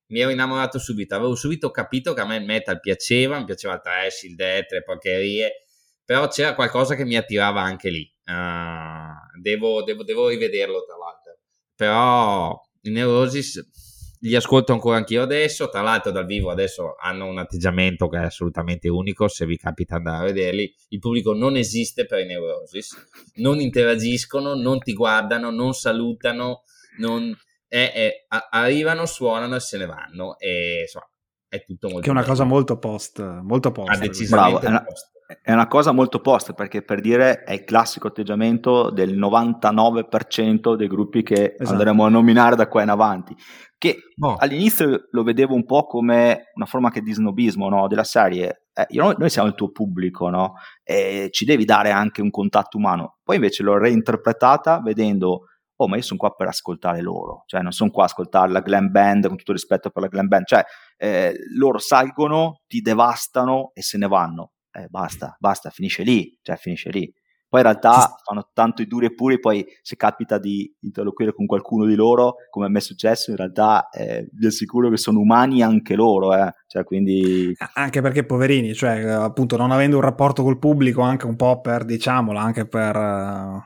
mi 0.07 0.21
ero 0.21 0.31
innamorato 0.31 0.79
subito, 0.79 1.15
avevo 1.15 1.35
subito 1.35 1.71
capito 1.71 2.15
che 2.15 2.21
a 2.21 2.27
me 2.27 2.37
il 2.37 2.45
metal 2.45 2.81
piaceva, 2.81 3.39
mi 3.39 3.45
piaceva 3.45 3.75
il 3.75 3.81
trash, 3.83 4.23
il 4.23 4.35
death, 4.35 4.73
le 4.73 4.83
porcherie, 4.83 5.65
però 6.05 6.29
c'era 6.29 6.55
qualcosa 6.55 6.95
che 6.95 7.05
mi 7.05 7.17
attirava 7.17 7.61
anche 7.61 7.91
lì. 7.91 8.11
Uh, 8.25 9.41
devo, 9.41 9.83
devo, 9.83 10.05
devo, 10.05 10.29
rivederlo 10.29 10.85
tra 10.85 10.97
l'altro. 10.97 11.39
Però 11.75 12.59
in 12.83 12.93
Neurosis 12.93 13.84
li 14.25 14.35
ascolto 14.35 14.73
ancora 14.73 14.97
anch'io 14.97 15.23
adesso, 15.23 15.69
tra 15.69 15.83
l'altro 15.83 16.11
dal 16.11 16.25
vivo 16.25 16.51
adesso 16.51 16.95
hanno 16.99 17.27
un 17.27 17.39
atteggiamento 17.39 18.09
che 18.09 18.19
è 18.19 18.25
assolutamente 18.25 18.89
unico, 18.89 19.29
se 19.29 19.45
vi 19.45 19.57
capita 19.57 19.97
andare 19.97 20.23
a 20.23 20.25
vederli, 20.25 20.75
il 20.89 20.99
pubblico 20.99 21.35
non 21.35 21.57
esiste 21.57 22.07
per 22.07 22.21
i 22.21 22.27
Neurosis, 22.27 22.97
non 23.37 23.61
interagiscono, 23.61 24.55
non 24.55 24.79
ti 24.79 24.95
guardano, 24.95 25.51
non 25.51 25.75
salutano, 25.75 26.63
non, 26.99 27.37
è, 27.69 27.93
è, 27.93 28.27
arrivano, 28.51 29.05
suonano 29.05 29.57
e 29.57 29.61
se 29.61 29.77
ne 29.77 29.87
vanno. 29.87 30.39
E 30.39 30.81
insomma 30.83 31.09
è 31.47 31.63
tutto 31.63 31.89
molto 31.89 32.03
che 32.03 32.09
è 32.09 32.11
una 32.11 32.21
bello. 32.21 32.33
cosa 32.33 32.45
molto 32.45 32.79
post 32.79 33.21
molto 33.43 33.73
post. 33.73 33.91
Ah, 33.91 33.99
decisamente 33.99 34.67
Bravo, 34.67 34.85
post 34.87 35.14
è 35.43 35.53
una 35.53 35.67
cosa 35.67 35.93
molto 35.93 36.21
post 36.21 36.55
perché 36.55 36.83
per 36.83 37.01
dire 37.01 37.43
è 37.43 37.53
il 37.53 37.65
classico 37.65 38.09
atteggiamento 38.09 38.91
del 38.91 39.19
99% 39.19 40.75
dei 40.75 40.89
gruppi 40.89 41.23
che 41.23 41.55
esatto. 41.59 41.71
andremo 41.71 42.05
a 42.05 42.09
nominare 42.09 42.57
da 42.57 42.69
qua 42.69 42.83
in 42.83 42.89
avanti 42.89 43.35
che 43.79 43.99
oh. 44.21 44.37
all'inizio 44.39 45.09
lo 45.11 45.23
vedevo 45.23 45.55
un 45.55 45.65
po' 45.65 45.87
come 45.87 46.51
una 46.55 46.67
forma 46.67 46.91
di 46.91 47.13
snobismo 47.13 47.69
no? 47.69 47.87
della 47.87 48.05
serie 48.05 48.67
eh, 48.73 48.87
io, 48.91 49.15
noi 49.17 49.31
siamo 49.31 49.49
il 49.49 49.55
tuo 49.55 49.71
pubblico 49.71 50.29
no? 50.29 50.55
e 50.83 51.29
ci 51.31 51.45
devi 51.45 51.65
dare 51.65 51.91
anche 51.91 52.23
un 52.23 52.31
contatto 52.31 52.79
umano 52.79 53.19
poi 53.23 53.37
invece 53.37 53.63
l'ho 53.63 53.79
reinterpretata 53.79 54.81
vedendo 54.81 55.47
oh 55.77 55.89
ma 55.89 55.97
io 55.97 56.03
sono 56.03 56.19
qua 56.19 56.31
per 56.31 56.49
ascoltare 56.49 57.01
loro 57.03 57.43
cioè 57.47 57.61
non 57.61 57.73
sono 57.73 57.91
qua 57.91 58.05
a 58.05 58.07
ascoltare 58.07 58.51
la 58.51 58.61
glam 58.61 58.91
band 58.91 59.27
con 59.27 59.37
tutto 59.37 59.53
rispetto 59.53 59.91
per 59.91 60.03
la 60.03 60.09
glam 60.09 60.29
band 60.29 60.47
cioè 60.47 60.65
eh, 60.97 61.35
loro 61.57 61.79
salgono 61.79 62.61
ti 62.67 62.81
devastano 62.81 63.73
e 63.75 63.83
se 63.83 63.99
ne 63.99 64.07
vanno 64.07 64.54
eh, 64.75 64.89
basta, 64.89 65.37
basta, 65.39 65.71
finisce 65.71 66.03
lì, 66.03 66.39
cioè 66.43 66.57
finisce 66.57 66.91
lì. 66.91 67.13
Poi 67.55 67.63
in 67.63 67.69
realtà 67.69 68.17
fanno 68.25 68.51
tanto 68.53 68.83
i 68.83 68.89
duri 68.89 69.07
e 69.07 69.15
puri, 69.15 69.39
poi 69.39 69.65
se 69.81 69.95
capita 69.95 70.39
di 70.39 70.69
interloquire 70.81 71.33
con 71.33 71.47
qualcuno 71.47 71.85
di 71.85 71.95
loro, 71.95 72.35
come 72.51 72.67
a 72.67 72.69
me 72.69 72.79
è 72.79 72.83
successo, 72.83 73.31
in 73.31 73.37
realtà 73.37 73.91
eh, 73.91 74.29
vi 74.33 74.47
assicuro 74.47 74.91
che 74.91 74.97
sono 74.97 75.21
umani 75.21 75.63
anche 75.63 75.95
loro, 75.95 76.35
eh. 76.35 76.53
cioè, 76.67 76.83
quindi... 76.83 77.55
Anche 77.75 78.01
perché 78.01 78.27
poverini, 78.27 78.75
cioè 78.75 79.05
appunto 79.05 79.57
non 79.57 79.71
avendo 79.71 79.95
un 79.97 80.03
rapporto 80.03 80.43
col 80.43 80.59
pubblico, 80.59 81.03
anche 81.03 81.27
un 81.27 81.37
po' 81.37 81.61
per, 81.61 81.85
diciamolo, 81.85 82.41
anche 82.41 82.67
per, 82.67 82.97
uh, 82.97 83.63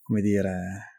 come 0.00 0.22
dire, 0.22 0.91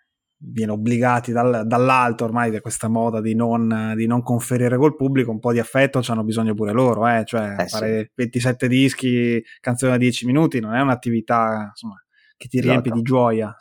viene 0.45 0.71
obbligati 0.71 1.32
dal, 1.32 1.63
dall'alto 1.65 2.25
ormai 2.25 2.51
da 2.51 2.60
questa 2.60 2.88
moda 2.88 3.21
di 3.21 3.34
non, 3.34 3.93
di 3.95 4.06
non, 4.06 4.21
conferire 4.21 4.77
col 4.77 4.95
pubblico 4.95 5.32
un 5.32 5.39
po' 5.39 5.53
di 5.53 5.60
affetto 5.60 6.01
hanno 6.08 6.23
bisogno 6.23 6.53
pure 6.53 6.73
loro 6.73 7.08
eh? 7.08 7.23
cioè 7.25 7.56
eh, 7.60 7.67
fare 7.67 8.01
sì. 8.01 8.12
27 8.15 8.67
dischi 8.67 9.43
canzoni 9.60 9.93
da 9.93 9.97
10 9.97 10.25
minuti 10.25 10.60
non 10.60 10.75
è 10.75 10.82
un'attività 10.82 11.67
insomma, 11.69 11.95
che 12.36 12.47
ti 12.47 12.60
riempie 12.60 12.91
esatto. 12.91 12.95
di 12.95 13.01
gioia 13.01 13.56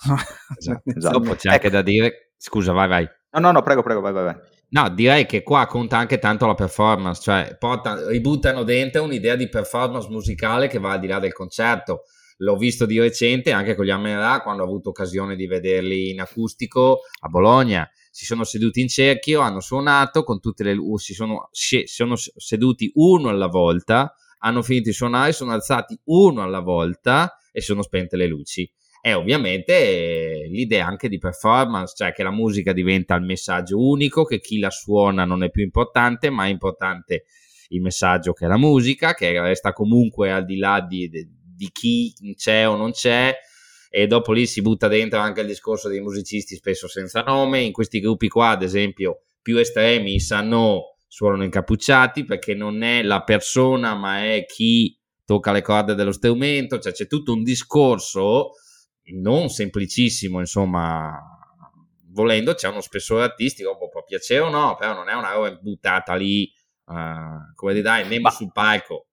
esatto, 0.58 0.82
esatto. 0.96 1.18
dopo 1.18 1.34
c'è 1.36 1.50
anche 1.50 1.70
da 1.70 1.82
dire 1.82 2.32
scusa 2.36 2.72
vai 2.72 2.88
vai 2.88 3.08
no 3.32 3.40
no 3.40 3.52
no 3.52 3.62
prego 3.62 3.82
prego 3.82 4.00
vai 4.00 4.12
vai, 4.12 4.24
vai. 4.24 4.36
No, 4.74 4.88
direi 4.88 5.26
che 5.26 5.42
qua 5.42 5.66
conta 5.66 5.98
anche 5.98 6.18
tanto 6.18 6.46
la 6.46 6.54
performance, 6.54 7.20
cioè 7.20 7.56
porta, 7.58 8.08
ributtano 8.08 8.62
dentro 8.62 9.02
un'idea 9.02 9.36
di 9.36 9.50
performance 9.50 10.08
musicale 10.08 10.66
che 10.66 10.78
va 10.78 10.92
al 10.92 10.98
di 10.98 11.08
là 11.08 11.18
del 11.18 11.34
concerto 11.34 12.04
l'ho 12.42 12.56
visto 12.56 12.86
di 12.86 12.98
recente 12.98 13.52
anche 13.52 13.74
con 13.74 13.84
gli 13.84 13.90
Amerà 13.90 14.42
quando 14.42 14.62
ho 14.62 14.66
avuto 14.66 14.90
occasione 14.90 15.36
di 15.36 15.46
vederli 15.46 16.10
in 16.10 16.20
acustico 16.20 17.00
a 17.20 17.28
Bologna. 17.28 17.88
Si 18.10 18.24
sono 18.24 18.44
seduti 18.44 18.80
in 18.80 18.88
cerchio, 18.88 19.40
hanno 19.40 19.60
suonato 19.60 20.22
con 20.24 20.40
tutte 20.40 20.64
le 20.64 20.74
luci, 20.74 21.14
sono, 21.14 21.48
si 21.50 21.84
sono 21.86 22.14
seduti 22.16 22.90
uno 22.94 23.28
alla 23.28 23.46
volta, 23.46 24.14
hanno 24.38 24.62
finito 24.62 24.88
di 24.88 24.94
suonare, 24.94 25.32
sono 25.32 25.52
alzati 25.52 25.98
uno 26.04 26.42
alla 26.42 26.60
volta 26.60 27.38
e 27.52 27.60
sono 27.60 27.82
spente 27.82 28.16
le 28.16 28.26
luci. 28.26 28.70
E 29.00 29.14
ovviamente 29.14 29.72
eh, 29.72 30.48
l'idea 30.48 30.86
anche 30.86 31.08
di 31.08 31.18
performance, 31.18 31.94
cioè 31.96 32.12
che 32.12 32.22
la 32.22 32.30
musica 32.30 32.72
diventa 32.72 33.14
il 33.14 33.24
messaggio 33.24 33.78
unico, 33.78 34.24
che 34.24 34.40
chi 34.40 34.58
la 34.58 34.70
suona 34.70 35.24
non 35.24 35.42
è 35.42 35.50
più 35.50 35.62
importante, 35.62 36.28
ma 36.28 36.44
è 36.44 36.48
importante 36.48 37.24
il 37.68 37.80
messaggio 37.80 38.32
che 38.32 38.44
è 38.44 38.48
la 38.48 38.58
musica, 38.58 39.14
che 39.14 39.40
resta 39.40 39.72
comunque 39.72 40.30
al 40.30 40.44
di 40.44 40.56
là 40.56 40.84
di, 40.86 41.08
di 41.62 41.70
chi 41.70 42.12
c'è 42.34 42.68
o 42.68 42.74
non 42.74 42.90
c'è 42.90 43.32
e 43.88 44.06
dopo 44.08 44.32
lì 44.32 44.46
si 44.46 44.62
butta 44.62 44.88
dentro 44.88 45.20
anche 45.20 45.42
il 45.42 45.46
discorso 45.46 45.88
dei 45.88 46.00
musicisti 46.00 46.56
spesso 46.56 46.88
senza 46.88 47.22
nome, 47.22 47.60
in 47.60 47.72
questi 47.72 48.00
gruppi 48.00 48.26
qua 48.26 48.48
ad 48.48 48.62
esempio 48.62 49.26
più 49.40 49.58
estremi 49.58 50.18
sanno 50.18 50.96
suonano 51.06 51.44
incappucciati 51.44 52.24
perché 52.24 52.54
non 52.54 52.82
è 52.82 53.02
la 53.02 53.22
persona 53.22 53.94
ma 53.94 54.24
è 54.24 54.44
chi 54.44 54.98
tocca 55.24 55.52
le 55.52 55.62
corde 55.62 55.94
dello 55.94 56.10
strumento, 56.10 56.80
cioè 56.80 56.92
c'è 56.92 57.06
tutto 57.06 57.32
un 57.32 57.44
discorso 57.44 58.54
non 59.20 59.48
semplicissimo 59.48 60.40
insomma 60.40 61.16
volendo 62.12 62.54
c'è 62.54 62.68
uno 62.68 62.80
spessore 62.80 63.24
artistico 63.24 63.76
può 63.76 64.02
piacere 64.04 64.40
o 64.40 64.48
no 64.48 64.74
però 64.76 64.94
non 64.94 65.08
è 65.08 65.14
una 65.14 65.32
roba 65.32 65.52
buttata 65.54 66.14
lì 66.14 66.50
uh, 66.86 67.52
come 67.54 67.74
di 67.74 67.82
dai 67.82 68.02
nemmeno 68.02 68.30
sul 68.30 68.52
palco 68.52 69.08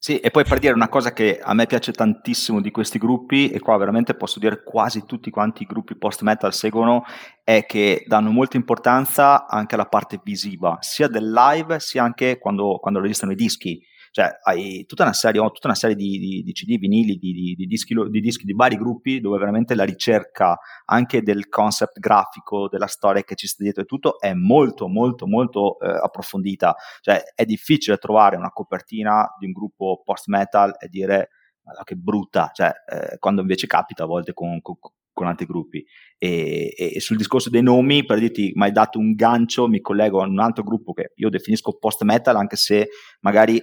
sì, 0.00 0.18
e 0.20 0.30
poi 0.30 0.44
per 0.44 0.60
dire 0.60 0.74
una 0.74 0.88
cosa 0.88 1.12
che 1.12 1.40
a 1.42 1.54
me 1.54 1.66
piace 1.66 1.90
tantissimo 1.92 2.60
di 2.60 2.70
questi 2.70 2.98
gruppi, 2.98 3.50
e 3.50 3.58
qua 3.58 3.76
veramente 3.76 4.14
posso 4.14 4.38
dire 4.38 4.62
quasi 4.62 5.04
tutti 5.04 5.28
quanti 5.30 5.64
i 5.64 5.66
gruppi 5.66 5.96
post-metal 5.96 6.54
seguono, 6.54 7.04
è 7.42 7.66
che 7.66 8.04
danno 8.06 8.30
molta 8.30 8.56
importanza 8.56 9.46
anche 9.48 9.74
alla 9.74 9.86
parte 9.86 10.20
visiva, 10.22 10.78
sia 10.80 11.08
del 11.08 11.30
live 11.30 11.80
sia 11.80 12.04
anche 12.04 12.38
quando, 12.38 12.78
quando 12.80 13.00
registrano 13.00 13.32
i 13.32 13.36
dischi 13.36 13.80
cioè 14.10 14.30
hai 14.42 14.84
tutta 14.86 15.02
una 15.04 15.12
serie, 15.12 15.40
tutta 15.40 15.68
una 15.68 15.74
serie 15.74 15.96
di, 15.96 16.18
di, 16.18 16.42
di, 16.42 16.52
CD, 16.52 16.78
vinili, 16.78 17.16
di, 17.16 17.54
di, 17.56 17.66
dischi, 17.66 17.94
di 18.08 18.20
dischi 18.20 18.44
di 18.44 18.52
vari 18.52 18.76
gruppi 18.76 19.20
dove 19.20 19.38
veramente 19.38 19.74
la 19.74 19.84
ricerca 19.84 20.58
anche 20.86 21.22
del 21.22 21.48
concept 21.48 21.98
grafico, 21.98 22.68
della 22.68 22.86
storia 22.86 23.22
che 23.22 23.34
ci 23.34 23.46
sta 23.46 23.62
dietro 23.62 23.82
e 23.82 23.86
tutto 23.86 24.20
è 24.20 24.32
molto 24.34 24.88
molto 24.88 25.26
molto 25.26 25.78
eh, 25.80 25.88
approfondita. 25.88 26.74
Cioè 27.00 27.22
è 27.34 27.44
difficile 27.44 27.96
trovare 27.96 28.36
una 28.36 28.50
copertina 28.50 29.26
di 29.38 29.46
un 29.46 29.52
gruppo 29.52 30.02
post 30.04 30.28
metal 30.28 30.74
e 30.78 30.88
dire 30.88 31.30
che 31.84 31.96
brutta, 31.96 32.50
cioè, 32.52 32.70
eh, 32.86 33.18
quando 33.18 33.42
invece 33.42 33.66
capita 33.66 34.04
a 34.04 34.06
volte 34.06 34.32
con, 34.32 34.60
con, 34.62 34.76
con 35.12 35.26
altri 35.26 35.46
gruppi. 35.46 35.84
E, 36.16 36.74
e, 36.76 37.00
sul 37.00 37.16
discorso 37.16 37.50
dei 37.50 37.62
nomi, 37.62 38.04
per 38.04 38.18
dirti, 38.18 38.52
mi 38.54 38.64
hai 38.64 38.72
dato 38.72 38.98
un 38.98 39.14
gancio, 39.14 39.68
mi 39.68 39.80
collego 39.80 40.22
a 40.22 40.26
un 40.26 40.38
altro 40.38 40.62
gruppo 40.62 40.92
che 40.92 41.12
io 41.16 41.28
definisco 41.28 41.76
post 41.76 42.02
metal, 42.02 42.36
anche 42.36 42.56
se 42.56 42.88
magari 43.20 43.62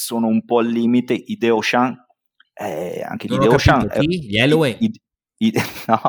sono 0.00 0.26
un 0.28 0.44
po' 0.44 0.58
al 0.58 0.66
limite, 0.66 1.12
i 1.12 1.36
Deoshan, 1.36 1.94
eh, 2.54 3.04
anche 3.06 3.26
non 3.28 3.38
di 3.38 3.48
Deoshan... 3.48 3.90
Eh, 3.92 4.00
gli? 4.04 4.36
I, 4.36 5.00
i, 5.42 5.52
no, 5.86 6.00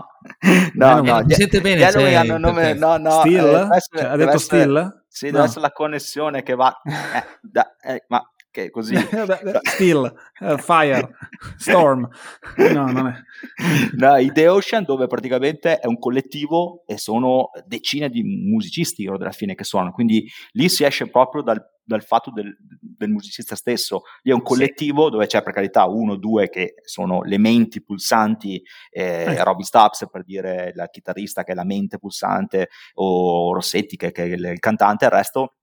no, 0.74 1.02
no, 1.02 1.02
no, 1.02 1.24
mi 1.26 1.34
sente 1.34 1.62
bene? 1.62 1.80
Gli 1.80 1.84
Halloween 1.84 2.16
hanno 2.16 2.38
nome... 2.38 2.74
No, 2.74 2.98
no, 2.98 3.20
Still? 3.20 3.46
Eh, 3.46 3.76
essere, 3.76 4.02
cioè, 4.02 4.06
ha 4.06 4.16
detto 4.16 4.36
essere, 4.36 4.62
Still? 4.62 5.04
Sì, 5.08 5.26
deve 5.26 5.38
no. 5.38 5.44
essere 5.44 5.62
la 5.62 5.72
connessione 5.72 6.44
che 6.44 6.56
va... 6.56 6.74
Eh, 6.84 7.40
da, 7.42 7.76
eh, 7.82 8.06
ma 8.08 8.24
che 8.52 8.70
così. 8.70 8.96
Still, 9.64 10.14
uh, 10.40 10.58
Fire, 10.58 11.16
Storm. 11.58 12.08
No, 12.58 12.92
non 12.92 13.08
è. 13.08 13.14
No, 13.96 14.18
i 14.18 14.32
The 14.32 14.48
Ocean 14.50 14.84
dove 14.84 15.08
praticamente 15.08 15.80
è 15.80 15.88
un 15.88 15.98
collettivo 15.98 16.84
e 16.86 16.98
sono 16.98 17.50
decine 17.66 18.10
di 18.10 18.24
musicisti 18.24 19.08
alla 19.08 19.32
fine 19.32 19.56
che 19.56 19.64
suonano, 19.64 19.94
quindi 19.94 20.30
lì 20.52 20.70
si 20.70 20.84
esce 20.84 21.10
proprio 21.10 21.42
dal, 21.42 21.64
dal 21.92 22.04
fatto 22.04 22.32
del, 22.32 22.56
del, 22.60 23.10
musicista 23.10 23.56
stesso. 23.56 24.02
Lì 24.24 24.32
è 24.32 24.34
un 24.34 24.42
collettivo 24.42 25.06
sì. 25.06 25.12
dove 25.12 25.28
c'è 25.28 25.42
per 25.44 25.54
carità 25.54 25.86
uno 25.86 26.14
o 26.14 26.18
due 26.18 26.50
che 26.50 26.76
sono 26.84 27.22
le 27.24 27.38
menti 27.38 27.84
pulsanti, 27.84 28.62
eh, 28.90 29.26
eh. 29.28 29.44
Robbie 29.44 29.66
Stubbs 29.66 30.08
per 30.12 30.24
dire 30.24 30.72
la 30.76 30.88
chitarrista 30.88 31.44
che 31.44 31.52
è 31.52 31.56
la 31.56 31.64
mente 31.64 31.98
pulsante 31.98 32.70
o 32.96 33.54
Rossetti 33.54 33.96
che, 33.96 34.12
che 34.12 34.24
è 34.24 34.28
il 34.28 34.60
cantante, 34.60 35.06
il 35.06 35.12
resto 35.12 35.56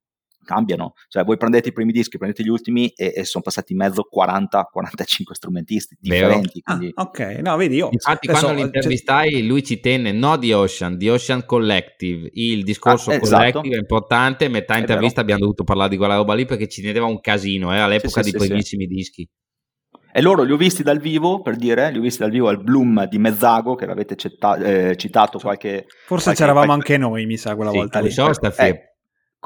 cambiano. 0.48 0.94
Cioè, 1.08 1.24
voi 1.24 1.36
prendete 1.36 1.68
i 1.68 1.72
primi 1.72 1.92
dischi, 1.92 2.16
prendete 2.16 2.42
gli 2.42 2.48
ultimi 2.48 2.88
e, 2.88 3.12
e 3.14 3.24
sono 3.24 3.44
passati 3.44 3.72
in 3.72 3.78
mezzo 3.78 4.08
40-45 4.10 5.32
strumentisti 5.32 5.96
differenti. 6.00 6.62
Quindi... 6.62 6.90
Ah, 6.94 7.02
ok, 7.02 7.20
no, 7.42 7.56
vedi 7.58 7.76
io. 7.76 7.90
Infatti, 7.90 8.28
adesso, 8.28 8.44
quando 8.46 8.62
l'intervistai, 8.62 9.30
c'è... 9.30 9.40
lui 9.42 9.62
ci 9.62 9.78
tenne 9.80 10.12
no 10.12 10.38
The 10.38 10.54
Ocean, 10.54 10.98
The 10.98 11.10
Ocean 11.10 11.44
Collective. 11.44 12.30
Il 12.32 12.64
discorso 12.64 13.10
ah, 13.10 13.16
esatto. 13.16 13.36
collective 13.36 13.76
è 13.76 13.78
importante. 13.78 14.48
Metà 14.48 14.76
è 14.76 14.78
intervista 14.78 15.16
vero. 15.16 15.22
abbiamo 15.22 15.40
dovuto 15.40 15.64
parlare 15.64 15.90
di 15.90 15.98
quella 15.98 16.16
roba 16.16 16.32
lì 16.32 16.46
perché 16.46 16.66
ci 16.66 16.80
teneva 16.80 17.04
un 17.04 17.20
casino 17.20 17.74
eh, 17.74 17.78
all'epoca 17.78 18.22
sì, 18.22 18.30
sì, 18.30 18.30
dei 18.30 18.40
sì, 18.40 18.46
primissimi 18.46 18.86
dischi. 18.86 19.28
E 20.10 20.22
loro 20.22 20.42
li 20.42 20.52
ho 20.52 20.56
visti 20.56 20.82
dal 20.82 20.98
vivo, 20.98 21.42
per 21.42 21.56
dire, 21.56 21.90
li 21.90 21.98
ho 21.98 22.00
visti 22.00 22.20
dal 22.20 22.30
vivo 22.30 22.48
al 22.48 22.62
Bloom 22.62 23.06
di 23.06 23.18
Mezzago, 23.18 23.74
che 23.74 23.84
l'avete 23.84 24.16
cita- 24.16 24.56
eh, 24.56 24.96
citato 24.96 25.38
qualche... 25.38 25.84
Forse 26.06 26.24
qualche, 26.24 26.40
c'eravamo 26.40 26.66
qualche... 26.66 26.94
anche 26.94 27.04
noi, 27.04 27.26
mi 27.26 27.36
sa, 27.36 27.54
quella 27.54 27.70
volta 27.70 28.00
lì. 28.00 28.08
Eh, 28.08 28.87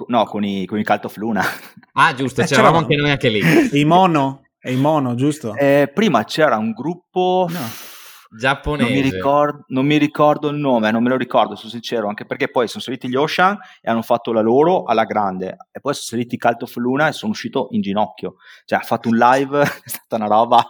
No, 0.06 0.24
con 0.24 0.44
i, 0.44 0.64
con 0.66 0.78
i 0.78 0.84
Cult 0.84 1.04
of 1.04 1.16
Luna. 1.16 1.42
Ah, 1.94 2.14
giusto, 2.14 2.40
eh, 2.40 2.46
c'eravamo 2.46 2.78
anche 2.78 2.96
noi 2.96 3.10
anche 3.10 3.28
lì. 3.28 3.42
I 3.78 3.84
mono, 3.84 4.44
è 4.58 4.70
i 4.70 4.76
mono, 4.76 5.14
giusto? 5.14 5.54
Eh, 5.54 5.90
prima 5.92 6.24
c'era 6.24 6.56
un 6.56 6.72
gruppo... 6.72 7.46
No. 7.50 7.90
Giapponese. 8.34 8.88
Non 8.88 8.98
mi, 8.98 9.10
ricordo, 9.10 9.64
non 9.68 9.84
mi, 9.84 9.98
ricordo, 9.98 10.48
il 10.48 10.56
nome, 10.56 10.90
non 10.90 11.02
me 11.02 11.10
lo 11.10 11.18
ricordo, 11.18 11.54
sono 11.54 11.68
sincero, 11.70 12.08
anche 12.08 12.24
perché 12.24 12.50
poi 12.50 12.66
sono 12.66 12.82
saliti 12.82 13.06
gli 13.06 13.14
Ocean 13.14 13.58
e 13.82 13.90
hanno 13.90 14.00
fatto 14.00 14.32
la 14.32 14.40
loro 14.40 14.84
alla 14.84 15.04
grande, 15.04 15.56
e 15.70 15.80
poi 15.80 15.92
sono 15.92 16.06
saliti 16.06 16.36
i 16.36 16.38
Cult 16.38 16.62
of 16.62 16.74
Luna 16.76 17.08
e 17.08 17.12
sono 17.12 17.32
uscito 17.32 17.68
in 17.72 17.82
ginocchio. 17.82 18.36
Cioè, 18.64 18.78
ha 18.78 18.82
fatto 18.82 19.10
un 19.10 19.16
live, 19.16 19.60
è 19.84 19.88
stata 19.88 20.16
una 20.16 20.28
roba 20.28 20.66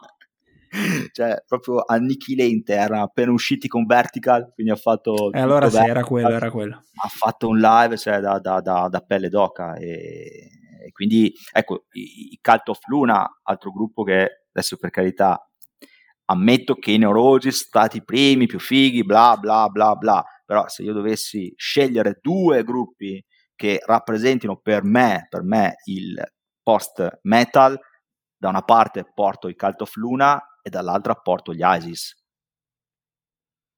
cioè 1.13 1.43
proprio 1.47 1.83
annichilente, 1.85 2.73
erano 2.73 3.03
appena 3.03 3.33
usciti 3.33 3.69
con 3.69 3.85
Vertical, 3.85 4.53
quindi 4.55 4.73
ha 4.73 4.77
fatto... 4.77 5.31
E 5.33 5.41
allora 5.41 5.69
sì, 5.69 5.77
era 5.77 6.03
quello, 6.03 6.31
era 6.31 6.51
quello. 6.51 6.83
Ha 7.03 7.09
fatto 7.09 7.49
un 7.49 7.59
live 7.59 7.97
cioè, 7.97 8.21
da, 8.21 8.39
da, 8.39 8.61
da, 8.61 8.89
da, 8.89 9.01
pelle 9.01 9.29
d'oca 9.29 9.75
e, 9.75 10.49
e, 10.85 10.93
quindi 10.93 11.33
ecco, 11.53 11.85
i, 11.93 12.33
i 12.33 12.39
Cult 12.41 12.69
of 12.69 12.79
Luna, 12.87 13.41
altro 13.43 13.71
gruppo 13.71 14.03
che 14.03 14.47
adesso 14.51 14.77
per 14.77 14.91
carità 14.91 15.39
ammetto 16.27 16.77
che 16.77 16.93
i 16.93 16.99
Neurosi 16.99 17.51
sono 17.51 17.53
stati 17.53 17.99
i 17.99 18.05
primi, 18.05 18.47
più 18.47 18.59
fighi, 18.59 19.05
bla 19.05 19.37
bla 19.39 19.69
bla 19.69 19.95
bla, 19.95 20.25
però 20.45 20.69
se 20.69 20.83
io 20.83 20.95
dovessi 20.95 21.53
scegliere 21.57 22.19
due 22.23 22.65
gruppi 22.65 23.23
che 23.55 23.81
rappresentino 23.85 24.57
per 24.57 24.85
me, 24.85 25.27
per 25.29 25.43
me 25.43 25.75
il 25.85 26.21
post 26.63 27.21
metal, 27.23 27.79
da 28.37 28.49
una 28.49 28.63
parte 28.63 29.05
porto 29.13 29.49
i 29.49 29.55
Cult 29.55 29.83
of 29.83 29.95
Luna 29.97 30.41
e 30.63 30.71
dall'altra 30.71 31.15
porto 31.15 31.53
gli 31.53 31.63
ISIS. 31.63 32.21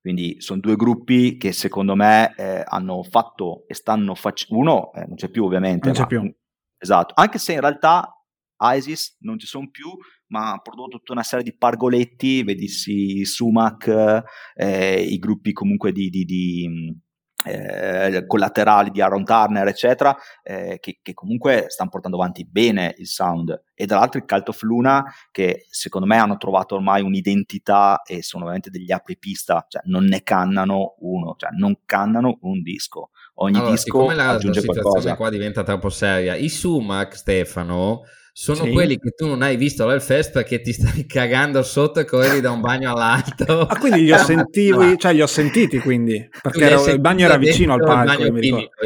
Quindi 0.00 0.40
sono 0.40 0.60
due 0.60 0.76
gruppi 0.76 1.38
che 1.38 1.52
secondo 1.52 1.94
me 1.94 2.34
eh, 2.36 2.62
hanno 2.66 3.02
fatto 3.02 3.66
e 3.66 3.74
stanno 3.74 4.14
facendo... 4.14 4.60
Uno 4.60 4.92
eh, 4.92 5.06
non 5.06 5.14
c'è 5.14 5.30
più 5.30 5.44
ovviamente. 5.44 5.86
Non 5.86 5.96
c'è 5.96 6.06
più. 6.06 6.30
Esatto, 6.76 7.14
anche 7.16 7.38
se 7.38 7.54
in 7.54 7.60
realtà 7.60 8.14
ISIS 8.60 9.16
non 9.20 9.38
ci 9.38 9.46
sono 9.46 9.70
più, 9.70 9.88
ma 10.26 10.52
ha 10.52 10.58
prodotto 10.58 10.98
tutta 10.98 11.12
una 11.12 11.22
serie 11.22 11.44
di 11.44 11.56
pargoletti, 11.56 12.42
vedissi 12.42 13.24
Sumac, 13.24 14.22
eh, 14.54 15.02
i 15.02 15.18
gruppi 15.18 15.52
comunque 15.52 15.92
di, 15.92 16.10
di, 16.10 16.24
di 16.24 17.02
eh, 17.44 18.24
collaterali 18.26 18.90
di 18.90 19.00
Aaron 19.00 19.24
Turner, 19.24 19.66
eccetera, 19.66 20.16
eh, 20.42 20.78
che, 20.80 20.98
che, 21.02 21.14
comunque 21.14 21.66
stanno 21.68 21.90
portando 21.90 22.16
avanti 22.16 22.46
bene 22.46 22.94
il 22.98 23.06
sound. 23.06 23.62
E 23.74 23.86
dall'altro 23.86 24.18
il 24.18 24.26
Cult 24.26 24.48
of 24.48 24.62
Luna, 24.62 25.04
che 25.30 25.66
secondo 25.68 26.06
me 26.06 26.16
hanno 26.16 26.36
trovato 26.36 26.76
ormai 26.76 27.02
un'identità 27.02 28.02
e 28.04 28.22
sono 28.22 28.44
veramente 28.44 28.70
degli 28.70 28.92
apripista, 28.92 29.66
cioè 29.68 29.82
non 29.86 30.04
ne 30.04 30.22
cannano 30.22 30.94
uno, 31.00 31.34
cioè 31.36 31.50
non 31.52 31.78
cannano 31.84 32.38
un 32.42 32.62
disco. 32.62 33.10
Ogni 33.36 33.56
allora, 33.56 33.70
disco 33.72 34.06
aggiunge 34.08 34.60
la 34.64 34.66
qualcosa. 34.66 35.16
qua 35.16 35.28
diventa 35.28 35.62
troppo 35.62 35.90
seria. 35.90 36.36
I 36.36 36.48
Sumac, 36.48 37.16
Stefano 37.16 38.02
sono 38.36 38.64
sì. 38.64 38.72
quelli 38.72 38.98
che 38.98 39.10
tu 39.10 39.28
non 39.28 39.42
hai 39.42 39.54
visto 39.56 39.84
all'Hellfest 39.84 40.32
perché 40.32 40.60
ti 40.60 40.72
stai 40.72 41.06
cagando 41.06 41.62
sotto 41.62 42.00
e 42.00 42.04
corri 42.04 42.40
da 42.40 42.50
un 42.50 42.60
bagno 42.60 42.90
all'altro. 42.90 43.60
Ah, 43.60 43.78
quindi 43.78 44.02
li 44.02 44.10
ho, 44.10 44.18
sentivi, 44.18 44.98
cioè 44.98 45.12
li 45.12 45.22
ho 45.22 45.26
sentiti 45.26 45.78
quindi, 45.78 46.28
perché 46.42 46.68
ero, 46.68 46.84
il 46.84 47.00
bagno 47.00 47.26
era 47.26 47.36
vicino 47.36 47.74
al 47.74 47.80
palco. 47.84 48.36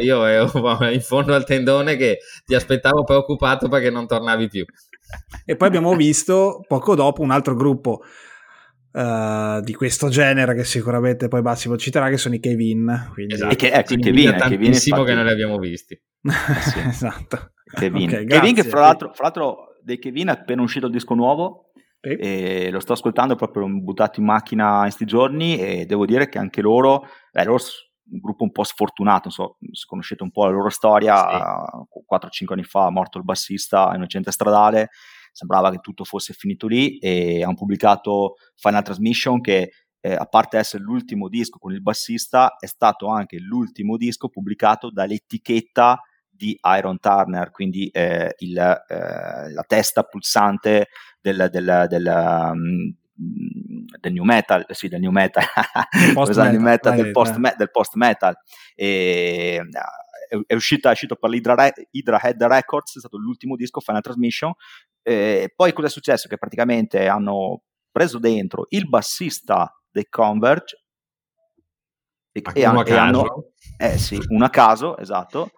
Io 0.01 0.25
ero 0.25 0.51
in 0.93 1.01
fondo 1.01 1.33
al 1.33 1.45
tendone 1.45 1.95
che 1.95 2.19
ti 2.45 2.53
aspettavo 2.53 3.03
preoccupato 3.03 3.67
perché 3.69 3.89
non 3.89 4.05
tornavi 4.05 4.47
più. 4.49 4.63
E 5.45 5.55
poi 5.55 5.67
abbiamo 5.67 5.95
visto 5.95 6.63
poco 6.67 6.93
dopo 6.93 7.23
un 7.23 7.31
altro 7.31 7.55
gruppo 7.55 8.03
Uh, 8.91 9.61
di 9.61 9.75
questo 9.75 10.09
genere 10.09 10.55
che 10.55 10.63
sicuramente 10.63 11.27
poi 11.27 11.43
Massimo 11.43 11.77
citerà 11.77 12.09
che 12.09 12.17
sono 12.17 12.33
i 12.33 12.39
Kevin 12.39 13.11
quindi... 13.13 13.35
esatto. 13.35 13.53
e 13.53 13.55
che, 13.55 13.69
ecco, 13.69 13.95
Kevin, 13.97 14.35
tantissimo 14.35 15.03
Kevin 15.03 15.09
che 15.09 15.13
non 15.13 15.25
li 15.25 15.31
abbiamo 15.31 15.59
visti 15.59 15.93
eh 15.93 16.61
sì. 16.61 16.79
esatto 16.79 17.51
Kevin. 17.73 18.09
Okay, 18.09 18.25
Kevin 18.25 18.55
che 18.55 18.63
fra 18.63 18.81
l'altro, 18.81 19.13
fra 19.13 19.23
l'altro 19.25 19.75
dei 19.81 19.99
Kevin 19.99 20.27
è 20.27 20.31
appena 20.31 20.61
uscito 20.61 20.87
il 20.87 20.91
disco 20.91 21.13
nuovo 21.13 21.71
e 22.01 22.69
lo 22.71 22.79
sto 22.79 22.93
ascoltando 22.93 23.35
proprio 23.35 23.67
buttato 23.67 24.19
in 24.19 24.25
macchina 24.25 24.85
in 24.85 24.91
sti 24.91 25.05
giorni 25.05 25.57
e 25.57 25.85
devo 25.85 26.05
dire 26.05 26.29
che 26.29 26.37
anche 26.37 26.61
loro, 26.61 27.05
beh, 27.31 27.43
loro 27.43 27.61
un 28.11 28.19
gruppo 28.19 28.43
un 28.43 28.51
po' 28.51 28.63
sfortunato, 28.63 29.23
non 29.25 29.31
so 29.31 29.57
se 29.71 29.85
conoscete 29.85 30.23
un 30.23 30.31
po' 30.31 30.45
la 30.45 30.51
loro 30.51 30.69
storia, 30.69 31.15
sì. 31.15 32.45
4-5 32.45 32.53
anni 32.53 32.63
fa 32.63 32.89
morto 32.89 33.17
il 33.17 33.23
bassista 33.23 33.91
innocente 33.93 34.31
stradale, 34.31 34.89
sembrava 35.31 35.69
che 35.71 35.79
tutto 35.79 36.03
fosse 36.03 36.33
finito 36.33 36.67
lì 36.67 36.97
e 36.97 37.43
hanno 37.43 37.53
pubblicato 37.53 38.35
Final 38.55 38.83
Transmission 38.83 39.41
che 39.41 39.71
eh, 40.01 40.13
a 40.13 40.25
parte 40.25 40.57
essere 40.57 40.81
l'ultimo 40.81 41.27
disco 41.27 41.59
con 41.59 41.73
il 41.73 41.81
bassista, 41.81 42.55
è 42.57 42.65
stato 42.65 43.07
anche 43.07 43.37
l'ultimo 43.39 43.97
disco 43.97 44.29
pubblicato 44.29 44.89
dall'etichetta 44.89 46.01
di 46.39 46.57
Iron 46.77 46.99
Turner, 46.99 47.51
quindi 47.51 47.89
eh, 47.89 48.33
il, 48.37 48.57
eh, 48.57 49.51
la 49.51 49.63
testa 49.67 50.03
pulsante 50.03 50.87
del, 51.19 51.49
del, 51.51 51.85
del, 51.89 52.51
um, 52.53 52.95
del, 53.99 54.13
new 54.13 54.23
metal, 54.23 54.65
sì, 54.69 54.87
del 54.87 55.01
new 55.01 55.11
metal, 55.11 55.43
post 56.13 56.37
metal, 56.39 56.59
metal 56.61 56.95
del, 56.95 57.11
post, 57.11 57.35
me, 57.35 57.53
del 57.57 57.69
post 57.69 57.95
metal. 57.95 58.33
E, 58.73 59.61
è, 60.47 60.53
uscita, 60.53 60.89
è 60.89 60.91
uscito 60.93 61.17
per 61.17 61.29
l'Hydra 61.29 61.73
Hydra 61.91 62.21
Head 62.21 62.41
Records, 62.43 62.95
è 62.95 62.99
stato 62.99 63.17
l'ultimo 63.17 63.57
disco, 63.57 63.81
Final 63.81 64.01
Transmission. 64.01 64.53
E 65.01 65.51
poi 65.53 65.73
cosa 65.73 65.87
è 65.87 65.91
successo? 65.91 66.29
Che 66.29 66.37
praticamente 66.37 67.05
hanno 67.09 67.63
preso 67.91 68.17
dentro 68.17 68.65
il 68.69 68.87
bassista 68.87 69.77
dei 69.91 70.07
Converge 70.07 70.83
e, 72.31 72.41
e, 72.53 72.63
hanno, 72.63 73.51
eh 73.77 73.97
sì, 73.97 74.17
un 74.29 74.43
a 74.43 74.49
caso, 74.49 74.97
esatto, 74.97 75.51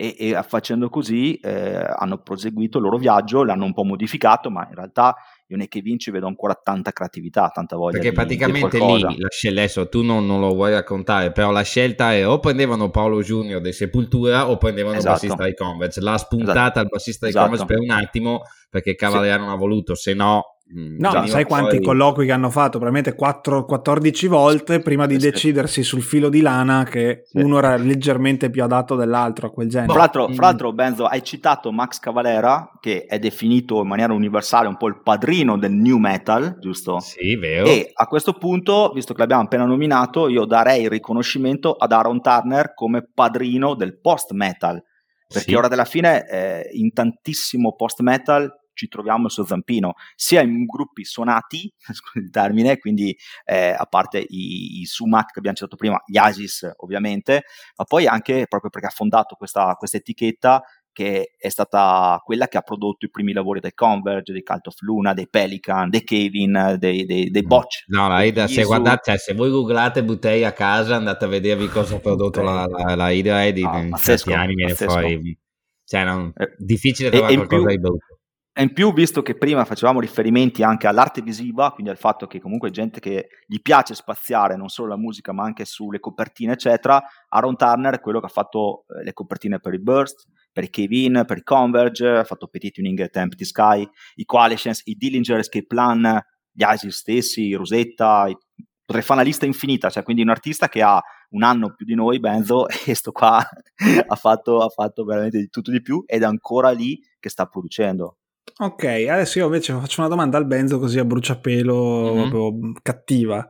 e, 0.00 0.14
e 0.16 0.42
facendo 0.46 0.88
così 0.88 1.34
eh, 1.38 1.74
hanno 1.74 2.18
proseguito 2.18 2.78
il 2.78 2.84
loro 2.84 2.98
viaggio, 2.98 3.42
l'hanno 3.42 3.64
un 3.64 3.72
po' 3.72 3.82
modificato, 3.82 4.48
ma 4.48 4.64
in 4.68 4.76
realtà 4.76 5.16
io 5.48 5.56
nei 5.56 5.66
Kevin 5.66 5.98
ci 5.98 6.12
vedo 6.12 6.28
ancora 6.28 6.54
tanta 6.54 6.92
creatività, 6.92 7.48
tanta 7.48 7.74
voglia 7.74 7.94
Perché 7.94 8.10
di, 8.10 8.14
praticamente 8.14 8.78
di 8.78 8.84
lì 8.84 9.18
la 9.18 9.28
scelta, 9.28 9.60
adesso 9.60 9.88
tu 9.88 10.02
non, 10.02 10.24
non, 10.24 10.38
lo 10.38 10.54
vuoi 10.54 10.70
raccontare, 10.70 11.32
però 11.32 11.50
la 11.50 11.62
scelta 11.62 12.12
è 12.12 12.24
o 12.24 12.38
prendevano 12.38 12.90
Paolo 12.90 13.22
Junior 13.22 13.60
dei 13.60 13.72
Sepultura 13.72 14.48
o 14.48 14.56
prendevano 14.56 14.98
esatto. 14.98 15.24
il 15.24 15.30
bassista 15.32 15.44
di 15.48 15.54
Converge. 15.56 16.00
L'ha 16.00 16.16
spuntata 16.16 16.60
esatto. 16.60 16.80
il 16.80 16.88
bassista 16.90 17.26
di 17.26 17.32
esatto. 17.32 17.48
Converge 17.48 17.74
per 17.74 17.82
un 17.82 17.90
attimo 17.90 18.42
perché 18.70 18.94
Cavaliere 18.94 19.38
sì. 19.38 19.40
non 19.40 19.50
ha 19.50 19.56
voluto, 19.56 19.96
se 19.96 20.14
no 20.14 20.57
no, 20.70 21.12
ma 21.12 21.26
sai 21.26 21.44
quanti 21.44 21.76
poi... 21.76 21.86
colloqui 21.86 22.26
che 22.26 22.32
hanno 22.32 22.50
fatto? 22.50 22.78
Probabilmente 22.78 23.14
4, 23.14 23.64
14 23.64 24.26
volte 24.26 24.80
prima 24.80 25.06
di 25.06 25.18
sì. 25.18 25.30
decidersi 25.30 25.82
sul 25.82 26.02
filo 26.02 26.28
di 26.28 26.40
lana 26.40 26.84
che 26.84 27.22
sì. 27.24 27.38
uno 27.38 27.58
era 27.58 27.76
leggermente 27.76 28.50
più 28.50 28.62
adatto 28.62 28.94
dell'altro 28.94 29.46
a 29.46 29.50
quel 29.50 29.68
genere. 29.68 29.92
Fra 29.92 30.00
l'altro, 30.00 30.28
mm. 30.28 30.34
fra 30.34 30.46
l'altro, 30.46 30.72
Benzo, 30.72 31.06
hai 31.06 31.22
citato 31.22 31.72
Max 31.72 31.98
Cavalera, 31.98 32.70
che 32.80 33.06
è 33.06 33.18
definito 33.18 33.80
in 33.80 33.88
maniera 33.88 34.12
universale 34.12 34.68
un 34.68 34.76
po' 34.76 34.88
il 34.88 35.00
padrino 35.02 35.56
del 35.56 35.72
new 35.72 35.96
metal, 35.96 36.58
giusto? 36.60 37.00
Sì, 37.00 37.36
vero. 37.36 37.66
E 37.66 37.90
a 37.92 38.06
questo 38.06 38.34
punto, 38.34 38.90
visto 38.94 39.14
che 39.14 39.20
l'abbiamo 39.20 39.42
appena 39.42 39.64
nominato, 39.64 40.28
io 40.28 40.44
darei 40.44 40.82
il 40.82 40.90
riconoscimento 40.90 41.72
ad 41.72 41.92
Aaron 41.92 42.20
Turner 42.20 42.74
come 42.74 43.08
padrino 43.12 43.74
del 43.74 43.98
post 43.98 44.32
metal. 44.32 44.82
Perché 45.26 45.50
sì. 45.50 45.54
ora 45.54 45.68
della 45.68 45.84
fine, 45.84 46.26
eh, 46.26 46.68
in 46.72 46.92
tantissimo 46.92 47.74
post 47.74 48.00
metal 48.00 48.50
ci 48.78 48.86
troviamo 48.86 49.26
il 49.26 49.32
suo 49.32 49.44
zampino, 49.44 49.94
sia 50.14 50.40
in 50.40 50.64
gruppi 50.64 51.04
suonati, 51.04 51.70
scusi 51.92 52.24
il 52.24 52.30
termine, 52.30 52.78
quindi 52.78 53.16
eh, 53.44 53.74
a 53.76 53.84
parte 53.86 54.18
i, 54.18 54.80
i, 54.80 54.84
Sumac 54.86 55.32
che 55.32 55.40
abbiamo 55.40 55.56
citato 55.56 55.76
prima, 55.76 56.00
gli 56.06 56.16
Asis 56.16 56.70
ovviamente, 56.76 57.42
ma 57.76 57.84
poi 57.84 58.06
anche 58.06 58.46
proprio 58.48 58.70
perché 58.70 58.86
ha 58.86 58.92
fondato 58.92 59.34
questa, 59.34 59.74
questa 59.74 59.96
etichetta 59.96 60.62
che 60.92 61.34
è 61.38 61.48
stata 61.48 62.20
quella 62.24 62.48
che 62.48 62.56
ha 62.56 62.62
prodotto 62.62 63.06
i 63.06 63.10
primi 63.10 63.32
lavori 63.32 63.60
dei 63.60 63.72
Converge, 63.72 64.32
dei 64.32 64.42
Cult 64.42 64.66
of 64.66 64.80
Luna, 64.80 65.14
dei 65.14 65.28
Pelican, 65.28 65.90
dei 65.90 66.02
Kevin, 66.02 66.76
dei, 66.78 67.04
dei, 67.04 67.30
dei 67.30 67.42
Botch. 67.42 67.84
No, 67.86 68.08
la 68.08 68.22
Ida, 68.22 68.48
se, 68.48 68.64
guardate, 68.64 69.10
cioè, 69.10 69.18
se 69.18 69.34
voi 69.34 69.50
googlate 69.50 70.02
Buttei 70.02 70.44
a 70.44 70.52
casa, 70.52 70.96
andate 70.96 71.24
a 71.24 71.28
vedervi 71.28 71.66
cosa 71.70 71.96
ha 71.96 71.98
prodotto 72.00 72.42
la, 72.42 72.66
la, 72.66 72.96
la 72.96 73.10
Ida 73.10 73.44
Ed 73.44 73.58
ah, 73.58 73.78
in 73.78 73.94
certi 73.96 74.32
anni 74.32 74.54
viene 74.54 74.74
fuori. 74.74 75.38
Cioè, 75.84 76.04
non, 76.04 76.32
eh, 76.36 76.54
difficile 76.58 77.08
trovare 77.08 77.34
qualcosa 77.34 77.66
più, 77.66 77.70
di 77.70 77.80
brutto. 77.80 78.17
E 78.58 78.62
in 78.62 78.72
più, 78.72 78.92
visto 78.92 79.22
che 79.22 79.36
prima 79.36 79.64
facevamo 79.64 80.00
riferimenti 80.00 80.64
anche 80.64 80.88
all'arte 80.88 81.22
visiva, 81.22 81.70
quindi 81.70 81.92
al 81.92 81.96
fatto 81.96 82.26
che 82.26 82.40
comunque 82.40 82.72
gente 82.72 82.98
che 82.98 83.28
gli 83.46 83.60
piace 83.60 83.94
spaziare 83.94 84.56
non 84.56 84.68
solo 84.68 84.88
la 84.88 84.96
musica 84.96 85.30
ma 85.30 85.44
anche 85.44 85.64
sulle 85.64 86.00
copertine, 86.00 86.54
eccetera, 86.54 87.00
Aaron 87.28 87.56
Turner 87.56 87.94
è 87.94 88.00
quello 88.00 88.18
che 88.18 88.26
ha 88.26 88.30
fatto 88.30 88.84
eh, 88.88 89.04
le 89.04 89.12
copertine 89.12 89.60
per 89.60 89.74
i 89.74 89.78
Burst, 89.80 90.26
per 90.50 90.64
i 90.64 90.70
Kevin, 90.70 91.22
per 91.24 91.36
i 91.36 91.44
Converge, 91.44 92.08
ha 92.08 92.24
fatto 92.24 92.48
Petit 92.48 92.74
Tuning 92.74 92.98
at 92.98 93.14
Empty 93.14 93.44
Sky, 93.44 93.88
i 94.16 94.24
Coalitions, 94.24 94.82
i 94.86 94.96
Dillinger 94.96 95.38
Escape 95.38 95.66
Plan, 95.66 96.20
gli 96.50 96.64
Isis 96.66 96.96
stessi, 96.96 97.54
Rosetta, 97.54 98.26
i... 98.26 98.36
potrei 98.84 99.04
fare 99.04 99.20
una 99.20 99.28
lista 99.28 99.46
infinita, 99.46 99.88
cioè 99.88 100.02
quindi 100.02 100.22
un 100.22 100.30
artista 100.30 100.68
che 100.68 100.82
ha 100.82 101.00
un 101.30 101.44
anno 101.44 101.76
più 101.76 101.86
di 101.86 101.94
noi, 101.94 102.18
Benzo, 102.18 102.66
e 102.86 102.94
sto 102.96 103.12
qua 103.12 103.38
ha, 103.38 104.16
fatto, 104.16 104.62
ha 104.62 104.68
fatto 104.68 105.04
veramente 105.04 105.38
di 105.38 105.48
tutto 105.48 105.70
di 105.70 105.80
più 105.80 106.02
ed 106.06 106.22
è 106.22 106.26
ancora 106.26 106.70
lì 106.70 107.00
che 107.20 107.28
sta 107.28 107.46
producendo. 107.46 108.17
Ok, 108.56 108.84
adesso 108.84 109.38
io 109.38 109.46
invece 109.46 109.72
faccio 109.74 110.00
una 110.00 110.08
domanda 110.08 110.38
al 110.38 110.46
Benzo 110.46 110.78
così 110.78 110.98
a 110.98 111.04
bruciapelo 111.04 112.14
mm-hmm. 112.14 112.30
proprio 112.30 112.72
cattiva. 112.82 113.46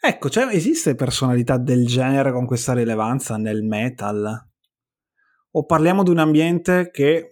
Ecco, 0.00 0.30
cioè, 0.30 0.54
esiste 0.54 0.94
personalità 0.94 1.58
del 1.58 1.86
genere 1.86 2.30
con 2.32 2.46
questa 2.46 2.72
rilevanza 2.72 3.36
nel 3.36 3.62
metal? 3.62 4.46
O 5.52 5.64
parliamo 5.64 6.02
di 6.02 6.10
un 6.10 6.18
ambiente 6.18 6.90
che 6.92 7.30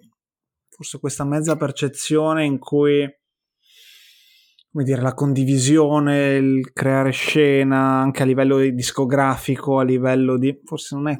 forse 0.68 0.98
questa 0.98 1.24
mezza 1.24 1.56
percezione 1.56 2.44
in 2.44 2.58
cui 2.58 3.08
come 4.76 4.84
dire, 4.84 5.00
la 5.00 5.14
condivisione, 5.14 6.34
il 6.34 6.72
creare 6.74 7.10
scena 7.10 7.98
anche 7.98 8.22
a 8.22 8.26
livello 8.26 8.58
discografico, 8.58 9.78
a 9.78 9.84
livello 9.84 10.36
di 10.36 10.60
forse 10.64 10.94
non 10.96 11.08
è 11.08 11.14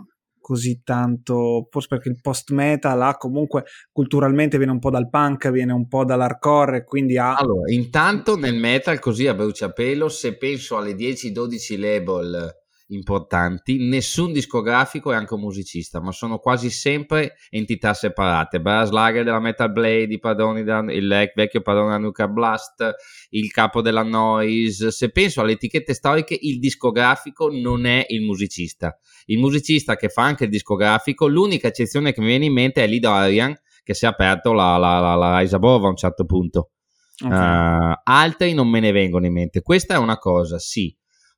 così 0.47 0.82
tanto, 0.84 1.66
forse 1.68 1.88
perché 1.88 2.09
il 2.09 2.20
post 2.22 2.53
metal 2.53 3.03
ha 3.03 3.16
comunque 3.16 3.64
culturalmente 3.90 4.59
viene 4.59 4.70
un 4.70 4.78
po' 4.78 4.90
dal 4.90 5.11
punk, 5.11 5.51
viene 5.51 5.72
un 5.72 5.88
po' 5.88 6.05
dall'hardcore, 6.05 6.84
quindi 6.84 7.18
ha... 7.18 7.34
Allora, 7.34 7.68
intanto 7.72 8.36
nel 8.36 8.55
metal, 8.55 9.01
così 9.01 9.26
a 9.26 9.34
bruciapelo, 9.34 10.09
se 10.09 10.36
penso 10.36 10.76
alle 10.76 10.92
10-12 10.92 11.80
label 11.80 12.65
importanti, 12.89 13.78
nessun 13.78 14.32
discografico 14.32 15.12
è 15.12 15.16
anche 15.16 15.34
un 15.34 15.41
musicista, 15.41 16.01
ma 16.01 16.12
sono 16.12 16.39
quasi 16.39 16.70
sempre 16.70 17.34
entità 17.51 17.95
separate. 17.95 18.61
Brass 18.61 18.91
Lager 18.91 19.24
della 19.24 19.41
Metal 19.41 19.72
Blade, 19.72 20.12
i 20.12 20.18
padroni 20.18 20.62
della, 20.62 20.93
il 20.93 21.32
vecchio 21.34 21.62
padrone 21.62 21.89
della 21.89 21.99
Nuclear 21.99 22.30
Blast, 22.30 22.95
il 23.30 23.51
capo 23.51 23.80
della 23.80 24.03
Noise. 24.03 24.91
Se 24.91 25.11
penso 25.11 25.41
alle 25.41 25.53
etichette 25.53 25.95
storiche, 25.95 26.39
il 26.41 26.59
discografico 26.59 27.49
non 27.51 27.87
è 27.87 28.05
il 28.09 28.22
musicista. 28.22 28.97
Il 29.26 29.39
musicista 29.39 29.97
che 29.97 30.09
fa 30.09 30.22
anche 30.22 30.45
il 30.45 30.51
discografico, 30.51 31.26
l'unica 31.26 31.68
eccezione 31.68 32.12
che 32.12 32.20
mi 32.20 32.28
viene 32.28 32.45
in 32.45 32.53
mente 32.53 32.84
è 32.84 32.87
Lido 32.87 33.11
Arian, 33.11 33.57
che 33.82 33.95
si 33.95 34.05
è 34.05 34.09
aperto 34.09 34.53
la, 34.53 34.76
la, 34.76 35.01
la, 35.01 35.14
la 35.14 35.39
Rise 35.39 35.57
Above 35.57 35.87
a 35.87 35.91
un 35.91 35.97
certo 35.97 36.24
punto. 36.24 36.70
Okay. 37.18 37.93
Uh, 37.93 38.01
altri 38.05 38.53
non 38.53 38.68
me 38.68 38.78
ne 38.78 38.93
vengono 38.93 39.26
in 39.26 39.32
mente. 39.32 39.62
Questa 39.62 39.95
è 39.95 39.99
una 39.99 40.18
cosa, 40.18 40.59
sì 40.59 40.95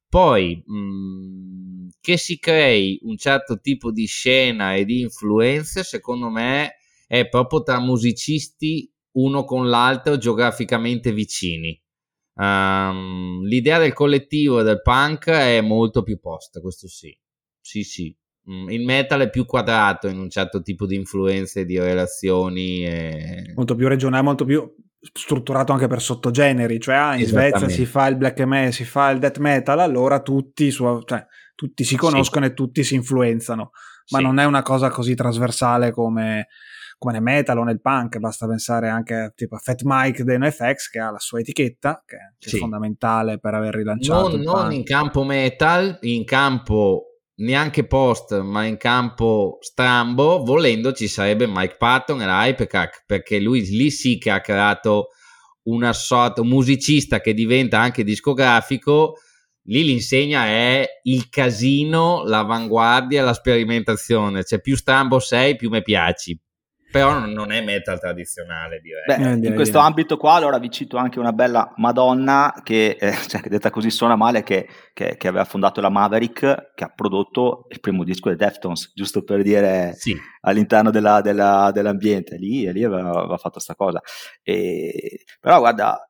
poi 0.09 0.63
mh, 0.65 0.75
mhmm, 0.75 1.89
che 2.01 2.17
si 2.17 2.39
crei 2.39 2.99
un 3.03 3.17
certo 3.17 3.61
tipo 3.61 3.91
di 3.93 4.07
scena 4.07 4.75
e 4.75 4.85
di 4.85 5.01
influenze, 5.01 5.83
secondo 5.83 6.31
me, 6.31 6.77
è 7.07 7.29
proprio 7.29 7.63
tra 7.63 7.81
musicisti 7.81 8.91
uno 9.13 9.45
con 9.45 9.69
l'altro 9.69 10.17
geograficamente 10.17 11.13
vicini. 11.13 11.81
Um, 12.35 13.43
l'idea 13.45 13.79
del 13.79 13.93
collettivo 13.93 14.61
e 14.61 14.65
del 14.65 14.81
punk 14.81 15.29
è 15.29 15.61
molto 15.61 16.03
più 16.03 16.19
posta, 16.21 16.61
questo 16.61 16.87
sì. 16.89 17.17
Sì, 17.61 17.83
sì. 17.83 18.17
Mm, 18.51 18.71
il 18.71 18.85
metal 18.85 19.21
è 19.23 19.31
più 19.31 19.45
quadrato 19.45 20.09
in 20.09 20.19
un 20.19 20.31
certo 20.31 20.63
tipo 20.63 20.87
di 20.87 20.95
influenze, 20.95 21.65
di 21.65 21.79
relazioni. 21.79 22.87
E... 22.87 23.53
Molto 23.55 23.75
più 23.75 23.89
regionale, 23.89 24.23
molto 24.23 24.45
più 24.45 24.73
strutturato 25.13 25.73
anche 25.73 25.87
per 25.87 26.01
sottogeneri, 26.01 26.81
cioè 26.81 26.95
ah, 26.95 27.17
in 27.17 27.27
Svezia 27.27 27.69
si 27.69 27.87
fa 27.87 28.07
il 28.07 28.17
black 28.17 28.41
metal, 28.41 28.73
si 28.73 28.85
fa 28.85 29.11
il 29.11 29.19
death 29.19 29.39
metal, 29.39 29.81
allora 29.81 30.21
tutti, 30.21 30.71
su, 30.71 31.03
cioè, 31.05 31.27
tutti 31.55 31.85
si 31.85 31.97
conoscono 31.97 32.45
sì. 32.47 32.51
e 32.51 32.55
tutti 32.55 32.85
si 32.85 32.95
influenzano, 32.95 33.71
ma 34.11 34.19
sì. 34.19 34.25
non 34.25 34.39
è 34.39 34.45
una 34.45 34.63
cosa 34.63 34.91
così 34.91 35.15
trasversale 35.15 35.91
come, 35.91 36.49
come 36.99 37.13
nel 37.15 37.23
metal 37.23 37.59
o 37.59 37.65
nel 37.65 37.81
punk, 37.81 38.19
basta 38.19 38.47
pensare 38.47 38.89
anche 38.89 39.33
tipo, 39.35 39.55
a 39.57 39.59
Fat 39.59 39.83
Mike 39.85 40.25
dei 40.25 40.39
NoFX 40.39 40.91
che 40.91 40.99
ha 40.99 41.11
la 41.11 41.19
sua 41.19 41.41
etichetta, 41.41 42.03
che 42.07 42.17
è 42.17 42.49
sì. 42.49 42.59
fondamentale 42.59 43.39
per 43.39 43.55
aver 43.55 43.75
rilanciato. 43.75 44.37
Non, 44.37 44.41
non 44.43 44.73
in 44.73 44.85
campo 44.85 45.25
metal, 45.25 45.99
in 46.03 46.25
campo 46.25 47.08
neanche 47.39 47.87
post, 47.87 48.41
ma 48.41 48.65
in 48.65 48.77
campo 48.77 49.59
strambo, 49.61 50.43
volendo 50.43 50.93
ci 50.93 51.09
sarebbe 51.09 51.47
Mike 51.47 51.77
Patton 51.77 52.23
e 52.23 52.27
la 52.27 52.47
Hypercack, 52.47 53.05
perché 53.07 53.39
lui 53.39 53.63
lì 53.63 53.91
sì 53.91 54.19
che 54.19 54.31
ha 54.31 54.41
creato 54.41 55.09
una 55.65 55.93
sorta, 55.93 56.41
un 56.41 56.49
musicista 56.49 57.21
che 57.21 57.35
diventa 57.35 57.79
anche 57.79 58.03
discografico, 58.03 59.19
lì 59.65 59.85
l'insegna 59.85 60.47
è 60.47 60.87
il 61.03 61.29
casino, 61.29 62.25
l'avanguardia, 62.25 63.23
la 63.23 63.35
sperimentazione, 63.35 64.45
cioè 64.45 64.61
più 64.61 64.77
strambo 64.77 65.19
sei 65.19 65.57
più 65.57 65.69
mi 65.69 65.83
piaci, 65.83 66.39
però 66.91 67.27
non 67.27 67.53
è 67.53 67.63
metal 67.63 67.99
tradizionale 67.99 68.81
direi. 68.81 69.05
Beh, 69.07 69.31
eh, 69.31 69.49
in 69.49 69.55
questo 69.55 69.79
ambito 69.79 70.17
qua 70.17 70.35
allora 70.35 70.59
vi 70.59 70.71
cito 70.71 70.97
anche 70.97 71.19
una 71.19 71.33
bella 71.33 71.73
Madonna 71.77 72.61
che, 72.63 72.97
eh, 72.99 73.13
cioè, 73.29 73.41
che 73.41 73.49
detta 73.49 73.71
così 73.71 73.91
suona 73.91 74.17
male 74.17 74.43
che, 74.43 74.69
che, 74.93 75.17
che, 75.17 75.29
aveva 75.29 75.45
fondato 75.45 75.81
la 75.81 75.91
Maverick 75.91 76.73
che 76.75 76.85
ha 76.85 76.93
prodotto 76.95 77.67
il 77.69 77.81
primo 77.81 78.05
disco 78.05 78.29
dei 78.29 78.39
Deftones 78.39 78.93
giusto 78.95 79.23
per 79.23 79.43
dire 79.43 79.93
sì. 79.97 80.17
all'interno 80.41 80.91
della, 80.91 81.21
della, 81.21 81.71
dell'ambiente 81.73 82.37
lì, 82.37 82.71
lì 82.73 82.85
aveva, 82.85 83.11
aveva 83.11 83.37
fatto 83.37 83.55
questa 83.55 83.75
cosa 83.75 84.01
e, 84.43 85.25
però 85.41 85.59
guarda 85.59 86.03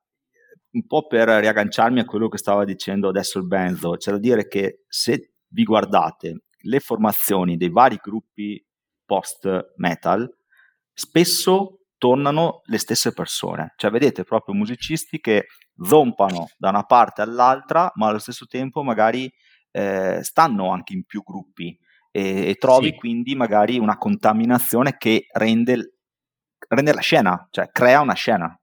un 0.70 0.86
po' 0.86 1.06
per 1.06 1.28
riagganciarmi 1.28 2.00
a 2.00 2.04
quello 2.04 2.28
che 2.28 2.38
stava 2.38 2.64
dicendo 2.64 3.08
adesso 3.08 3.38
il 3.38 3.46
Benzo 3.46 3.96
c'è 3.96 4.12
da 4.12 4.18
dire 4.18 4.46
che 4.46 4.84
se 4.86 5.32
vi 5.48 5.64
guardate 5.64 6.42
le 6.62 6.80
formazioni 6.80 7.56
dei 7.56 7.70
vari 7.70 7.98
gruppi 8.00 8.62
post 9.04 9.72
metal 9.76 10.37
spesso 10.98 11.82
tornano 11.96 12.62
le 12.64 12.78
stesse 12.78 13.12
persone, 13.12 13.74
cioè 13.76 13.90
vedete 13.92 14.24
proprio 14.24 14.54
musicisti 14.54 15.20
che 15.20 15.46
zompano 15.80 16.48
da 16.56 16.70
una 16.70 16.82
parte 16.82 17.22
all'altra, 17.22 17.92
ma 17.94 18.08
allo 18.08 18.18
stesso 18.18 18.46
tempo 18.46 18.82
magari 18.82 19.32
eh, 19.70 20.18
stanno 20.22 20.72
anche 20.72 20.94
in 20.94 21.04
più 21.04 21.22
gruppi 21.22 21.78
e, 22.10 22.48
e 22.48 22.54
trovi 22.54 22.88
sì. 22.88 22.94
quindi 22.96 23.36
magari 23.36 23.78
una 23.78 23.96
contaminazione 23.96 24.96
che 24.96 25.26
rende, 25.32 25.98
rende 26.66 26.92
la 26.92 27.00
scena, 27.00 27.46
cioè 27.50 27.68
crea 27.70 28.00
una 28.00 28.14
scena. 28.14 28.57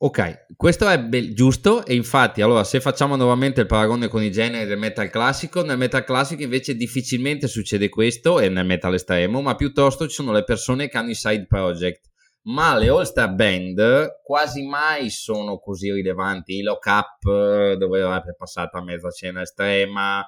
Ok, 0.00 0.54
questo 0.54 0.88
è 0.88 0.96
be- 1.00 1.32
giusto 1.32 1.84
e 1.84 1.96
infatti 1.96 2.40
allora 2.40 2.62
se 2.62 2.80
facciamo 2.80 3.16
nuovamente 3.16 3.62
il 3.62 3.66
paragone 3.66 4.06
con 4.06 4.22
i 4.22 4.30
generi 4.30 4.64
del 4.64 4.78
metal 4.78 5.10
classico, 5.10 5.64
nel 5.64 5.76
metal 5.76 6.04
classico 6.04 6.40
invece 6.44 6.76
difficilmente 6.76 7.48
succede 7.48 7.88
questo 7.88 8.38
e 8.38 8.48
nel 8.48 8.64
metal 8.64 8.94
estremo, 8.94 9.40
ma 9.40 9.56
piuttosto 9.56 10.06
ci 10.06 10.14
sono 10.14 10.30
le 10.30 10.44
persone 10.44 10.88
che 10.88 10.96
hanno 10.98 11.10
i 11.10 11.16
side 11.16 11.46
project, 11.46 12.10
ma 12.42 12.76
le 12.78 12.88
all-star 12.90 13.34
band 13.34 14.20
quasi 14.22 14.62
mai 14.62 15.10
sono 15.10 15.58
così 15.58 15.90
rilevanti, 15.90 16.58
i 16.58 16.62
lock 16.62 16.86
up 16.86 17.72
dove 17.74 18.00
è 18.00 18.34
passata 18.36 18.80
mezza 18.80 19.10
scena 19.10 19.42
estrema, 19.42 20.24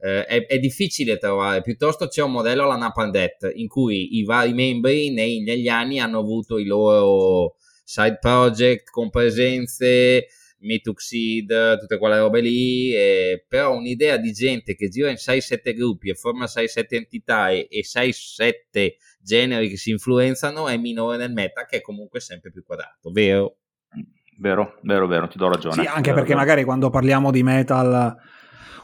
eh, 0.00 0.24
è, 0.24 0.46
è, 0.46 0.58
difficile 0.58 1.18
trovare, 1.18 1.60
piuttosto 1.60 2.08
c'è 2.08 2.22
un 2.22 2.32
modello 2.32 2.62
alla 2.62 2.76
Napalm 2.76 3.10
Death 3.10 3.50
in 3.56 3.68
cui 3.68 4.16
i 4.16 4.24
vari 4.24 4.54
membri 4.54 5.12
nei, 5.12 5.42
negli 5.42 5.68
anni 5.68 6.00
hanno 6.00 6.18
avuto 6.18 6.56
i 6.56 6.64
loro 6.64 7.56
side 7.82 8.18
project 8.20 8.90
con 8.90 9.10
presenze, 9.10 10.26
Mituxid, 10.62 11.78
tutte 11.78 11.98
quelle 11.98 12.18
robe 12.18 12.40
lì, 12.40 12.94
eh, 12.94 13.44
però 13.48 13.76
un'idea 13.76 14.16
di 14.16 14.32
gente 14.32 14.74
che 14.74 14.88
gira 14.88 15.10
in 15.10 15.16
6-7 15.16 15.74
gruppi 15.74 16.10
e 16.10 16.14
forma 16.14 16.44
6-7 16.44 16.84
entità 16.90 17.50
e, 17.50 17.66
e 17.70 17.82
6-7 17.82 18.94
generi 19.20 19.68
che 19.68 19.76
si 19.76 19.90
influenzano 19.90 20.68
è 20.68 20.76
minore 20.76 21.16
nel 21.16 21.32
meta 21.32 21.64
che 21.64 21.78
è 21.78 21.80
comunque 21.80 22.20
sempre 22.20 22.50
più 22.50 22.64
quadrato, 22.64 23.10
vero? 23.10 23.56
Vero, 24.38 24.78
vero, 24.82 25.06
vero, 25.06 25.28
ti 25.28 25.38
do 25.38 25.48
ragione. 25.48 25.74
Sì, 25.74 25.80
anche 25.80 26.10
vero, 26.10 26.14
perché 26.14 26.30
vero. 26.30 26.38
magari 26.38 26.64
quando 26.64 26.90
parliamo 26.90 27.30
di 27.30 27.42
metal 27.42 28.16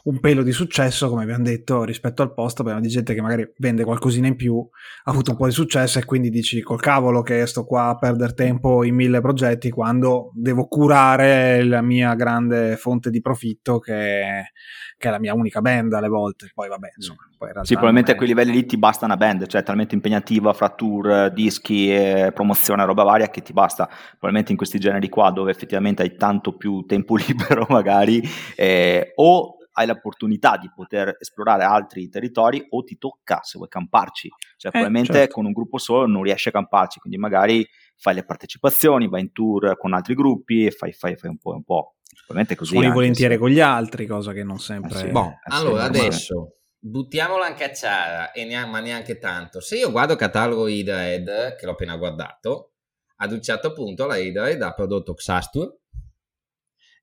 un 0.09 0.21
pelo 0.21 0.43
di 0.43 0.53
successo, 0.53 1.09
come 1.11 1.23
abbiamo 1.23 1.45
detto, 1.45 1.85
rispetto 1.85 2.23
al 2.23 2.33
post, 2.33 2.61
abbiamo 2.61 2.81
di 2.81 2.89
gente 2.89 3.13
che 3.13 3.21
magari 3.21 3.53
vende 3.59 3.85
qualcosina 3.85 4.27
in 4.27 4.37
più, 4.37 4.59
ha 5.05 5.11
avuto 5.11 5.33
un 5.33 5.37
po' 5.37 5.47
di 5.47 5.53
successo 5.53 5.99
e 5.99 6.05
quindi 6.07 6.31
dici 6.31 6.63
col 6.63 6.81
cavolo 6.81 7.21
che 7.21 7.47
sto 7.47 7.65
qua 7.67 7.89
a 7.89 7.99
perdere 7.99 8.33
tempo 8.33 8.85
in 8.85 8.95
mille 8.95 9.21
progetti 9.21 9.69
quando 9.69 10.31
devo 10.35 10.67
curare 10.67 11.63
la 11.63 11.83
mia 11.83 12.15
grande 12.15 12.77
fonte 12.77 13.11
di 13.11 13.21
profitto 13.21 13.79
che, 13.79 14.53
che 14.97 15.09
è 15.09 15.11
la 15.11 15.21
mia 15.21 15.35
unica 15.35 15.61
band 15.61 15.93
alle 15.93 16.09
volte. 16.09 16.51
Poi 16.55 16.69
vabbè, 16.69 16.89
insomma. 16.97 17.29
Poi 17.37 17.51
sì, 17.63 17.75
probabilmente 17.75 18.13
è... 18.13 18.15
a 18.15 18.17
quei 18.17 18.29
livelli 18.29 18.53
lì 18.53 18.65
ti 18.65 18.79
basta 18.79 19.05
una 19.05 19.19
band, 19.19 19.47
cioè 19.47 19.63
talmente 19.63 19.95
impegnativa 19.95 20.55
fra 20.55 20.71
tour, 20.71 21.31
dischi, 21.33 21.95
promozione, 22.33 22.85
roba 22.87 23.03
varia 23.03 23.29
che 23.29 23.43
ti 23.43 23.53
basta. 23.53 23.87
Probabilmente 23.87 24.53
in 24.53 24.57
questi 24.57 24.79
generi 24.79 25.11
qua 25.11 25.31
dove 25.31 25.51
effettivamente 25.51 26.01
hai 26.01 26.17
tanto 26.17 26.57
più 26.57 26.87
tempo 26.87 27.15
libero 27.21 27.67
magari 27.69 28.23
eh, 28.57 29.13
o 29.17 29.58
hai 29.79 29.87
l'opportunità 29.87 30.57
di 30.57 30.69
poter 30.75 31.17
esplorare 31.21 31.63
altri 31.63 32.09
territori 32.09 32.67
o 32.71 32.83
ti 32.83 32.99
tocca 32.99 33.41
se 33.43 33.59
vuoi 33.59 33.69
camparci. 33.69 34.29
Cioè, 34.57 34.69
eh, 34.69 34.71
probabilmente 34.71 35.13
certo. 35.13 35.35
con 35.35 35.47
un 35.47 35.53
gruppo 35.53 35.79
solo 35.79 36.07
non 36.07 36.23
riesci 36.23 36.49
a 36.49 36.53
camparci, 36.53 36.99
quindi 36.99 37.17
magari 37.17 37.67
fai 37.97 38.15
le 38.15 38.25
partecipazioni, 38.25 39.09
vai 39.09 39.21
in 39.23 39.33
tour 39.33 39.77
con 39.77 39.95
altri 39.95 40.15
gruppi 40.15 40.67
e 40.67 40.71
fai, 40.73 40.93
fai, 40.93 41.17
fai 41.17 41.31
un 41.31 41.39
po' 41.39 41.55
un 41.55 41.63
po'. 41.63 41.95
Probabilmente 42.27 42.57
così. 42.57 42.73
Suoni 42.73 42.91
volentieri 42.91 43.35
se... 43.35 43.41
con 43.41 43.51
gli 43.51 43.61
altri, 43.61 44.07
cosa 44.07 44.33
che 44.33 44.43
non 44.43 44.59
sempre... 44.59 44.95
Eh 44.95 44.99
sì, 44.99 45.11
bon, 45.11 45.33
allora, 45.45 45.85
adesso 45.85 46.55
buttiamola 46.81 47.47
anche 47.47 47.65
a 47.65 47.73
Ciara, 47.73 48.33
e 48.33 48.45
neanche, 48.45 48.71
ma 48.71 48.81
neanche 48.81 49.19
tanto. 49.19 49.61
Se 49.61 49.77
io 49.77 49.91
guardo 49.91 50.15
il 50.15 50.19
catalogo 50.19 50.69
Hydrahead, 50.69 51.57
che 51.57 51.67
l'ho 51.67 51.73
appena 51.73 51.97
guardato, 51.97 52.73
ad 53.17 53.33
un 53.33 53.43
certo 53.43 53.73
punto 53.73 54.07
la 54.07 54.17
Hydrahead 54.17 54.63
ha 54.63 54.73
prodotto 54.73 55.15
Xastur, 55.15 55.77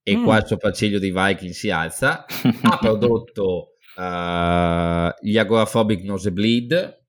e 0.07 0.15
mm. 0.15 0.23
qua 0.23 0.37
il 0.37 0.45
sopracciglio 0.45 0.99
dei 0.99 1.11
Viking 1.11 1.51
si 1.51 1.71
alza, 1.71 2.25
ha 2.61 2.77
prodotto 2.77 3.71
uh, 3.95 5.27
gli 5.27 5.35
Agoraphobic 5.35 6.03
Nosebleed 6.03 7.03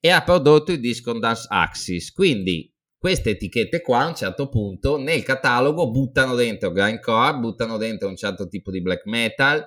e 0.00 0.08
ha 0.08 0.22
prodotto 0.22 0.72
il 0.72 0.80
Discon 0.80 1.20
Dance 1.20 1.46
Axis. 1.50 2.10
Quindi 2.12 2.74
queste 2.96 3.30
etichette 3.30 3.82
qua 3.82 4.00
a 4.00 4.06
un 4.06 4.14
certo 4.14 4.48
punto 4.48 4.96
nel 4.96 5.22
catalogo 5.22 5.90
buttano 5.90 6.34
dentro 6.34 6.72
grindcore, 6.72 7.36
buttano 7.36 7.76
dentro 7.76 8.08
un 8.08 8.16
certo 8.16 8.48
tipo 8.48 8.70
di 8.70 8.80
black 8.80 9.04
metal, 9.04 9.62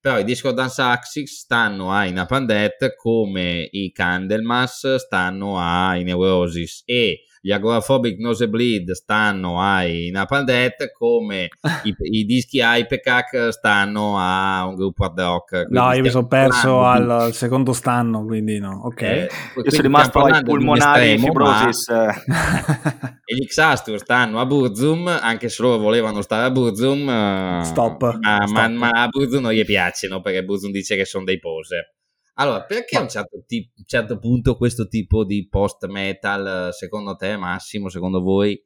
però 0.00 0.18
i 0.18 0.24
Discord 0.24 0.56
Dance 0.56 0.80
Axis 0.80 1.40
stanno 1.40 1.92
a 1.92 2.06
Inapandet 2.06 2.94
come 2.96 3.68
i 3.70 3.92
Candlemas 3.92 4.94
stanno 4.94 5.58
a 5.58 5.92
Neurosis 5.96 6.84
e 6.86 7.24
gli 7.44 7.52
Agoraphobic 7.52 8.18
Nosebleed 8.20 8.92
stanno 8.92 9.60
ai 9.60 10.08
Napalm 10.10 10.46
Death 10.46 10.92
come 10.92 11.50
i, 11.84 11.94
i, 11.98 12.24
dischi 12.24 12.60
Hypecac 12.62 13.48
stanno 13.50 14.16
a 14.18 14.64
un 14.66 14.74
gruppo 14.76 15.04
hard 15.04 15.20
rock. 15.20 15.66
No, 15.68 15.92
io 15.92 16.00
mi 16.00 16.08
sono 16.08 16.26
perso 16.26 16.84
al, 16.84 17.10
al, 17.10 17.32
secondo 17.34 17.74
stanno, 17.74 18.24
quindi 18.24 18.58
no, 18.58 18.80
ok. 18.84 19.02
Eh, 19.02 19.28
io 19.56 19.70
sono 19.70 19.82
rimasto 19.82 20.22
ai 20.22 20.42
polmonari 20.42 21.18
fibrosis. 21.18 21.88
Ma... 21.88 22.14
e 23.22 23.34
gli 23.36 23.44
Xastur 23.46 23.98
stanno 23.98 24.40
a 24.40 24.46
Burzum, 24.46 25.06
anche 25.08 25.50
se 25.50 25.60
loro 25.60 25.76
volevano 25.76 26.22
stare 26.22 26.46
a 26.46 26.50
Burzum. 26.50 27.06
Eh, 27.10 27.64
Stop. 27.64 28.20
Ma, 28.22 28.46
Stop. 28.46 28.56
ma, 28.56 28.68
ma 28.68 28.88
a 28.88 29.08
Burzum 29.08 29.42
non 29.42 29.52
gli 29.52 29.66
piacciono 29.66 30.22
perché 30.22 30.42
Burzum 30.44 30.70
dice 30.70 30.96
che 30.96 31.04
sono 31.04 31.24
dei 31.24 31.38
poser. 31.38 31.92
Allora, 32.34 32.64
perché 32.64 32.96
a 32.96 33.00
un 33.00 33.08
certo, 33.08 33.44
t- 33.46 33.70
certo 33.86 34.18
punto 34.18 34.56
questo 34.56 34.88
tipo 34.88 35.24
di 35.24 35.46
post 35.48 35.86
metal, 35.86 36.72
secondo 36.72 37.14
te, 37.14 37.36
Massimo, 37.36 37.88
secondo 37.88 38.20
voi, 38.20 38.60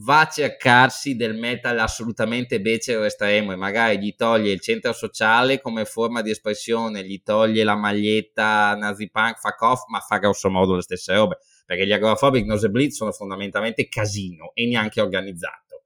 va 0.00 0.20
a 0.20 0.28
cercarsi 0.28 1.16
del 1.16 1.34
metal 1.34 1.78
assolutamente 1.78 2.60
becero 2.60 3.04
estremo 3.04 3.52
e 3.52 3.56
magari 3.56 3.98
gli 3.98 4.14
toglie 4.14 4.52
il 4.52 4.60
centro 4.60 4.92
sociale 4.92 5.60
come 5.60 5.84
forma 5.84 6.22
di 6.22 6.30
espressione, 6.30 7.04
gli 7.04 7.22
toglie 7.22 7.64
la 7.64 7.76
maglietta 7.76 8.74
nazi 8.76 9.10
punk, 9.10 9.38
fuck 9.38 9.60
off, 9.62 9.86
ma 9.88 10.00
fa 10.00 10.18
grosso 10.18 10.50
modo 10.50 10.74
le 10.74 10.82
stesse 10.82 11.14
robe, 11.14 11.38
perché 11.64 11.86
gli 11.86 11.92
agoraphobic 11.92 12.44
Nosebleed 12.44 12.90
sono 12.90 13.12
fondamentalmente 13.12 13.88
casino 13.88 14.52
e 14.54 14.66
neanche 14.66 15.00
organizzato. 15.00 15.84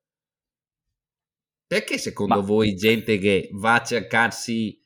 Perché 1.66 1.99
secondo 1.99 2.35
ma... 2.35 2.41
voi 2.41 2.75
gente 2.75 3.16
che 3.18 3.49
va 3.53 3.77
a 3.77 3.83
cercarsi 3.83 4.82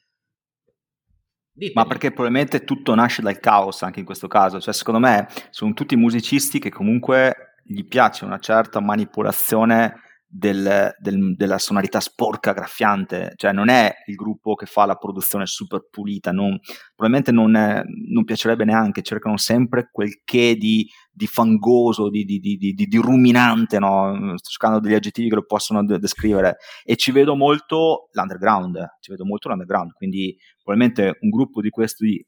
Ditemi. 1.56 1.72
Ma 1.74 1.86
perché 1.86 2.12
probabilmente 2.12 2.64
tutto 2.64 2.94
nasce 2.94 3.22
dal 3.22 3.40
caos 3.40 3.82
anche 3.82 4.00
in 4.00 4.04
questo 4.04 4.28
caso, 4.28 4.60
cioè 4.60 4.74
secondo 4.74 5.00
me 5.00 5.26
sono 5.48 5.72
tutti 5.72 5.96
musicisti 5.96 6.58
che 6.58 6.68
comunque 6.68 7.54
gli 7.64 7.84
piace 7.86 8.26
una 8.26 8.38
certa 8.38 8.78
manipolazione 8.80 10.00
del, 10.28 10.94
del, 10.98 11.34
della 11.34 11.56
sonorità 11.56 11.98
sporca, 12.00 12.52
graffiante, 12.52 13.32
cioè 13.36 13.52
non 13.52 13.70
è 13.70 13.90
il 14.06 14.16
gruppo 14.16 14.54
che 14.54 14.66
fa 14.66 14.84
la 14.84 14.96
produzione 14.96 15.46
super 15.46 15.88
pulita, 15.90 16.30
non, 16.30 16.58
probabilmente 16.94 17.32
non, 17.32 17.56
è, 17.56 17.82
non, 18.10 18.24
piacerebbe 18.24 18.66
neanche, 18.66 19.00
cercano 19.00 19.38
sempre 19.38 19.88
quel 19.90 20.20
che 20.24 20.56
di, 20.56 20.86
di 21.16 21.26
fangoso, 21.26 22.10
di, 22.10 22.24
di, 22.26 22.38
di 22.38 22.96
ruminante, 22.98 23.78
no? 23.78 24.36
sto 24.36 24.50
cercando 24.50 24.80
degli 24.80 24.92
aggettivi 24.92 25.30
che 25.30 25.36
lo 25.36 25.46
possono 25.46 25.82
de- 25.82 25.98
descrivere 25.98 26.58
e 26.84 26.96
ci 26.96 27.10
vedo 27.10 27.34
molto 27.34 28.10
l'underground, 28.12 28.96
ci 29.00 29.12
vedo 29.12 29.24
molto 29.24 29.48
l'underground, 29.48 29.92
quindi 29.92 30.36
probabilmente 30.62 31.16
un 31.22 31.30
gruppo 31.30 31.62
di 31.62 31.70
questi 31.70 32.22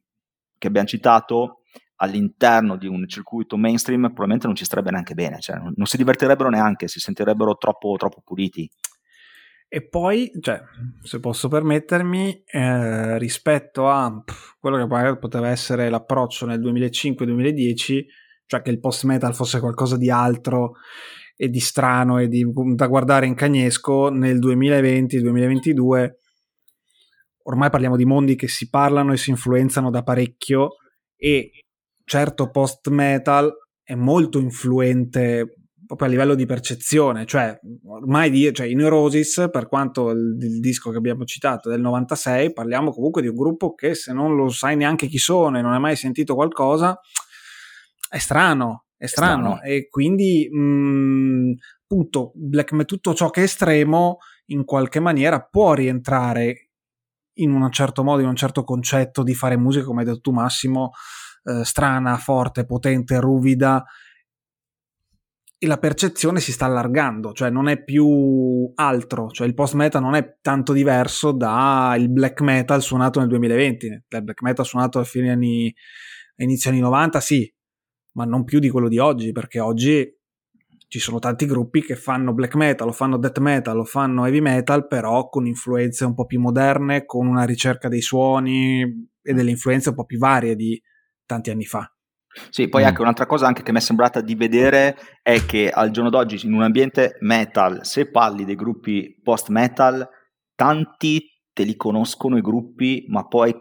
che 0.57 0.67
abbiamo 0.67 0.87
citato 0.87 1.61
all'interno 1.97 2.77
di 2.77 2.87
un 2.87 3.07
circuito 3.07 3.59
mainstream 3.59 4.05
probabilmente 4.07 4.47
non 4.47 4.57
ci 4.57 4.65
starebbe 4.65 4.91
neanche 4.91 5.13
bene, 5.13 5.39
cioè 5.39 5.57
non, 5.57 5.75
non 5.77 5.87
si 5.87 5.99
divertirebbero 5.99 6.49
neanche, 6.49 6.89
si 6.89 6.99
sentirebbero 6.99 7.57
troppo, 7.57 7.95
troppo 7.99 8.23
puliti. 8.25 8.71
E 9.71 9.87
poi, 9.87 10.31
cioè, 10.41 10.63
se 11.03 11.21
posso 11.21 11.49
permettermi, 11.49 12.43
eh, 12.47 13.19
rispetto 13.19 13.91
a 13.91 14.23
pff, 14.25 14.57
quello 14.59 14.79
che 14.79 14.87
magari 14.87 15.19
poteva 15.19 15.49
essere 15.49 15.91
l'approccio 15.91 16.47
nel 16.47 16.59
2005-2010, 16.59 18.05
cioè 18.49 18.63
che 18.63 18.71
il 18.71 18.81
post 18.81 19.05
metal 19.05 19.35
fosse 19.35 19.61
qualcosa 19.61 19.97
di 19.97 20.11
altro 20.11 20.77
e 21.37 21.49
di 21.49 21.61
strano 21.61 22.19
e 22.19 22.27
di, 22.27 22.45
da 22.75 22.87
guardare 22.89 23.27
in 23.27 23.35
cagnesco, 23.35 24.09
nel 24.09 24.39
2020-2022 24.39 26.11
ormai 27.49 27.71
parliamo 27.71 27.97
di 27.97 28.05
mondi 28.05 28.35
che 28.37 28.49
si 28.49 28.69
parlano 28.69 29.13
e 29.13 29.17
si 29.17 29.31
influenzano 29.31 29.91
da 29.91 30.03
parecchio 30.03 30.77
e 31.17 31.51
certo 32.05 32.51
post 32.51 32.89
metal 32.89 33.53
è 33.83 33.95
molto 33.95 34.39
influente 34.39 35.55
proprio 35.87 36.09
a 36.09 36.11
livello 36.11 36.35
di 36.35 36.45
percezione, 36.45 37.25
cioè 37.25 37.59
ormai 37.87 38.29
di, 38.29 38.53
cioè, 38.53 38.67
i 38.67 38.75
Neurosis, 38.75 39.49
per 39.51 39.69
quanto 39.69 40.11
il, 40.11 40.37
il, 40.39 40.61
disco 40.61 40.91
che 40.91 40.99
abbiamo 40.99 41.25
citato 41.25 41.71
del 41.71 41.81
96, 41.81 42.53
parliamo 42.53 42.93
comunque 42.93 43.23
di 43.23 43.29
un 43.29 43.35
gruppo 43.35 43.73
che 43.73 43.95
se 43.95 44.13
non 44.13 44.37
lo 44.37 44.51
sai 44.51 44.77
neanche 44.77 45.07
chi 45.07 45.17
sono 45.17 45.57
e 45.57 45.63
non 45.63 45.73
hai 45.73 45.81
mai 45.81 45.97
sentito 45.97 46.35
qualcosa, 46.35 47.01
è 48.09 48.19
strano, 48.19 48.87
è 48.97 49.07
strano, 49.07 49.57
strano. 49.57 49.63
e 49.63 49.89
quindi 49.89 50.49
mh, 50.51 50.59
mm, 50.59 51.53
appunto 51.83 52.33
black, 52.35 52.85
tutto 52.85 53.15
ciò 53.15 53.31
che 53.31 53.41
è 53.41 53.45
estremo 53.45 54.19
in 54.47 54.65
qualche 54.65 55.01
maniera 55.01 55.41
può 55.41 55.75
rientrare 55.75 56.71
in 57.35 57.53
un 57.53 57.71
certo 57.71 58.03
modo, 58.03 58.23
in 58.23 58.29
un 58.29 58.37
certo 58.37 58.65
concetto 58.65 59.23
di 59.23 59.35
fare 59.35 59.57
musica, 59.57 59.85
come 59.85 60.01
hai 60.01 60.07
detto 60.07 60.21
tu 60.21 60.33
Massimo, 60.33 60.91
eh, 61.45 61.65
strana, 61.65 62.17
forte, 62.17 62.67
potente, 62.67 63.21
ruvida 63.21 63.85
e 65.61 65.67
la 65.67 65.79
percezione 65.79 66.39
si 66.39 66.53
sta 66.53 66.67
allargando, 66.67 67.33
cioè 67.33 67.51
non 67.51 67.69
è 67.69 67.83
più 67.83 68.71
altro, 68.77 69.29
cioè 69.31 69.47
il 69.47 69.55
post 69.55 69.75
metal 69.75 70.01
non 70.01 70.15
è 70.15 70.37
tanto 70.41 70.73
diverso 70.73 71.33
dal 71.33 72.09
black 72.11 72.41
metal 72.43 72.81
suonato 72.81 73.19
nel 73.19 73.29
2020, 73.29 73.87
il 73.87 74.05
black 74.23 74.41
metal 74.43 74.65
suonato 74.65 75.01
a 75.01 75.05
fine 75.05 75.33
anni, 75.33 75.75
inizio 76.37 76.71
anni 76.71 76.79
90 76.79 77.21
sì, 77.21 77.53
ma 78.19 78.25
non 78.25 78.43
più 78.43 78.59
di 78.59 78.69
quello 78.69 78.89
di 78.89 78.99
oggi, 78.99 79.31
perché 79.31 79.61
oggi 79.61 80.13
ci 80.89 80.99
sono 80.99 81.21
tanti 81.21 81.47
gruppi 81.47 81.83
che 81.83 81.95
fanno 81.95 82.33
black 82.33 82.57
metal, 82.57 82.89
o 82.89 82.93
fanno 82.93 83.17
death 83.17 83.39
metal, 83.39 83.79
o 83.79 83.85
fanno 83.85 84.25
heavy 84.25 84.41
metal, 84.41 84.89
però 84.89 85.29
con 85.29 85.47
influenze 85.47 86.05
un 86.05 86.15
po' 86.15 86.27
più 86.27 86.41
moderne, 86.41 87.05
con 87.05 87.29
una 87.29 87.45
ricerca 87.45 87.87
dei 87.87 88.01
suoni 88.01 88.83
e 89.23 89.33
delle 89.33 89.51
influenze 89.51 89.91
un 89.91 89.95
po' 89.95 90.05
più 90.05 90.19
varie 90.19 90.57
di 90.57 90.83
tanti 91.27 91.51
anni 91.51 91.65
fa. 91.65 91.89
Sì, 92.51 92.69
poi 92.69 92.83
mm. 92.83 92.87
anche 92.87 93.03
un'altra 93.03 93.27
cosa 93.27 93.47
anche 93.47 93.63
che 93.63 93.71
mi 93.71 93.79
è 93.79 93.81
sembrata 93.81 94.21
di 94.21 94.35
vedere 94.35 94.97
è 95.23 95.45
che 95.47 95.71
al 95.71 95.91
giorno 95.91 96.11
d'oggi 96.11 96.45
in 96.45 96.55
un 96.55 96.63
ambiente 96.63 97.19
metal, 97.21 97.85
se 97.85 98.11
parli 98.11 98.45
dei 98.45 98.57
gruppi 98.57 99.21
post 99.23 99.51
metal, 99.51 100.09
tanti 100.57 101.23
te 101.53 101.63
li 101.63 101.77
conoscono 101.77 102.37
i 102.37 102.41
gruppi, 102.41 103.05
ma 103.09 103.29
poi 103.29 103.57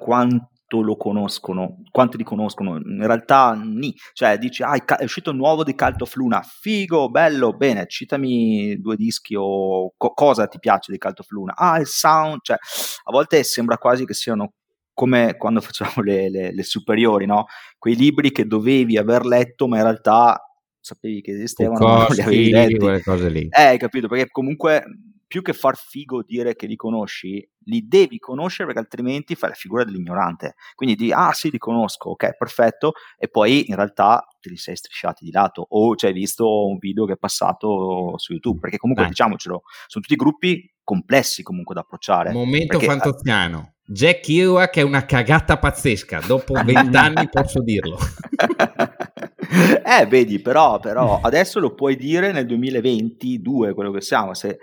quanto 0.68 0.82
lo 0.82 0.97
conoscono, 0.97 1.84
quanto 1.91 2.18
li 2.18 2.24
conoscono? 2.24 2.76
In 2.78 3.05
realtà 3.05 3.53
ni, 3.53 3.95
cioè 4.13 4.38
dici 4.38 4.63
ah 4.63 4.76
è 4.76 5.03
uscito 5.03 5.32
il 5.32 5.38
nuovo 5.38 5.63
di 5.63 5.74
Cult 5.76 6.01
of 6.01 6.13
Luna, 6.15 6.41
figo, 6.41 7.09
bello, 7.09 7.53
bene, 7.53 7.88
citami 7.88 8.80
due 8.80 8.97
dischi 8.97 9.36
o 9.38 9.93
co- 9.95 10.13
cosa 10.13 10.47
ti 10.47 10.59
piace 10.59 10.91
di 10.91 10.97
Cult 10.97 11.20
of 11.20 11.30
Luna? 11.30 11.55
Ah, 11.55 11.80
il 11.80 11.88
sound, 11.88 12.39
cioè 12.41 12.57
a 12.57 13.11
volte 13.11 13.43
sembra 13.43 13.78
quasi 13.78 14.05
che 14.05 14.13
siano 14.13 14.53
come 14.93 15.38
quando 15.38 15.61
facciamo 15.61 16.03
le, 16.03 16.30
le, 16.30 16.53
le, 16.53 16.63
superiori, 16.63 17.26
no? 17.26 17.45
Quei 17.78 17.95
libri 17.95 18.32
che 18.32 18.45
dovevi 18.45 18.97
aver 18.97 19.26
letto, 19.26 19.68
ma 19.68 19.78
in 19.78 19.84
realtà 19.84 20.41
sapevi 20.80 21.22
che 21.22 21.32
esistevano, 21.32 21.88
non 21.88 22.07
li 22.09 22.22
avevi 22.22 22.49
letti. 22.49 23.03
Cose 23.03 23.30
lì. 23.30 23.47
Eh, 23.49 23.63
hai 23.63 23.78
capito? 23.78 24.07
Perché 24.07 24.30
comunque 24.30 24.84
più 25.28 25.42
che 25.42 25.52
far 25.52 25.76
figo 25.76 26.24
dire 26.24 26.56
che 26.56 26.66
li 26.68 26.78
conosci, 26.78 27.46
li 27.66 27.86
devi 27.86 28.18
conoscere 28.18 28.66
perché 28.66 28.80
altrimenti 28.80 29.36
fai 29.36 29.50
la 29.50 29.56
figura 29.56 29.84
dell'ignorante. 29.84 30.56
Quindi 30.74 30.96
di 30.96 31.12
ah 31.12 31.34
sì, 31.34 31.52
li 31.52 31.58
conosco, 31.58 32.12
ok, 32.12 32.38
perfetto, 32.38 32.94
e 33.18 33.28
poi 33.28 33.68
in 33.68 33.76
realtà 33.76 34.26
te 34.40 34.50
li 34.50 34.56
sei 34.56 34.78
strisciati 34.78 35.26
di 35.26 35.32
lato 35.32 35.66
o 35.68 35.96
ci 35.96 36.06
hai 36.06 36.14
visto 36.14 36.66
un 36.66 36.78
video 36.78 37.06
che 37.06 37.14
è 37.14 37.18
passato 37.18 38.18
su 38.18 38.32
YouTube, 38.32 38.60
perché 38.60 38.78
comunque 38.78 39.04
Dai. 39.06 39.14
diciamocelo, 39.14 39.64
sono 39.88 40.04
tutti 40.06 40.16
gruppi 40.16 40.74
complessi 40.82 41.44
comunque 41.44 41.76
da 41.76 41.82
approcciare. 41.82 42.32
Momento 42.32 42.78
perché, 42.78 42.86
fantoziano. 42.86 43.74
Jack 43.90 44.22
Kerouac 44.22 44.78
è 44.78 44.82
una 44.82 45.06
cagata 45.06 45.58
pazzesca, 45.58 46.22
dopo 46.26 46.54
vent'anni 46.64 47.28
posso 47.30 47.62
dirlo. 47.62 47.98
eh, 49.84 50.06
vedi, 50.08 50.40
però, 50.40 50.80
però 50.80 51.20
adesso 51.22 51.60
lo 51.60 51.74
puoi 51.74 51.98
dire 51.98 52.32
nel 52.32 52.46
2022, 52.46 53.74
quello 53.74 53.92
che 53.92 54.02
siamo, 54.02 54.34
se 54.34 54.58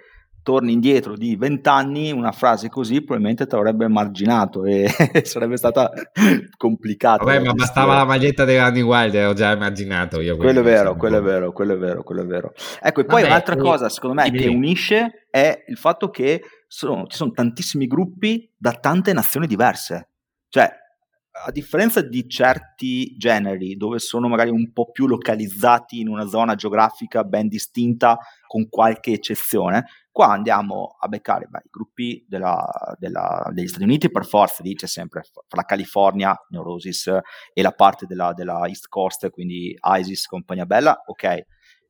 torni 0.45 0.72
indietro 0.72 1.16
di 1.16 1.34
vent'anni, 1.36 2.12
una 2.12 2.30
frase 2.30 2.68
così 2.68 2.99
probabilmente 2.99 3.47
ti 3.47 3.55
avrebbe 3.55 3.88
marginato 3.88 4.64
e 4.64 4.86
sarebbe 5.24 5.57
stata 5.57 5.90
complicata. 6.57 7.24
Vabbè, 7.24 7.40
ma 7.40 7.55
bastava 7.55 7.97
la 7.97 8.05
maglietta 8.05 8.45
dei 8.45 8.59
Running 8.59 8.86
Wild, 8.86 9.14
ho 9.14 9.32
già 9.32 9.53
immaginato 9.53 10.20
io. 10.20 10.36
Quello 10.36 10.61
è 10.61 10.62
vero, 10.62 10.97
quello 10.97 11.16
è 11.16 11.22
vero, 11.22 11.51
quello 11.51 11.72
è 11.72 11.78
vero, 11.78 12.03
quello 12.05 12.22
è 12.22 12.26
vero. 12.26 12.53
Ecco, 12.80 13.01
e 13.01 13.05
poi 13.05 13.22
Vabbè, 13.22 13.32
un'altra 13.32 13.57
cosa, 13.57 13.88
secondo 13.88 14.20
me, 14.20 14.30
che 14.30 14.47
unisce 14.47 15.26
è 15.30 15.64
il 15.66 15.78
fatto 15.78 16.11
che 16.11 16.42
sono, 16.68 17.07
ci 17.07 17.16
sono 17.16 17.30
tantissimi 17.32 17.86
gruppi 17.86 18.53
da 18.55 18.72
tante 18.72 19.14
nazioni 19.14 19.47
diverse. 19.47 20.11
Cioè, 20.51 20.70
a 21.47 21.51
differenza 21.51 22.01
di 22.01 22.28
certi 22.28 23.16
generi 23.16 23.76
dove 23.76 23.99
sono 23.99 24.28
magari 24.28 24.51
un 24.51 24.72
po' 24.72 24.90
più 24.92 25.07
localizzati 25.09 25.99
in 26.01 26.09
una 26.09 26.28
zona 26.28 26.55
geografica 26.55 27.24
ben 27.24 27.49
distinta 27.49 28.18
con 28.47 28.68
qualche 28.68 29.12
eccezione, 29.12 29.84
qua 30.15 30.29
andiamo 30.29 30.95
a 31.01 31.09
beccare 31.09 31.49
beh, 31.49 31.62
i 31.65 31.69
gruppi 31.69 32.25
della, 32.29 32.65
della, 33.01 33.51
degli 33.53 33.67
Stati 33.67 33.83
Uniti 33.83 34.12
per 34.12 34.25
forza, 34.25 34.62
dice 34.62 34.87
sempre 34.87 35.25
fra 35.25 35.43
la 35.49 35.65
California, 35.65 36.41
Neurosis 36.51 37.19
e 37.53 37.62
la 37.62 37.73
parte 37.73 38.07
della, 38.07 38.33
della 38.33 38.65
East 38.69 38.87
Coast, 38.87 39.29
quindi 39.31 39.77
ISIS, 39.83 40.27
compagnia 40.27 40.67
bella, 40.67 41.03
ok. 41.05 41.25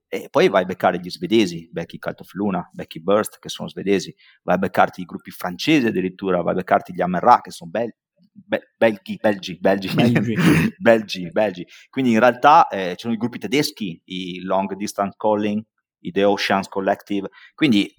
E 0.09 0.29
poi 0.31 0.49
vai 0.49 0.63
a 0.63 0.65
beccare 0.65 0.99
gli 1.01 1.11
svedesi, 1.11 1.69
becchi 1.71 1.99
Cult 1.99 2.21
of 2.21 2.33
Luna, 2.33 2.67
becchi 2.73 3.03
Burst, 3.03 3.39
che 3.39 3.51
sono 3.51 3.69
svedesi, 3.69 4.15
vai 4.43 4.55
a 4.55 4.59
beccarti 4.59 5.03
i 5.03 5.05
gruppi 5.05 5.31
francesi 5.31 5.89
addirittura, 5.89 6.41
vai 6.41 6.55
a 6.55 6.57
beccarti 6.57 6.95
gli 6.95 7.03
Amerra, 7.03 7.43
che 7.43 7.51
sono 7.51 7.69
belli, 7.71 7.93
Be- 8.33 8.73
belgi, 8.79 9.19
belgi, 9.21 9.59
belgi, 9.61 9.95
belgi. 9.95 10.35
belgi, 10.81 11.31
belgi. 11.31 11.67
Quindi 11.91 12.13
in 12.13 12.21
realtà 12.21 12.69
eh, 12.69 12.93
ci 12.93 13.03
sono 13.03 13.13
i 13.13 13.19
gruppi 13.19 13.39
tedeschi, 13.39 14.01
i 14.07 14.41
Long 14.41 14.75
Distance 14.77 15.15
Calling, 15.19 15.63
The 16.11 16.25
Oceans 16.25 16.69
Collective. 16.69 17.29
Quindi, 17.55 17.93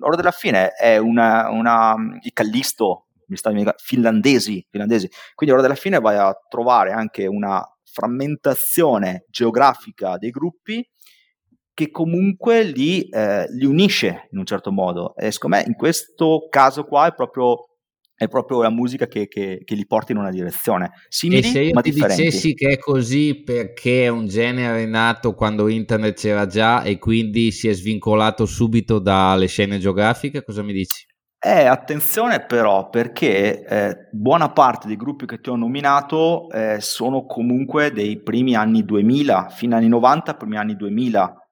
ora 0.00 0.16
della 0.16 0.30
fine, 0.30 0.70
è 0.70 0.96
una, 0.96 1.50
una 1.50 1.94
i 2.22 2.32
Callisto, 2.32 3.06
mi 3.28 3.36
sta 3.36 3.52
finlandesi, 3.76 4.66
finlandesi. 4.70 5.10
Quindi, 5.34 5.54
ora 5.54 5.62
della 5.62 5.74
fine 5.74 6.00
vai 6.00 6.16
a 6.16 6.34
trovare 6.48 6.92
anche 6.92 7.26
una 7.26 7.62
frammentazione 7.84 9.24
geografica 9.28 10.18
dei 10.18 10.30
gruppi 10.30 10.86
che 11.76 11.90
comunque 11.90 12.62
li, 12.62 13.06
eh, 13.08 13.46
li 13.50 13.66
unisce 13.66 14.28
in 14.30 14.38
un 14.38 14.46
certo 14.46 14.72
modo. 14.72 15.14
E 15.14 15.30
secondo 15.30 15.56
me 15.56 15.64
in 15.66 15.74
questo 15.74 16.46
caso 16.48 16.84
qua 16.84 17.06
è 17.06 17.14
proprio 17.14 17.75
è 18.16 18.28
proprio 18.28 18.62
la 18.62 18.70
musica 18.70 19.06
che, 19.06 19.28
che, 19.28 19.60
che, 19.62 19.74
li 19.74 19.86
porta 19.86 20.12
in 20.12 20.18
una 20.18 20.30
direzione 20.30 20.90
simili 21.08 21.40
e 21.40 21.50
se 21.50 21.60
io 21.60 21.74
ma 21.74 21.82
ti 21.82 21.90
differenti. 21.90 22.22
dicessi 22.22 22.54
che 22.54 22.68
è 22.68 22.78
così 22.78 23.42
perché 23.44 24.04
è 24.04 24.08
un 24.08 24.26
genere 24.26 24.86
nato 24.86 25.34
quando 25.34 25.68
internet 25.68 26.18
c'era 26.18 26.46
già 26.46 26.82
e 26.82 26.98
quindi 26.98 27.52
si 27.52 27.68
è 27.68 27.72
svincolato 27.72 28.46
subito 28.46 28.98
dalle 28.98 29.46
scene 29.46 29.78
geografiche, 29.78 30.42
cosa 30.42 30.62
mi 30.62 30.72
dici? 30.72 31.04
Eh, 31.38 31.66
attenzione 31.66 32.44
però 32.44 32.88
perché 32.88 33.62
eh, 33.62 34.08
buona 34.10 34.50
parte 34.50 34.86
dei 34.88 34.96
gruppi 34.96 35.26
che 35.26 35.40
ti 35.40 35.50
ho 35.50 35.54
nominato 35.54 36.50
eh, 36.50 36.80
sono 36.80 37.26
comunque 37.26 37.92
dei 37.92 38.20
primi 38.22 38.56
anni 38.56 38.84
2000, 38.84 39.50
fino 39.50 39.76
agli 39.76 39.82
anni 39.82 39.90
90, 39.90 40.34
primi 40.34 40.56
anni 40.56 40.74
2000, 40.74 41.45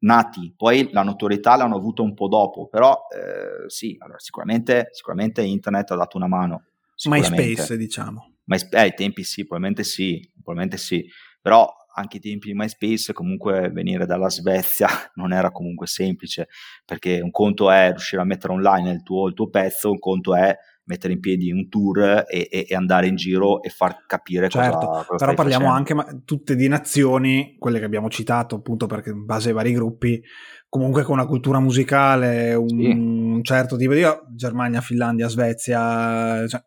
nati, 0.00 0.52
poi 0.56 0.90
la 0.92 1.02
notorietà 1.02 1.56
l'hanno 1.56 1.76
avuto 1.76 2.02
un 2.02 2.14
po' 2.14 2.28
dopo, 2.28 2.68
però 2.68 3.06
eh, 3.14 3.68
sì, 3.68 3.96
allora, 3.98 4.18
sicuramente, 4.18 4.88
sicuramente 4.92 5.42
internet 5.42 5.90
ha 5.92 5.96
dato 5.96 6.16
una 6.16 6.28
mano. 6.28 6.64
MySpace, 7.04 7.76
diciamo. 7.76 8.34
MySpace, 8.44 8.76
eh, 8.76 8.80
ai 8.80 8.94
tempi 8.94 9.22
sì, 9.22 9.42
probabilmente 9.42 9.84
sì, 9.84 10.30
probabilmente 10.32 10.76
sì, 10.76 11.04
però 11.40 11.68
anche 11.94 12.16
ai 12.16 12.22
tempi 12.22 12.48
di 12.48 12.54
MySpace 12.54 13.12
comunque 13.12 13.70
venire 13.70 14.06
dalla 14.06 14.28
Svezia 14.28 14.88
non 15.14 15.32
era 15.32 15.50
comunque 15.50 15.86
semplice, 15.86 16.48
perché 16.84 17.20
un 17.20 17.30
conto 17.30 17.70
è 17.70 17.88
riuscire 17.90 18.22
a 18.22 18.24
mettere 18.26 18.52
online 18.52 18.90
il 18.90 19.02
tuo, 19.02 19.28
il 19.28 19.34
tuo 19.34 19.48
pezzo, 19.48 19.90
un 19.90 19.98
conto 19.98 20.34
è 20.34 20.56
mettere 20.86 21.12
in 21.12 21.20
piedi 21.20 21.50
un 21.50 21.68
tour 21.68 22.24
e, 22.28 22.48
e, 22.50 22.66
e 22.68 22.74
andare 22.74 23.06
in 23.06 23.16
giro 23.16 23.62
e 23.62 23.68
far 23.68 24.04
capire 24.06 24.48
certo, 24.48 24.78
cosa, 24.78 25.04
cosa 25.04 25.24
però 25.24 25.36
parliamo 25.36 25.66
facendo. 25.66 25.76
anche 25.76 25.94
ma, 25.94 26.22
tutte 26.24 26.56
di 26.56 26.68
nazioni, 26.68 27.56
quelle 27.58 27.78
che 27.78 27.84
abbiamo 27.84 28.08
citato 28.08 28.56
appunto 28.56 28.86
perché 28.86 29.10
in 29.10 29.24
base 29.24 29.48
ai 29.48 29.54
vari 29.54 29.72
gruppi, 29.72 30.22
comunque 30.68 31.02
con 31.02 31.18
una 31.18 31.26
cultura 31.26 31.60
musicale, 31.60 32.54
un, 32.54 32.68
sì. 32.68 32.90
un 32.90 33.42
certo 33.42 33.76
tipo 33.76 33.94
di 33.94 34.02
Germania, 34.34 34.80
Finlandia, 34.80 35.28
Svezia, 35.28 36.46
cioè, 36.46 36.64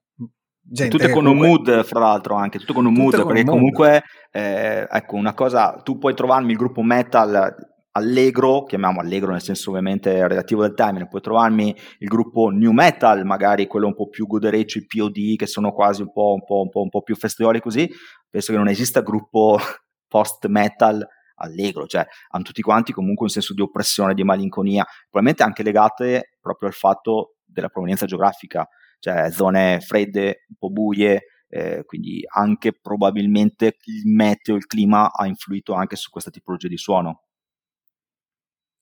Gente 0.71 0.95
tutte 0.95 1.11
con 1.11 1.23
comunque... 1.23 1.47
un 1.47 1.53
mood, 1.55 1.83
fra 1.83 1.99
l'altro, 1.99 2.35
anche 2.35 2.59
tutto 2.59 2.73
con 2.73 2.85
un 2.85 2.93
mood, 2.93 3.25
perché 3.25 3.39
un 3.39 3.45
comunque, 3.47 4.03
eh, 4.31 4.87
ecco, 4.87 5.15
una 5.15 5.33
cosa, 5.33 5.81
tu 5.83 5.97
puoi 5.97 6.13
trovarmi 6.13 6.51
il 6.51 6.57
gruppo 6.57 6.83
metal 6.83 7.55
allegro, 7.91 8.63
chiamiamo 8.63 8.99
allegro 8.99 9.31
nel 9.31 9.41
senso 9.41 9.69
ovviamente 9.69 10.27
relativo 10.27 10.61
del 10.61 10.73
termine, 10.73 11.07
puoi 11.07 11.21
trovarmi 11.21 11.75
il 11.99 12.07
gruppo 12.07 12.49
new 12.49 12.71
metal, 12.71 13.25
magari 13.25 13.67
quello 13.67 13.87
un 13.87 13.95
po' 13.95 14.09
più 14.09 14.27
godereccio, 14.27 14.77
i 14.77 14.85
POD, 14.85 15.35
che 15.35 15.47
sono 15.47 15.71
quasi 15.71 16.01
un 16.01 16.11
po', 16.11 16.33
un 16.33 16.43
po', 16.43 16.61
un 16.61 16.69
po', 16.69 16.81
un 16.81 16.89
po 16.89 17.01
più 17.01 17.15
festioli 17.15 17.59
così, 17.59 17.89
penso 18.29 18.51
che 18.51 18.57
non 18.57 18.67
esista 18.67 19.01
gruppo 19.01 19.57
post 20.07 20.47
metal 20.47 21.05
allegro, 21.41 21.87
cioè 21.87 22.05
hanno 22.29 22.43
tutti 22.43 22.61
quanti 22.61 22.91
comunque 22.91 23.25
un 23.25 23.31
senso 23.31 23.53
di 23.53 23.61
oppressione, 23.61 24.13
di 24.13 24.23
malinconia, 24.23 24.85
probabilmente 25.09 25.43
anche 25.43 25.63
legate 25.63 26.35
proprio 26.39 26.67
al 26.67 26.75
fatto 26.75 27.35
della 27.45 27.69
provenienza 27.69 28.05
geografica, 28.05 28.67
cioè 28.99 29.31
zone 29.31 29.79
fredde, 29.79 30.45
un 30.49 30.55
po' 30.57 30.69
buie, 30.69 31.23
eh, 31.47 31.83
quindi 31.85 32.21
anche 32.35 32.73
probabilmente 32.79 33.77
il 33.85 34.11
meteo, 34.11 34.55
il 34.55 34.67
clima 34.67 35.11
ha 35.11 35.25
influito 35.25 35.73
anche 35.73 35.95
su 35.95 36.09
questa 36.09 36.29
tipologia 36.29 36.67
di 36.67 36.77
suono 36.77 37.23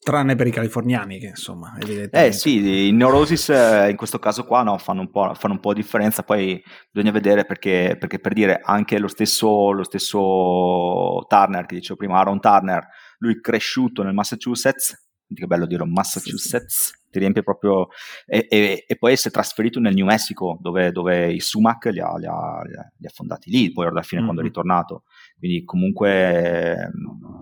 tranne 0.07 0.35
per 0.35 0.47
i 0.47 0.51
californiani 0.51 1.19
che 1.19 1.27
insomma 1.27 1.75
evidentemente 1.81 2.27
eh 2.27 2.31
sì 2.31 2.87
i 2.87 2.91
Neurosis 2.93 3.49
eh, 3.49 3.89
in 3.89 3.97
questo 3.97 4.19
caso 4.19 4.45
qua 4.45 4.63
no, 4.63 4.77
fanno, 4.77 5.01
un 5.01 5.11
po', 5.11 5.33
fanno 5.33 5.55
un 5.55 5.59
po' 5.59 5.73
di 5.73 5.81
differenza 5.81 6.23
poi 6.23 6.63
bisogna 6.89 7.11
vedere 7.11 7.43
perché, 7.43 7.97
perché 7.99 8.17
per 8.17 8.31
dire 8.31 8.61
anche 8.63 8.99
lo 8.99 9.09
stesso, 9.09 9.71
lo 9.71 9.83
stesso 9.83 11.25
Turner 11.27 11.65
che 11.65 11.75
dicevo 11.75 11.97
prima 11.97 12.19
Aaron 12.19 12.39
Turner 12.39 12.87
lui 13.17 13.41
cresciuto 13.41 14.01
nel 14.01 14.13
Massachusetts 14.13 15.09
che 15.33 15.45
bello 15.45 15.65
dire 15.65 15.83
Massachusetts 15.83 16.73
sì, 16.73 16.93
sì. 16.93 17.11
ti 17.11 17.19
riempie 17.19 17.43
proprio 17.43 17.89
e, 18.25 18.47
e, 18.49 18.85
e, 18.87 18.97
poi 18.97 19.17
si 19.17 19.27
è 19.27 19.31
trasferito 19.31 19.81
nel 19.81 19.93
New 19.93 20.05
Mexico 20.05 20.57
dove, 20.61 20.93
dove 20.93 21.33
i 21.33 21.41
Sumac 21.41 21.87
li 21.87 21.99
ha, 21.99 22.15
li, 22.15 22.27
ha, 22.27 22.61
li 22.97 23.05
ha, 23.05 23.11
fondati 23.13 23.49
lì 23.49 23.73
poi 23.73 23.87
alla 23.87 24.03
fine 24.03 24.21
mm-hmm. 24.21 24.29
quando 24.29 24.41
è 24.41 24.45
ritornato 24.45 25.03
quindi 25.37 25.63
comunque 25.63 26.91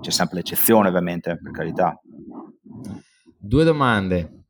c'è 0.02 0.12
sempre 0.12 0.38
l'eccezione 0.38 0.90
ovviamente 0.90 1.38
per 1.42 1.52
carità 1.52 2.00
Due 3.46 3.64
domande. 3.64 4.46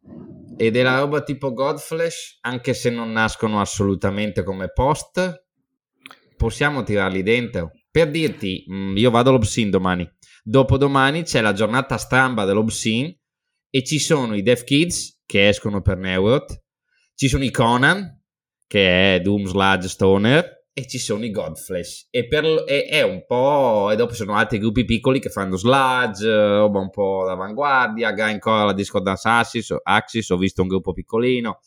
E 0.55 0.71
della 0.71 0.99
roba 0.99 1.21
tipo 1.21 1.51
Godflesh, 1.51 2.37
anche 2.41 2.73
se 2.73 2.89
non 2.89 3.11
nascono 3.11 3.59
assolutamente 3.59 4.41
come 4.41 4.71
post, 4.71 5.43
possiamo 6.37 6.81
tirarli 6.81 7.21
dentro. 7.21 7.71
Per 7.91 8.09
dirti, 8.09 8.63
mm, 8.71 8.95
io 8.95 9.11
vado 9.11 9.31
all'Obscene 9.31 9.69
domani. 9.69 10.09
Dopodomani 10.43 11.23
c'è 11.23 11.41
la 11.41 11.51
giornata 11.51 11.97
stramba 11.97 12.45
dell'Obscene 12.45 13.19
e 13.69 13.83
ci 13.83 13.99
sono 13.99 14.33
i 14.33 14.41
Dev 14.41 14.63
Kids 14.63 15.23
che 15.25 15.49
escono 15.49 15.81
per 15.81 15.97
Neurot, 15.97 16.63
ci 17.15 17.27
sono 17.27 17.43
i 17.43 17.51
Conan, 17.51 18.21
che 18.65 19.15
è 19.15 19.19
Doom 19.19 19.43
Sludge 19.43 19.89
Stoner, 19.89 20.54
e 20.77 20.87
ci 20.87 20.99
sono 20.99 21.23
i 21.23 21.31
Godflesh 21.31 22.07
e, 22.09 22.27
per, 22.27 22.43
e, 22.67 22.83
è 22.83 23.01
un 23.01 23.23
po' 23.25 23.91
e 23.91 23.95
dopo 23.95 24.11
ci 24.11 24.17
sono 24.17 24.35
altri 24.35 24.59
gruppi 24.59 24.83
piccoli 24.83 25.21
che 25.21 25.29
fanno 25.29 25.55
sludge 25.55 26.27
roba 26.27 26.79
un 26.79 26.89
po' 26.89 27.23
d'avanguardia 27.25 28.09
ancora 28.09 28.65
la 28.65 28.73
Discordance 28.73 29.25
Axis, 29.25 29.73
Axis 29.81 30.29
ho 30.31 30.37
visto 30.37 30.61
un 30.61 30.67
gruppo 30.67 30.91
piccolino 30.91 31.59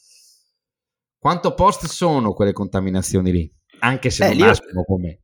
quanto 1.17 1.55
post 1.55 1.87
sono 1.87 2.35
quelle 2.35 2.53
contaminazioni 2.53 3.33
lì 3.33 3.51
anche 3.79 4.11
se 4.11 4.27
eh, 4.27 4.35
non 4.35 4.49
nascono 4.49 4.83
come 4.85 5.23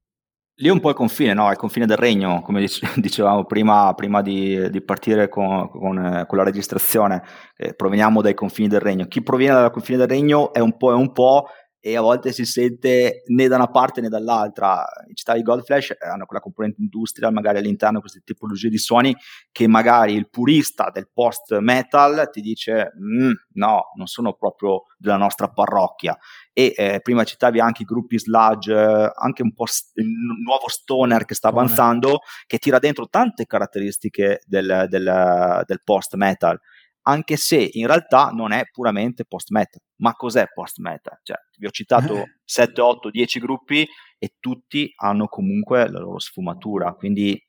Lì 0.58 0.68
è 0.68 0.70
un 0.70 0.78
po' 0.78 0.90
il 0.90 0.94
confine, 0.94 1.34
no? 1.34 1.50
Il 1.50 1.56
confine 1.56 1.84
del 1.84 1.96
regno, 1.96 2.40
come 2.40 2.64
dicevamo 2.94 3.44
prima, 3.44 3.92
prima 3.94 4.22
di, 4.22 4.70
di, 4.70 4.82
partire 4.82 5.28
con, 5.28 5.68
con, 5.68 5.98
eh, 5.98 6.26
con 6.28 6.38
la 6.38 6.44
registrazione. 6.44 7.24
Eh, 7.56 7.74
proveniamo 7.74 8.22
dai 8.22 8.34
confini 8.34 8.68
del 8.68 8.78
regno. 8.78 9.06
Chi 9.06 9.20
proviene 9.20 9.54
dal 9.54 9.72
confine 9.72 9.98
del 9.98 10.06
regno 10.06 10.52
è 10.52 10.60
un 10.60 10.76
po', 10.76 10.92
è 10.92 10.94
un 10.94 11.10
po' 11.10 11.46
e 11.86 11.98
a 11.98 12.00
volte 12.00 12.32
si 12.32 12.46
sente 12.46 13.24
né 13.26 13.46
da 13.46 13.56
una 13.56 13.66
parte 13.66 14.00
né 14.00 14.08
dall'altra. 14.08 14.86
Citavi 15.12 15.42
Godflash, 15.42 15.90
eh, 15.90 16.08
hanno 16.10 16.24
quella 16.24 16.40
componente 16.40 16.80
industrial 16.80 17.30
magari 17.30 17.58
all'interno, 17.58 18.00
queste 18.00 18.22
tipologie 18.24 18.70
di 18.70 18.78
suoni 18.78 19.14
che 19.52 19.68
magari 19.68 20.14
il 20.14 20.30
purista 20.30 20.88
del 20.90 21.10
post 21.12 21.58
metal 21.58 22.30
ti 22.32 22.40
dice 22.40 22.90
mm, 22.98 23.32
no, 23.56 23.90
non 23.96 24.06
sono 24.06 24.32
proprio 24.32 24.84
della 24.96 25.18
nostra 25.18 25.50
parrocchia. 25.50 26.16
E 26.54 26.72
eh, 26.74 27.00
prima 27.02 27.22
citavi 27.22 27.60
anche 27.60 27.82
i 27.82 27.84
gruppi 27.84 28.18
sludge, 28.18 28.72
anche 29.14 29.42
un 29.42 29.52
po' 29.52 29.66
st- 29.66 29.98
il 29.98 30.06
nuovo 30.42 30.68
stoner 30.68 31.26
che 31.26 31.34
sta 31.34 31.48
avanzando, 31.48 32.20
che 32.46 32.56
tira 32.56 32.78
dentro 32.78 33.10
tante 33.10 33.44
caratteristiche 33.44 34.40
del, 34.46 34.86
del, 34.88 35.62
del 35.66 35.82
post 35.84 36.14
metal 36.14 36.58
anche 37.06 37.36
se 37.36 37.68
in 37.72 37.86
realtà 37.86 38.30
non 38.30 38.52
è 38.52 38.64
puramente 38.70 39.24
post 39.24 39.50
meta. 39.50 39.78
Ma 40.04 40.12
cos'è 40.12 40.44
post 40.52 40.80
meta? 40.80 41.18
Cioè, 41.22 41.36
vi 41.56 41.66
ho 41.66 41.70
citato 41.70 42.24
7, 42.44 42.78
8, 42.78 43.08
10 43.08 43.38
gruppi 43.40 43.88
e 44.18 44.34
tutti 44.38 44.92
hanno 44.96 45.28
comunque 45.28 45.88
la 45.88 45.98
loro 45.98 46.18
sfumatura, 46.18 46.92
quindi 46.92 47.42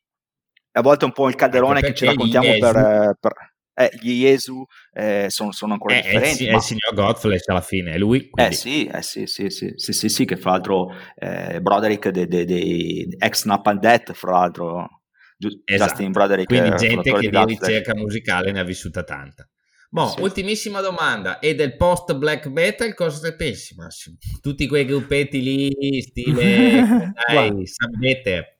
a 0.77 0.81
volte 0.81 1.03
è 1.03 1.07
un 1.07 1.13
po' 1.13 1.27
il 1.27 1.35
calderone 1.35 1.81
che 1.81 1.93
ci 1.93 2.05
raccontiamo 2.05 2.47
per, 2.57 3.17
per 3.19 3.33
eh, 3.73 3.89
gli 3.99 4.21
Jesu 4.21 4.65
eh, 4.93 5.25
sono, 5.27 5.51
sono, 5.51 5.73
ancora 5.73 5.95
eh, 5.95 6.01
differenti. 6.01 6.45
È, 6.45 6.51
ma... 6.51 6.57
il 6.57 6.63
signor 6.63 6.93
Godflesh 6.93 7.47
alla 7.49 7.61
fine, 7.61 7.91
è 7.91 7.97
lui. 7.97 8.29
Quindi... 8.29 8.53
Eh 8.53 8.55
sì, 8.55 8.85
eh 8.85 9.01
sì, 9.01 9.25
sì, 9.25 9.49
sì, 9.49 9.73
sì, 9.75 9.91
sì, 9.91 10.07
sì, 10.07 10.23
che 10.23 10.37
fra 10.37 10.51
l'altro 10.51 10.93
eh, 11.15 11.59
Broderick 11.59 12.07
dei 12.09 12.25
de, 12.25 12.45
de, 12.45 13.17
ex 13.19 13.43
Napalm 13.43 13.79
Death, 13.79 14.13
fra 14.13 14.31
l'altro 14.31 15.01
esatto. 15.37 15.89
Justin 15.89 16.11
Broderick. 16.11 16.47
Quindi 16.47 16.75
gente 16.77 17.11
che 17.11 17.29
di 17.29 17.45
ricerca 17.45 17.93
musicale 17.95 18.51
ne 18.51 18.61
ha 18.61 18.63
vissuta 18.63 19.03
tanta. 19.03 19.45
Boh, 19.89 20.07
sì. 20.07 20.21
ultimissima 20.21 20.81
domanda. 20.81 21.39
E 21.39 21.55
del 21.55 21.75
post 21.75 22.13
black 22.15 22.47
metal 22.47 22.93
cosa 22.93 23.27
ne 23.27 23.35
pensi, 23.35 23.75
Massimo? 23.75 24.17
Tutti 24.41 24.67
quei 24.67 24.85
gruppetti 24.85 25.41
lì, 25.41 26.01
stile 26.01 27.13
dai, 27.27 27.65
sapete. 27.65 28.55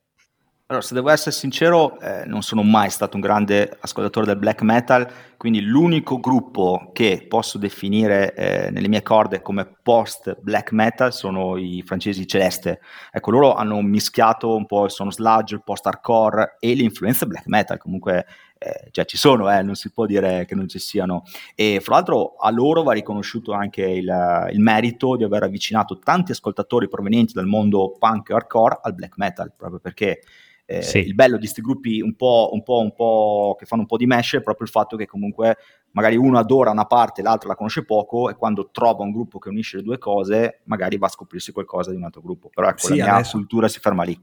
Allora, 0.68 0.84
se 0.84 0.94
devo 0.94 1.10
essere 1.10 1.30
sincero, 1.30 1.96
eh, 2.00 2.24
non 2.26 2.42
sono 2.42 2.64
mai 2.64 2.90
stato 2.90 3.14
un 3.14 3.20
grande 3.22 3.76
ascoltatore 3.82 4.26
del 4.26 4.36
black 4.36 4.62
metal, 4.62 5.08
quindi 5.36 5.60
l'unico 5.60 6.18
gruppo 6.18 6.90
che 6.92 7.24
posso 7.28 7.56
definire 7.56 8.34
eh, 8.34 8.70
nelle 8.72 8.88
mie 8.88 9.02
corde 9.02 9.42
come 9.42 9.76
post 9.80 10.36
black 10.40 10.72
metal 10.72 11.12
sono 11.12 11.56
i 11.56 11.84
francesi 11.86 12.26
Celeste. 12.26 12.80
Ecco, 13.12 13.30
loro 13.30 13.54
hanno 13.54 13.80
mischiato 13.80 14.56
un 14.56 14.66
po' 14.66 14.86
il 14.86 14.90
suono 14.90 15.12
sludge, 15.12 15.54
il 15.54 15.62
post 15.62 15.86
hardcore 15.86 16.56
e 16.58 16.74
l'influenza 16.74 17.26
black 17.26 17.46
metal, 17.46 17.78
comunque 17.78 18.26
eh, 18.58 18.88
cioè 18.90 19.04
ci 19.04 19.16
sono, 19.16 19.50
eh, 19.52 19.62
non 19.62 19.74
si 19.74 19.90
può 19.90 20.06
dire 20.06 20.44
che 20.46 20.54
non 20.54 20.68
ci 20.68 20.78
siano. 20.78 21.24
E 21.54 21.80
fra 21.82 21.96
l'altro 21.96 22.36
a 22.36 22.50
loro 22.50 22.82
va 22.82 22.92
riconosciuto 22.92 23.52
anche 23.52 23.82
il, 23.82 24.48
il 24.52 24.60
merito 24.60 25.16
di 25.16 25.24
aver 25.24 25.44
avvicinato 25.44 25.98
tanti 25.98 26.32
ascoltatori 26.32 26.88
provenienti 26.88 27.32
dal 27.32 27.46
mondo 27.46 27.96
punk 27.98 28.30
e 28.30 28.34
hardcore 28.34 28.78
al 28.82 28.94
black 28.94 29.16
metal, 29.16 29.52
proprio 29.56 29.80
perché 29.80 30.20
eh, 30.68 30.82
sì. 30.82 30.98
Il 30.98 31.14
bello 31.14 31.34
di 31.34 31.42
questi 31.42 31.60
gruppi 31.60 32.00
un 32.00 32.16
po', 32.16 32.50
un, 32.52 32.64
po', 32.64 32.80
un 32.80 32.92
po' 32.92 33.54
che 33.56 33.66
fanno 33.66 33.82
un 33.82 33.86
po' 33.86 33.96
di 33.96 34.06
mesh 34.06 34.34
è 34.34 34.42
proprio 34.42 34.66
il 34.66 34.72
fatto 34.72 34.96
che 34.96 35.06
comunque 35.06 35.56
magari 35.92 36.16
uno 36.16 36.38
adora 36.38 36.72
una 36.72 36.86
parte 36.86 37.20
e 37.20 37.24
l'altro 37.24 37.48
la 37.48 37.54
conosce 37.54 37.84
poco 37.84 38.28
e 38.28 38.34
quando 38.34 38.70
trova 38.72 39.04
un 39.04 39.12
gruppo 39.12 39.38
che 39.38 39.48
unisce 39.48 39.76
le 39.76 39.84
due 39.84 39.98
cose 39.98 40.62
magari 40.64 40.98
va 40.98 41.06
a 41.06 41.10
scoprirsi 41.10 41.52
qualcosa 41.52 41.90
di 41.92 41.96
un 41.96 42.02
altro 42.02 42.20
gruppo. 42.20 42.50
Però 42.52 42.68
ecco, 42.68 42.78
sì, 42.78 42.96
la 42.96 43.04
mia 43.04 43.14
adesso... 43.14 43.36
cultura 43.36 43.68
si 43.68 43.78
ferma 43.78 44.02
lì. 44.02 44.20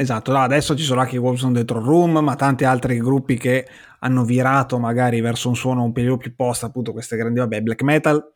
Esatto, 0.00 0.32
no, 0.32 0.38
adesso 0.38 0.76
ci 0.76 0.82
sono 0.82 1.00
anche 1.00 1.16
i 1.16 1.18
Wolves 1.18 1.40
Throne 1.64 1.86
Room, 1.86 2.18
ma 2.18 2.36
tanti 2.36 2.64
altri 2.64 2.98
gruppi 2.98 3.36
che 3.36 3.66
hanno 4.00 4.24
virato 4.24 4.78
magari 4.78 5.20
verso 5.20 5.48
un 5.48 5.56
suono 5.56 5.82
un 5.82 5.92
periodo 5.92 6.18
più 6.18 6.34
post, 6.34 6.64
appunto 6.64 6.92
queste 6.92 7.16
grandi, 7.16 7.38
vabbè, 7.40 7.60
black 7.62 7.82
metal, 7.82 8.32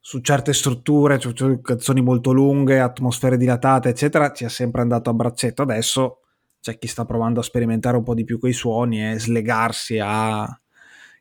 su 0.00 0.20
certe 0.20 0.52
strutture, 0.52 1.18
cioè, 1.18 1.60
canzoni 1.60 2.00
molto 2.00 2.32
lunghe, 2.32 2.80
atmosfere 2.80 3.36
dilatate, 3.36 3.90
eccetera, 3.90 4.32
ci 4.32 4.44
è 4.44 4.48
sempre 4.48 4.80
andato 4.80 5.10
a 5.10 5.14
braccetto. 5.14 5.62
Adesso 5.62 6.20
c'è 6.60 6.78
chi 6.78 6.86
sta 6.86 7.04
provando 7.04 7.40
a 7.40 7.42
sperimentare 7.42 7.96
un 7.96 8.04
po' 8.04 8.14
di 8.14 8.24
più 8.24 8.38
quei 8.38 8.52
suoni 8.52 9.06
e 9.06 9.18
slegarsi 9.18 9.98
ai 9.98 10.46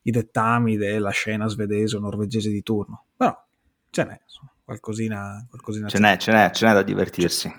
dettami 0.03 0.77
della 0.77 1.09
scena 1.09 1.47
svedese 1.47 1.97
o 1.97 1.99
norvegese 1.99 2.49
di 2.49 2.63
turno. 2.63 3.05
Però 3.17 3.35
ce 3.89 4.03
n'è, 4.03 4.19
insomma, 4.23 4.51
qualcosina, 4.67 5.47
qualcosina 5.49 5.87
ce, 5.87 5.97
n'è, 5.97 6.17
ce 6.17 6.31
n'è, 6.33 6.51
ce 6.51 6.65
n'è 6.65 6.73
da 6.73 6.83
divertirsi. 6.83 7.49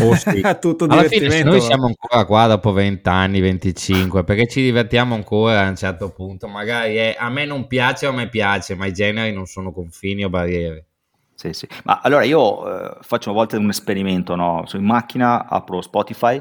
Oh, 0.00 0.14
sì. 0.14 0.40
Tutto 0.60 0.84
Alla 0.84 1.02
fine 1.02 1.42
noi 1.42 1.60
siamo 1.60 1.86
ancora 1.86 2.24
qua 2.24 2.46
dopo 2.46 2.70
20 2.70 3.08
anni, 3.08 3.40
25, 3.40 4.22
perché 4.22 4.46
ci 4.46 4.62
divertiamo 4.62 5.16
ancora 5.16 5.64
a 5.64 5.68
un 5.68 5.74
certo 5.74 6.10
punto. 6.10 6.46
Magari 6.46 6.94
è, 6.94 7.16
a 7.18 7.28
me 7.30 7.46
non 7.46 7.66
piace 7.66 8.06
o 8.06 8.10
a 8.10 8.12
me 8.12 8.28
piace, 8.28 8.76
ma 8.76 8.86
i 8.86 8.92
generi 8.92 9.32
non 9.32 9.46
sono 9.46 9.72
confini 9.72 10.24
o 10.24 10.28
barriere. 10.28 10.86
Sì, 11.34 11.52
sì. 11.52 11.66
Ma 11.82 11.98
allora 12.00 12.22
io 12.22 12.68
eh, 12.68 12.96
faccio 13.00 13.30
a 13.30 13.32
volte 13.32 13.56
un 13.56 13.68
esperimento, 13.68 14.36
no? 14.36 14.62
Sono 14.66 14.82
in 14.84 14.88
macchina, 14.88 15.48
apro 15.48 15.80
Spotify 15.80 16.40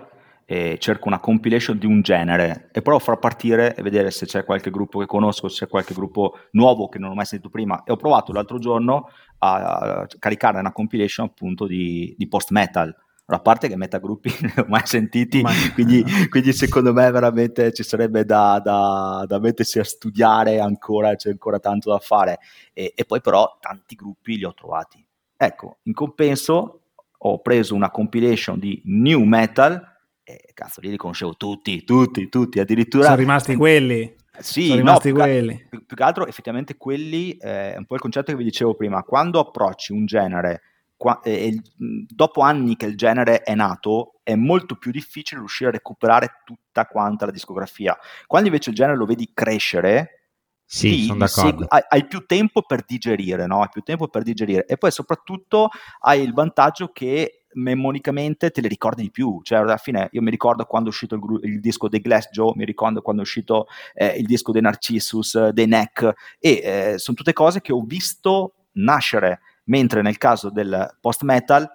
e 0.52 0.78
cerco 0.80 1.08
una 1.08 1.22
compilation 1.22 1.78
di 1.78 1.86
un 1.86 2.02
genere 2.02 2.68
e 2.74 2.82
provo 2.82 2.98
a 2.98 3.02
far 3.02 3.20
partire 3.20 3.74
e 3.74 3.82
vedere 3.82 4.12
se 4.12 4.26
c'è 4.26 4.44
qualche 4.44 4.70
gruppo 4.70 5.00
che 5.00 5.06
conosco, 5.06 5.48
se 5.48 5.64
c'è 5.64 5.72
qualche 5.72 5.94
gruppo 5.94 6.40
nuovo 6.52 6.90
che 6.90 7.00
non 7.00 7.12
ho 7.12 7.14
mai 7.14 7.24
sentito 7.24 7.50
prima. 7.50 7.84
E 7.86 7.94
ho 7.94 7.96
provato 7.96 8.34
l'altro 8.34 8.60
giorno 8.60 9.08
a 9.38 10.06
caricare 10.20 10.60
una 10.60 10.74
compilation 10.74 11.28
appunto 11.28 11.68
di, 11.68 12.14
di 12.18 12.28
post 12.28 12.52
metal. 12.52 12.94
A 13.28 13.40
parte 13.40 13.70
che 13.70 13.78
metagruppi 13.78 14.30
non 14.54 14.66
ho 14.66 14.66
mai 14.68 14.82
sentiti, 14.84 15.42
Ma... 15.42 15.52
quindi, 15.74 16.04
quindi, 16.28 16.52
secondo 16.52 16.92
me 16.92 17.10
veramente 17.12 17.72
ci 17.72 17.84
sarebbe 17.84 18.26
da, 18.26 18.60
da, 18.62 19.24
da, 19.26 19.40
mettersi 19.40 19.80
a 19.80 19.86
studiare 19.86 20.60
ancora, 20.60 21.16
c'è 21.16 21.30
ancora 21.30 21.60
tanto 21.60 21.92
da 21.92 22.00
fare. 22.00 22.40
E, 22.74 22.92
e 22.94 23.06
poi 23.06 23.22
però 23.22 23.58
tanti 23.62 23.96
gruppi 23.96 24.36
li 24.36 24.44
ho 24.44 24.54
trovati. 24.54 25.02
Ecco, 25.38 25.78
in 25.84 25.94
compenso 25.94 26.82
ho 27.18 27.40
preso 27.40 27.74
una 27.74 27.90
compilation 27.90 28.60
di 28.60 28.82
new 28.84 29.24
metal 29.24 29.91
e 30.40 30.54
cazzo, 30.54 30.82
lì 30.82 30.90
li 30.90 30.98
conoscevo 30.98 31.36
tutti, 31.36 31.84
tutti, 31.84 32.30
tutti, 32.30 32.60
addirittura... 32.60 33.06
Sono 33.06 33.16
rimasti 33.16 33.56
quelli. 33.56 34.16
Sì, 34.40 34.68
sono 34.68 34.78
rimasti 34.78 35.12
no, 35.12 35.20
quelli. 35.20 35.66
Più, 35.70 35.86
più, 35.86 35.96
che 35.96 36.04
altro 36.04 36.28
effettivamente 36.28 36.78
quelli, 36.78 37.38
eh, 37.38 37.74
è 37.74 37.78
un 37.78 37.86
po' 37.86 37.96
il 37.96 38.02
concetto 38.02 38.32
che 38.32 38.38
vi 38.38 38.44
dicevo 38.44 38.76
prima, 38.76 39.04
quando 39.04 39.40
approcci 39.40 39.92
un 39.92 40.06
genere, 40.06 40.62
qua, 40.96 41.20
eh, 41.22 41.60
dopo 41.76 42.42
anni 42.42 42.76
che 42.76 42.86
il 42.86 42.96
genere 42.96 43.42
è 43.42 43.56
nato, 43.56 44.20
è 44.24 44.36
molto 44.36 44.76
più 44.76 44.92
difficile 44.92 45.40
riuscire 45.40 45.70
a 45.70 45.74
recuperare 45.74 46.42
tutta 46.46 46.86
quanta 46.86 47.26
la 47.26 47.32
discografia. 47.32 47.98
Quando 48.26 48.48
invece 48.48 48.70
il 48.70 48.76
genere 48.76 48.98
lo 48.98 49.06
vedi 49.06 49.32
crescere, 49.34 50.22
sì, 50.64 51.04
sono 51.04 51.20
d'accordo. 51.20 51.66
hai, 51.68 51.82
hai, 51.90 52.08
più 52.08 52.26
tempo 52.26 52.62
per 52.62 52.86
digerire, 52.86 53.46
no? 53.46 53.62
Hai 53.62 53.68
più 53.70 53.82
tempo 53.82 54.08
per 54.08 54.24
digerire. 54.24 54.66
E 54.66 54.78
poi 54.78 54.90
soprattutto 54.90 55.70
hai 56.00 56.22
il 56.22 56.32
vantaggio 56.32 56.94
che 56.94 57.41
memoricamente 57.54 58.52
te 58.52 58.62
le 58.62 58.68
ricordi 58.68 59.04
di 59.04 59.12
più. 59.12 59.40
Cioè, 59.44 59.60
alla 59.60 59.78
fine 59.78 60.10
io 60.12 60.22
mi 60.22 60.30
ricordo 60.30 60.66
quando 60.66 60.90
è 60.90 60.92
uscito 60.92 61.16
il, 61.16 61.50
il 61.50 61.60
disco 61.60 61.88
dei 61.88 62.02
Glass 62.02 62.30
Joe, 62.30 62.54
mi 62.56 62.66
ricordo 62.66 63.02
quando 63.02 63.22
è 63.22 63.26
uscito 63.26 63.68
eh, 63.94 64.16
il 64.18 64.26
disco 64.26 64.52
dei 64.52 64.62
Narcissus, 64.62 65.50
dei 65.50 65.68
Neck, 65.68 66.14
e 66.40 66.62
eh, 66.64 66.98
sono 66.98 67.18
tutte 67.18 67.34
cose 67.34 67.62
che 67.62 67.74
ho 67.74 67.82
visto 67.82 68.56
nascere, 68.74 69.42
mentre 69.66 70.02
nel 70.02 70.18
caso 70.18 70.50
del 70.50 70.98
post 71.00 71.24
metal, 71.24 71.70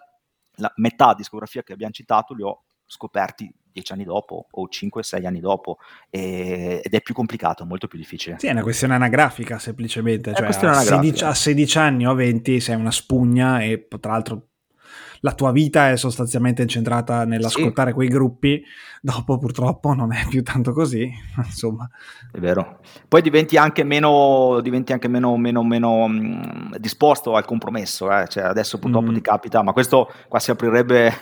la 0.59 0.73
metà 0.77 1.15
discografia 1.15 1.63
che 1.63 1.73
abbiamo 1.73 1.93
citato 1.93 2.35
li 2.35 2.43
ho 2.43 2.63
scoperti 2.87 3.53
dieci 3.77 3.93
anni 3.93 4.05
dopo 4.05 4.47
o 4.51 4.69
5-6 4.69 5.27
anni 5.27 5.41
dopo 5.41 5.79
e, 6.09 6.81
ed 6.83 6.95
è 6.95 7.03
più 7.03 7.13
complicato, 7.13 7.67
molto 7.67 7.89
più 7.89 7.99
difficile. 7.99 8.37
Sì, 8.39 8.47
è 8.47 8.53
una 8.53 8.63
questione 8.63 8.95
anagrafica 8.95 9.59
semplicemente, 9.59 10.33
cioè, 10.35 10.47
a, 10.47 10.81
16, 10.81 11.25
a 11.25 11.35
16 11.35 11.79
anni 11.79 12.07
o 12.07 12.15
20 12.15 12.61
sei 12.61 12.77
una 12.77 12.91
spugna 12.91 13.61
e 13.61 13.87
tra 14.01 14.13
l'altro 14.13 14.49
la 15.27 15.33
tua 15.33 15.51
vita 15.51 15.91
è 15.91 15.97
sostanzialmente 15.97 16.63
incentrata 16.63 17.25
nell'ascoltare 17.25 17.89
sì. 17.89 17.97
quei 17.97 18.07
gruppi, 18.07 18.63
dopo 19.01 19.39
purtroppo 19.39 19.93
non 19.93 20.13
è 20.13 20.25
più 20.29 20.41
tanto 20.45 20.73
così, 20.73 21.11
insomma. 21.37 21.91
È 22.31 22.39
vero. 22.39 22.79
Poi 23.09 23.23
diventi 23.23 23.57
anche 23.57 23.83
meno, 23.83 24.61
diventi 24.63 24.93
anche 24.93 25.09
meno, 25.09 25.37
meno, 25.37 25.65
meno 25.65 26.07
mh, 26.07 26.77
disposto 26.79 27.35
al 27.35 27.45
compromesso, 27.45 28.09
eh? 28.17 28.29
cioè, 28.29 28.45
adesso 28.45 28.79
purtroppo 28.79 29.11
mm. 29.11 29.15
ti 29.15 29.21
capita, 29.21 29.65
ma 29.65 29.73
questo 29.73 30.09
qua 30.29 30.39
si 30.39 30.53
aprirebbe 30.53 31.13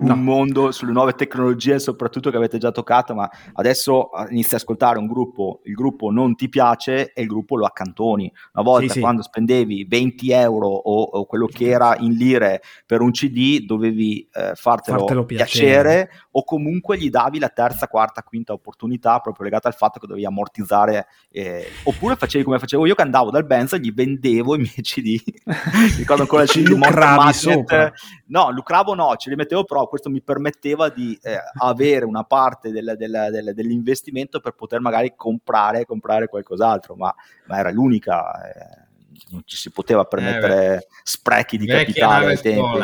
un 0.00 0.08
no. 0.08 0.14
mondo 0.16 0.70
sulle 0.70 0.92
nuove 0.92 1.14
tecnologie 1.14 1.78
soprattutto 1.78 2.30
che 2.30 2.36
avete 2.36 2.58
già 2.58 2.70
toccato, 2.70 3.14
ma 3.14 3.30
adesso 3.54 4.10
ah, 4.10 4.26
inizi 4.28 4.52
a 4.52 4.56
ascoltare 4.58 4.98
un 4.98 5.06
gruppo, 5.06 5.60
il 5.64 5.72
gruppo 5.72 6.10
non 6.10 6.34
ti 6.34 6.50
piace 6.50 7.14
e 7.14 7.22
il 7.22 7.28
gruppo 7.28 7.56
lo 7.56 7.64
accantoni. 7.64 8.30
Una 8.52 8.62
volta 8.62 8.92
sì, 8.92 9.00
quando 9.00 9.22
sì. 9.22 9.28
spendevi 9.28 9.86
20 9.88 10.30
euro 10.32 10.66
o, 10.66 11.02
o 11.02 11.24
quello 11.24 11.46
che 11.46 11.68
era 11.68 11.96
in 11.96 12.12
lire 12.12 12.60
per 12.84 13.00
un 13.00 13.10
CD, 13.10 13.53
dovevi 13.60 14.28
eh, 14.32 14.52
fartelo, 14.54 14.98
fartelo 14.98 15.24
piacere. 15.24 15.46
piacere. 15.46 16.10
o 16.32 16.44
comunque 16.44 16.98
gli 16.98 17.10
davi 17.10 17.38
la 17.38 17.48
terza, 17.48 17.88
quarta, 17.88 18.22
quinta 18.22 18.52
opportunità 18.52 19.18
proprio 19.20 19.44
legata 19.44 19.68
al 19.68 19.74
fatto 19.74 20.00
che 20.00 20.06
dovevi 20.06 20.26
ammortizzare 20.26 21.06
eh, 21.30 21.66
oppure 21.84 22.16
facevi 22.16 22.44
come 22.44 22.58
facevo 22.58 22.86
io 22.86 22.94
che 22.94 23.02
andavo 23.02 23.30
dal 23.30 23.44
Benz 23.44 23.74
e 23.74 23.80
gli 23.80 23.92
vendevo 23.92 24.54
i 24.54 24.58
miei 24.58 24.82
CD 24.82 25.20
ricordo 25.98 26.22
ancora 26.22 26.42
il 26.42 26.48
CD 26.48 26.68
lucravi 26.68 27.32
sopra 27.32 27.92
no, 28.26 28.50
lucravo 28.50 28.94
no, 28.94 29.14
ce 29.16 29.30
li 29.30 29.36
mettevo 29.36 29.64
però 29.64 29.86
questo 29.86 30.10
mi 30.10 30.22
permetteva 30.22 30.88
di 30.88 31.18
eh, 31.22 31.36
avere 31.60 32.04
una 32.04 32.24
parte 32.24 32.70
del, 32.70 32.94
del, 32.96 33.28
del, 33.30 33.52
dell'investimento 33.54 34.40
per 34.40 34.52
poter 34.52 34.80
magari 34.80 35.14
comprare, 35.16 35.84
comprare 35.84 36.28
qualcos'altro 36.28 36.94
ma, 36.94 37.14
ma 37.46 37.58
era 37.58 37.70
l'unica 37.70 38.32
eh, 38.48 38.84
non 39.30 39.42
ci 39.44 39.56
si 39.56 39.70
poteva 39.70 40.04
permettere 40.04 40.76
eh, 40.76 40.86
sprechi 41.02 41.56
di 41.56 41.66
capitale 41.66 42.26
ai 42.26 42.40
tempi. 42.40 42.78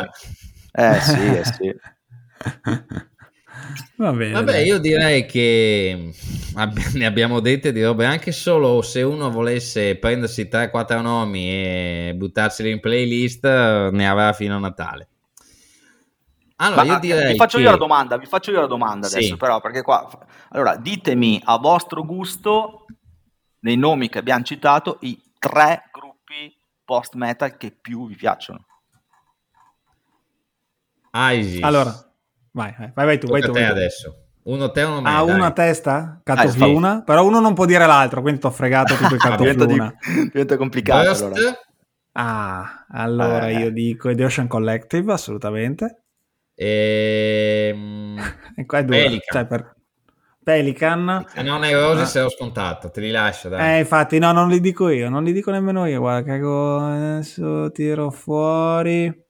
Eh 0.71 0.99
sì, 1.01 1.27
eh 1.27 1.45
sì. 1.45 1.75
Va 3.95 4.11
bene, 4.13 4.31
Vabbè, 4.31 4.57
io 4.57 4.79
direi 4.79 5.25
che 5.25 6.11
ne 6.93 7.05
abbiamo 7.05 7.39
dette 7.39 7.71
di 7.71 7.83
robe, 7.83 8.05
anche 8.05 8.31
solo 8.31 8.81
se 8.81 9.01
uno 9.01 9.29
volesse 9.29 9.97
prendersi 9.97 10.47
3-4 10.51 11.01
nomi 11.01 11.49
e 11.49 12.13
buttarseli 12.15 12.71
in 12.71 12.79
playlist, 12.79 13.43
ne 13.43 14.09
avrà 14.09 14.33
fino 14.33 14.55
a 14.55 14.59
Natale. 14.59 15.07
Allora, 16.57 16.83
Ma, 16.83 16.93
io 16.93 16.99
direi 16.99 17.31
vi 17.31 17.37
faccio 17.37 17.57
che... 17.57 17.63
io 17.63 17.71
la 17.71 17.77
domanda, 17.77 18.17
vi 18.17 18.25
faccio 18.25 18.51
io 18.51 18.59
la 18.59 18.67
domanda 18.67 19.07
sì. 19.07 19.17
adesso, 19.17 19.37
però, 19.37 19.59
perché 19.59 19.81
qua... 19.81 20.07
Allora, 20.49 20.75
ditemi 20.75 21.41
a 21.45 21.57
vostro 21.57 22.03
gusto, 22.03 22.85
nei 23.61 23.77
nomi 23.77 24.09
che 24.09 24.19
abbiamo 24.19 24.43
citato, 24.43 24.97
i 25.01 25.19
tre 25.39 25.89
gruppi 25.91 26.55
post-metal 26.83 27.57
che 27.57 27.71
più 27.71 28.07
vi 28.07 28.15
piacciono. 28.15 28.65
ISIS. 31.13 31.63
Allora, 31.63 31.93
vai, 32.51 32.73
vai, 32.77 32.91
vai, 32.93 33.17
tu, 33.17 33.27
vai 33.27 33.41
tu. 33.41 33.51
Vai 33.51 33.65
tu. 33.65 33.71
adesso. 33.71 34.15
Uno 34.43 34.71
te 34.71 34.81
uno 34.81 35.01
me, 35.01 35.09
Ah, 35.09 35.21
uno 35.21 35.45
a 35.45 35.51
testa? 35.51 36.21
Ah, 36.23 36.65
una? 36.65 37.03
Però 37.03 37.23
uno 37.25 37.39
non 37.39 37.53
può 37.53 37.65
dire 37.65 37.85
l'altro, 37.85 38.21
quindi 38.21 38.39
ti 38.39 38.47
ho 38.47 38.51
fregato 38.51 38.95
tutto 38.95 39.13
il 39.13 39.19
catto 39.21 39.43
diventa, 39.43 39.65
di, 39.65 40.29
diventa 40.31 40.57
complicato 40.57 41.07
Burst. 41.07 41.23
allora. 41.23 41.59
Ah, 42.13 42.85
allora 42.89 43.49
eh. 43.49 43.59
io 43.59 43.71
dico 43.71 44.13
The 44.13 44.25
Ocean 44.25 44.47
Collective, 44.47 45.13
assolutamente. 45.13 46.03
Ehm... 46.55 48.17
e 48.55 48.65
qua 48.65 48.79
è 48.79 48.83
dura. 48.83 48.97
Pelican. 48.97 49.21
Cioè, 49.31 49.45
per... 49.45 49.75
Pelican. 50.43 51.25
Se 51.27 51.41
non 51.43 51.63
è 51.63 51.73
Rose, 51.73 52.01
ah. 52.01 52.05
sei 52.05 52.29
scontato, 52.31 52.89
te 52.89 52.99
li 52.99 53.11
lascio. 53.11 53.47
Dai. 53.47 53.75
Eh, 53.75 53.79
infatti, 53.79 54.17
no, 54.17 54.31
non 54.31 54.49
li 54.49 54.59
dico 54.59 54.89
io, 54.89 55.07
non 55.07 55.23
li 55.23 55.33
dico 55.33 55.51
nemmeno 55.51 55.85
io. 55.85 55.99
Guarda, 55.99 56.35
che 56.35 56.41
adesso 56.43 57.71
tiro 57.71 58.09
fuori 58.09 59.20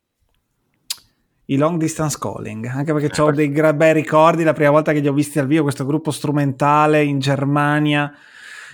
i 1.52 1.58
long 1.58 1.78
distance 1.78 2.18
calling, 2.18 2.66
anche 2.66 2.93
perché 2.93 3.22
ho 3.22 3.32
dei 3.32 3.52
gra- 3.52 3.74
bei 3.74 3.93
ricordi 3.93 4.43
la 4.43 4.54
prima 4.54 4.72
volta 4.72 4.93
che 4.93 4.99
li 4.99 5.08
ho 5.08 5.14
visti 5.14 5.38
al 5.38 5.47
vivo, 5.47 5.64
questo 5.64 5.86
gruppo 5.86 6.12
strumentale 6.12 7.04
in 7.04 7.20
Germania, 7.20 8.12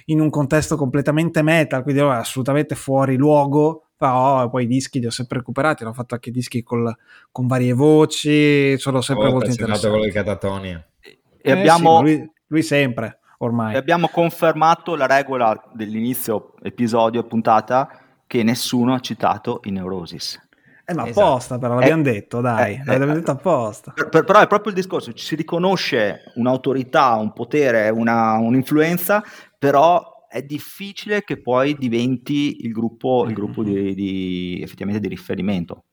in 0.05 0.19
un 0.21 0.29
contesto 0.29 0.77
completamente 0.77 1.41
metal, 1.41 1.81
quindi 1.81 2.01
oh, 2.01 2.11
assolutamente 2.11 2.75
fuori 2.75 3.15
luogo, 3.15 3.87
però 3.97 4.47
poi 4.49 4.65
i 4.65 4.67
dischi 4.67 4.99
li 4.99 5.07
ho 5.07 5.11
sempre 5.11 5.39
recuperati, 5.39 5.83
ho 5.83 5.93
fatto 5.93 6.13
anche 6.13 6.29
dischi 6.29 6.61
col, 6.61 6.95
con 7.31 7.47
varie 7.47 7.73
voci, 7.73 8.77
sono 8.77 9.01
sempre 9.01 9.27
oh, 9.27 9.31
molto 9.31 9.49
interessanti. 9.49 9.89
quello 9.89 10.05
di 10.05 10.11
Catatonia. 10.11 10.87
E 11.01 11.19
eh, 11.41 11.51
abbiamo... 11.51 11.97
Sì, 11.97 12.03
lui, 12.03 12.31
lui 12.45 12.61
sempre, 12.61 13.19
ormai. 13.39 13.73
E 13.73 13.77
abbiamo 13.77 14.07
confermato 14.07 14.95
la 14.95 15.07
regola 15.07 15.59
dell'inizio 15.73 16.53
episodio, 16.61 17.23
puntata, 17.23 17.89
che 18.27 18.43
nessuno 18.43 18.93
ha 18.93 18.99
citato 18.99 19.61
i 19.63 19.71
Neurosis. 19.71 20.46
Eh, 20.89 20.93
ma 20.93 21.05
esatto. 21.05 21.27
apposta, 21.27 21.57
però 21.57 21.73
l'abbiamo 21.73 21.99
eh, 21.99 22.11
detto, 22.13 22.39
dai, 22.39 22.75
eh, 22.75 22.83
l'abbiamo 22.85 23.11
eh, 23.11 23.15
detto 23.15 23.31
apposta. 23.31 23.91
Per, 23.91 24.07
per, 24.07 24.23
però 24.23 24.39
è 24.39 24.47
proprio 24.47 24.71
il 24.71 24.77
discorso, 24.77 25.11
ci 25.11 25.25
si 25.25 25.35
riconosce 25.35 26.31
un'autorità, 26.35 27.15
un 27.15 27.33
potere, 27.33 27.89
una, 27.89 28.37
un'influenza, 28.37 29.21
però 29.59 30.25
è 30.29 30.43
difficile 30.43 31.25
che 31.25 31.41
poi 31.41 31.75
diventi 31.77 32.65
il 32.65 32.71
gruppo, 32.71 33.25
il 33.27 33.33
gruppo 33.33 33.63
di, 33.63 33.93
di, 33.95 34.61
effettivamente 34.63 35.01
di 35.01 35.09
riferimento. 35.09 35.83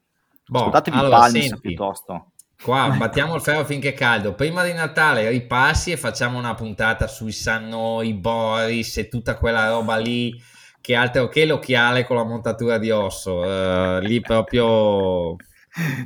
Boh, 0.47 0.59
Ascoltatevi 0.59 0.97
allora, 0.97 1.19
Palmis 1.19 1.47
senti, 1.47 1.61
piuttosto. 1.61 2.31
Qua 2.63 2.95
battiamo 2.97 3.35
il 3.35 3.41
ferro 3.41 3.65
finché 3.65 3.89
è 3.89 3.95
caldo. 3.95 4.35
Prima 4.35 4.63
di 4.63 4.73
Natale 4.73 5.29
ripassi 5.29 5.91
e 5.91 5.97
facciamo 5.97 6.39
una 6.39 6.55
puntata 6.55 7.09
sui 7.09 7.33
Sannoi, 7.33 8.15
Boris 8.15 8.99
e 8.99 9.09
tutta 9.09 9.37
quella 9.39 9.71
roba 9.71 9.97
lì 9.97 10.41
che 10.85 10.95
altro 10.95 11.29
che 11.29 11.47
l'occhiale 11.47 12.05
con 12.05 12.17
la 12.17 12.25
montatura 12.25 12.77
di 12.77 12.91
osso. 12.91 13.37
Uh, 13.37 14.01
lì 14.01 14.21
proprio... 14.21 15.35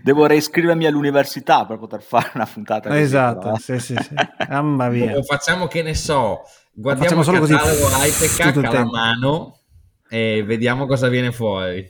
Devo 0.04 0.26
reiscrivermi 0.26 0.86
all'università 0.86 1.66
per 1.66 1.78
poter 1.78 2.00
fare 2.00 2.30
una 2.34 2.46
puntata 2.46 2.88
così. 2.88 3.00
Esatto, 3.00 3.40
però. 3.40 3.56
sì, 3.56 3.80
sì, 3.80 3.96
sì. 4.00 4.14
Mamma 4.48 4.88
mia. 4.88 5.16
O 5.16 5.22
facciamo 5.24 5.66
che 5.66 5.82
ne 5.82 5.94
so, 5.94 6.42
guardiamo 6.72 7.24
solo 7.24 7.44
il 7.44 7.48
catalogo 7.50 7.88
Hypecac 7.88 8.64
alla 8.64 8.84
mano 8.84 9.58
e 10.08 10.44
vediamo 10.46 10.86
cosa 10.86 11.08
viene 11.08 11.32
fuori. 11.32 11.84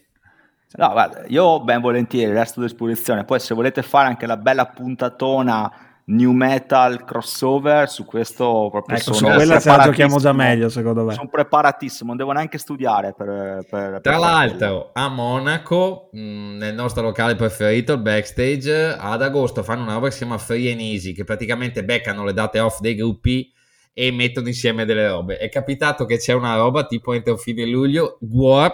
No, 0.72 0.90
guarda, 0.90 1.24
io 1.26 1.62
ben 1.62 1.82
volentieri 1.82 2.32
resto 2.32 2.60
a 2.60 2.62
disposizione. 2.62 3.24
Poi 3.24 3.38
se 3.38 3.54
volete 3.54 3.82
fare 3.82 4.08
anche 4.08 4.26
la 4.26 4.38
bella 4.38 4.66
puntatona 4.66 5.87
new 6.10 6.32
metal 6.32 7.04
crossover 7.04 7.88
su 7.88 8.04
questo 8.04 8.68
proprio 8.70 8.96
ecco, 8.96 9.12
sono 9.12 9.30
su 9.30 9.36
quella 9.36 9.60
se 9.60 9.68
la 9.68 9.84
giochiamo 9.84 10.18
già 10.18 10.32
meglio 10.32 10.68
secondo 10.68 11.04
me. 11.04 11.14
Sono 11.14 11.28
preparatissimo 11.28 12.08
non 12.08 12.16
devo 12.16 12.32
neanche 12.32 12.58
studiare 12.58 13.14
per, 13.16 13.66
per, 13.68 14.00
tra 14.00 14.16
l'altro 14.16 14.90
a 14.92 15.08
Monaco 15.08 16.08
mh, 16.12 16.56
nel 16.56 16.74
nostro 16.74 17.02
locale 17.02 17.34
preferito 17.36 17.92
il 17.92 18.00
backstage 18.00 18.96
ad 18.98 19.22
agosto 19.22 19.62
fanno 19.62 19.82
una 19.82 19.94
roba 19.94 20.06
che 20.06 20.12
si 20.12 20.18
chiama 20.18 20.38
Free 20.38 20.70
and 20.70 20.80
Easy 20.80 21.12
che 21.12 21.24
praticamente 21.24 21.84
beccano 21.84 22.24
le 22.24 22.32
date 22.32 22.58
off 22.60 22.80
dei 22.80 22.94
gruppi 22.94 23.52
e 23.92 24.12
mettono 24.12 24.46
insieme 24.46 24.84
delle 24.84 25.08
robe. 25.08 25.38
È 25.38 25.48
capitato 25.48 26.04
che 26.04 26.18
c'è 26.18 26.32
una 26.32 26.54
roba 26.54 26.86
tipo 26.86 27.12
entro 27.14 27.36
fine 27.36 27.66
luglio 27.66 28.18
War 28.20 28.72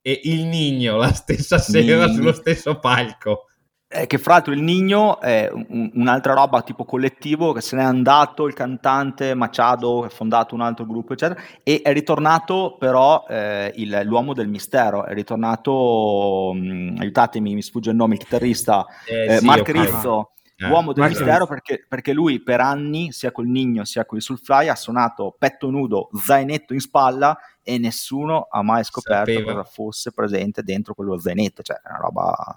e 0.00 0.20
il 0.24 0.46
Nigno 0.46 0.96
la 0.96 1.12
stessa 1.12 1.58
sera 1.58 2.06
Nigno. 2.06 2.14
sullo 2.14 2.32
stesso 2.32 2.78
palco 2.78 3.48
eh, 3.92 4.06
che 4.06 4.18
fra 4.18 4.34
l'altro 4.34 4.52
il 4.52 4.62
Nigno 4.62 5.20
è 5.20 5.50
un, 5.52 5.90
un'altra 5.94 6.32
roba 6.32 6.62
tipo 6.62 6.84
collettivo 6.84 7.52
che 7.52 7.60
se 7.60 7.76
n'è 7.76 7.82
andato 7.82 8.46
il 8.46 8.54
cantante 8.54 9.34
Machado, 9.34 10.04
ha 10.04 10.08
fondato 10.08 10.54
un 10.54 10.62
altro 10.62 10.86
gruppo 10.86 11.12
eccetera 11.12 11.40
e 11.62 11.82
è 11.82 11.92
ritornato 11.92 12.76
però 12.78 13.24
eh, 13.28 13.72
il, 13.76 14.00
l'uomo 14.04 14.32
del 14.32 14.48
mistero 14.48 15.04
è 15.04 15.12
ritornato 15.12 16.52
mh, 16.54 16.58
mm, 16.58 16.96
aiutatemi 16.98 17.54
mi 17.54 17.62
sfugge 17.62 17.90
il 17.90 17.96
nome 17.96 18.14
il 18.14 18.20
chitarrista 18.20 18.86
eh, 19.06 19.38
sì, 19.38 19.44
Mark. 19.44 19.68
Rizzo 19.68 20.20
eh. 20.20 20.40
Uomo 20.70 20.92
del 20.92 21.08
mistero 21.08 21.46
perché, 21.46 21.84
perché, 21.88 22.12
lui 22.12 22.40
per 22.40 22.60
anni, 22.60 23.12
sia 23.12 23.32
col 23.32 23.46
Nigno 23.46 23.84
sia 23.84 24.04
con 24.04 24.18
il 24.18 24.22
Soulfly, 24.22 24.68
ha 24.68 24.74
suonato 24.74 25.34
petto 25.38 25.70
nudo, 25.70 26.08
zainetto 26.14 26.74
in 26.74 26.80
spalla 26.80 27.36
e 27.62 27.78
nessuno 27.78 28.48
ha 28.50 28.62
mai 28.62 28.84
scoperto 28.84 29.32
Sapeva. 29.32 29.52
cosa 29.52 29.64
fosse 29.64 30.12
presente 30.12 30.62
dentro 30.62 30.94
quello 30.94 31.18
zainetto. 31.18 31.62
Cioè, 31.62 31.76
è 31.76 31.88
una 31.88 31.98
roba 31.98 32.56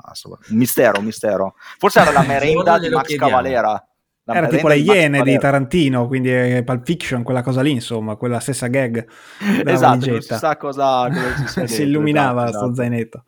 un 0.50 0.58
mistero, 0.58 1.00
un 1.00 1.06
mistero. 1.06 1.56
Forse 1.78 2.00
era 2.00 2.12
la 2.12 2.24
merenda 2.28 2.80
di 2.80 2.90
Max 2.90 3.08
chiediamo. 3.08 3.32
Cavalera. 3.32 3.88
La 4.28 4.34
era 4.34 4.48
tipo 4.48 4.68
le 4.68 4.78
Iene 4.78 5.22
di, 5.22 5.38
Tarantino, 5.38 6.08
quindi 6.08 6.64
Pulp 6.64 6.84
Fiction, 6.84 7.22
quella 7.22 7.44
cosa 7.44 7.62
lì, 7.62 7.70
insomma, 7.70 8.16
quella 8.16 8.40
stessa 8.40 8.66
gag. 8.68 9.08
Esatto, 9.66 10.10
non 10.10 10.22
si 10.22 10.34
sa 10.34 10.58
cosa, 10.58 11.08
cosa 11.10 11.68
si 11.68 11.84
illuminava 11.84 12.46
esatto, 12.46 12.58
esatto. 12.58 12.76
zainetto. 12.76 13.24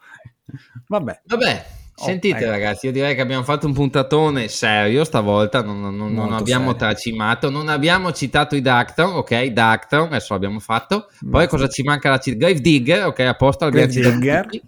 Vabbè. 0.87 1.21
Vabbè, 1.25 1.65
Sentite 1.99 2.37
ecco. 2.37 2.49
ragazzi, 2.51 2.85
io 2.85 2.91
direi 2.91 3.15
che 3.15 3.21
abbiamo 3.21 3.41
fatto 3.41 3.65
un 3.65 3.73
puntatone 3.73 4.47
serio 4.49 5.03
stavolta, 5.03 5.63
non, 5.63 5.81
non, 5.81 6.13
non 6.13 6.31
abbiamo 6.31 6.71
serio. 6.71 6.77
tracimato, 6.77 7.49
non 7.49 7.69
abbiamo 7.69 8.11
citato 8.11 8.55
i 8.55 8.61
Dactron, 8.61 9.15
ok, 9.15 9.45
Dactron, 9.45 10.05
adesso 10.05 10.33
l'abbiamo 10.33 10.59
fatto, 10.59 11.09
poi 11.27 11.43
sì. 11.43 11.47
cosa 11.47 11.67
ci 11.67 11.81
manca 11.81 12.09
la 12.09 12.19
citazione? 12.19 12.37
Grave 12.37 12.61
Digger, 12.61 13.05
ok, 13.07 13.19
a 13.21 13.33
posto, 13.33 13.65
l'abbiamo 13.65 13.89
citato 13.91 14.59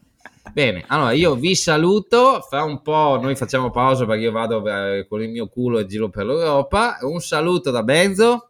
Bene, 0.51 0.83
allora 0.87 1.11
io 1.11 1.35
vi 1.35 1.53
saluto, 1.53 2.43
fra 2.49 2.63
un 2.63 2.81
po' 2.81 3.19
noi 3.21 3.35
facciamo 3.35 3.69
pausa 3.69 4.07
perché 4.07 4.23
io 4.23 4.31
vado 4.31 4.65
eh, 4.65 5.05
con 5.07 5.21
il 5.21 5.29
mio 5.29 5.47
culo 5.47 5.77
e 5.77 5.85
giro 5.85 6.09
per 6.09 6.25
l'Europa, 6.25 6.97
un 7.01 7.19
saluto 7.19 7.69
da 7.69 7.83
Benzo, 7.83 8.49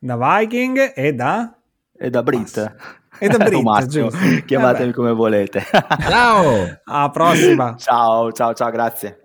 da 0.00 0.16
Viking 0.16 0.94
e 0.96 1.12
da... 1.12 1.56
E 1.96 2.10
da 2.10 2.22
Brit. 2.24 2.98
E 3.20 3.28
da 3.28 3.36
Brit, 3.44 3.86
giusto. 3.86 4.18
Chiamatemi 4.46 4.92
come 4.92 5.12
volete. 5.12 5.62
Ciao! 6.08 6.80
Alla 6.84 7.10
prossima. 7.10 7.76
Ciao, 7.76 8.32
ciao, 8.32 8.54
ciao, 8.54 8.70
grazie. 8.70 9.19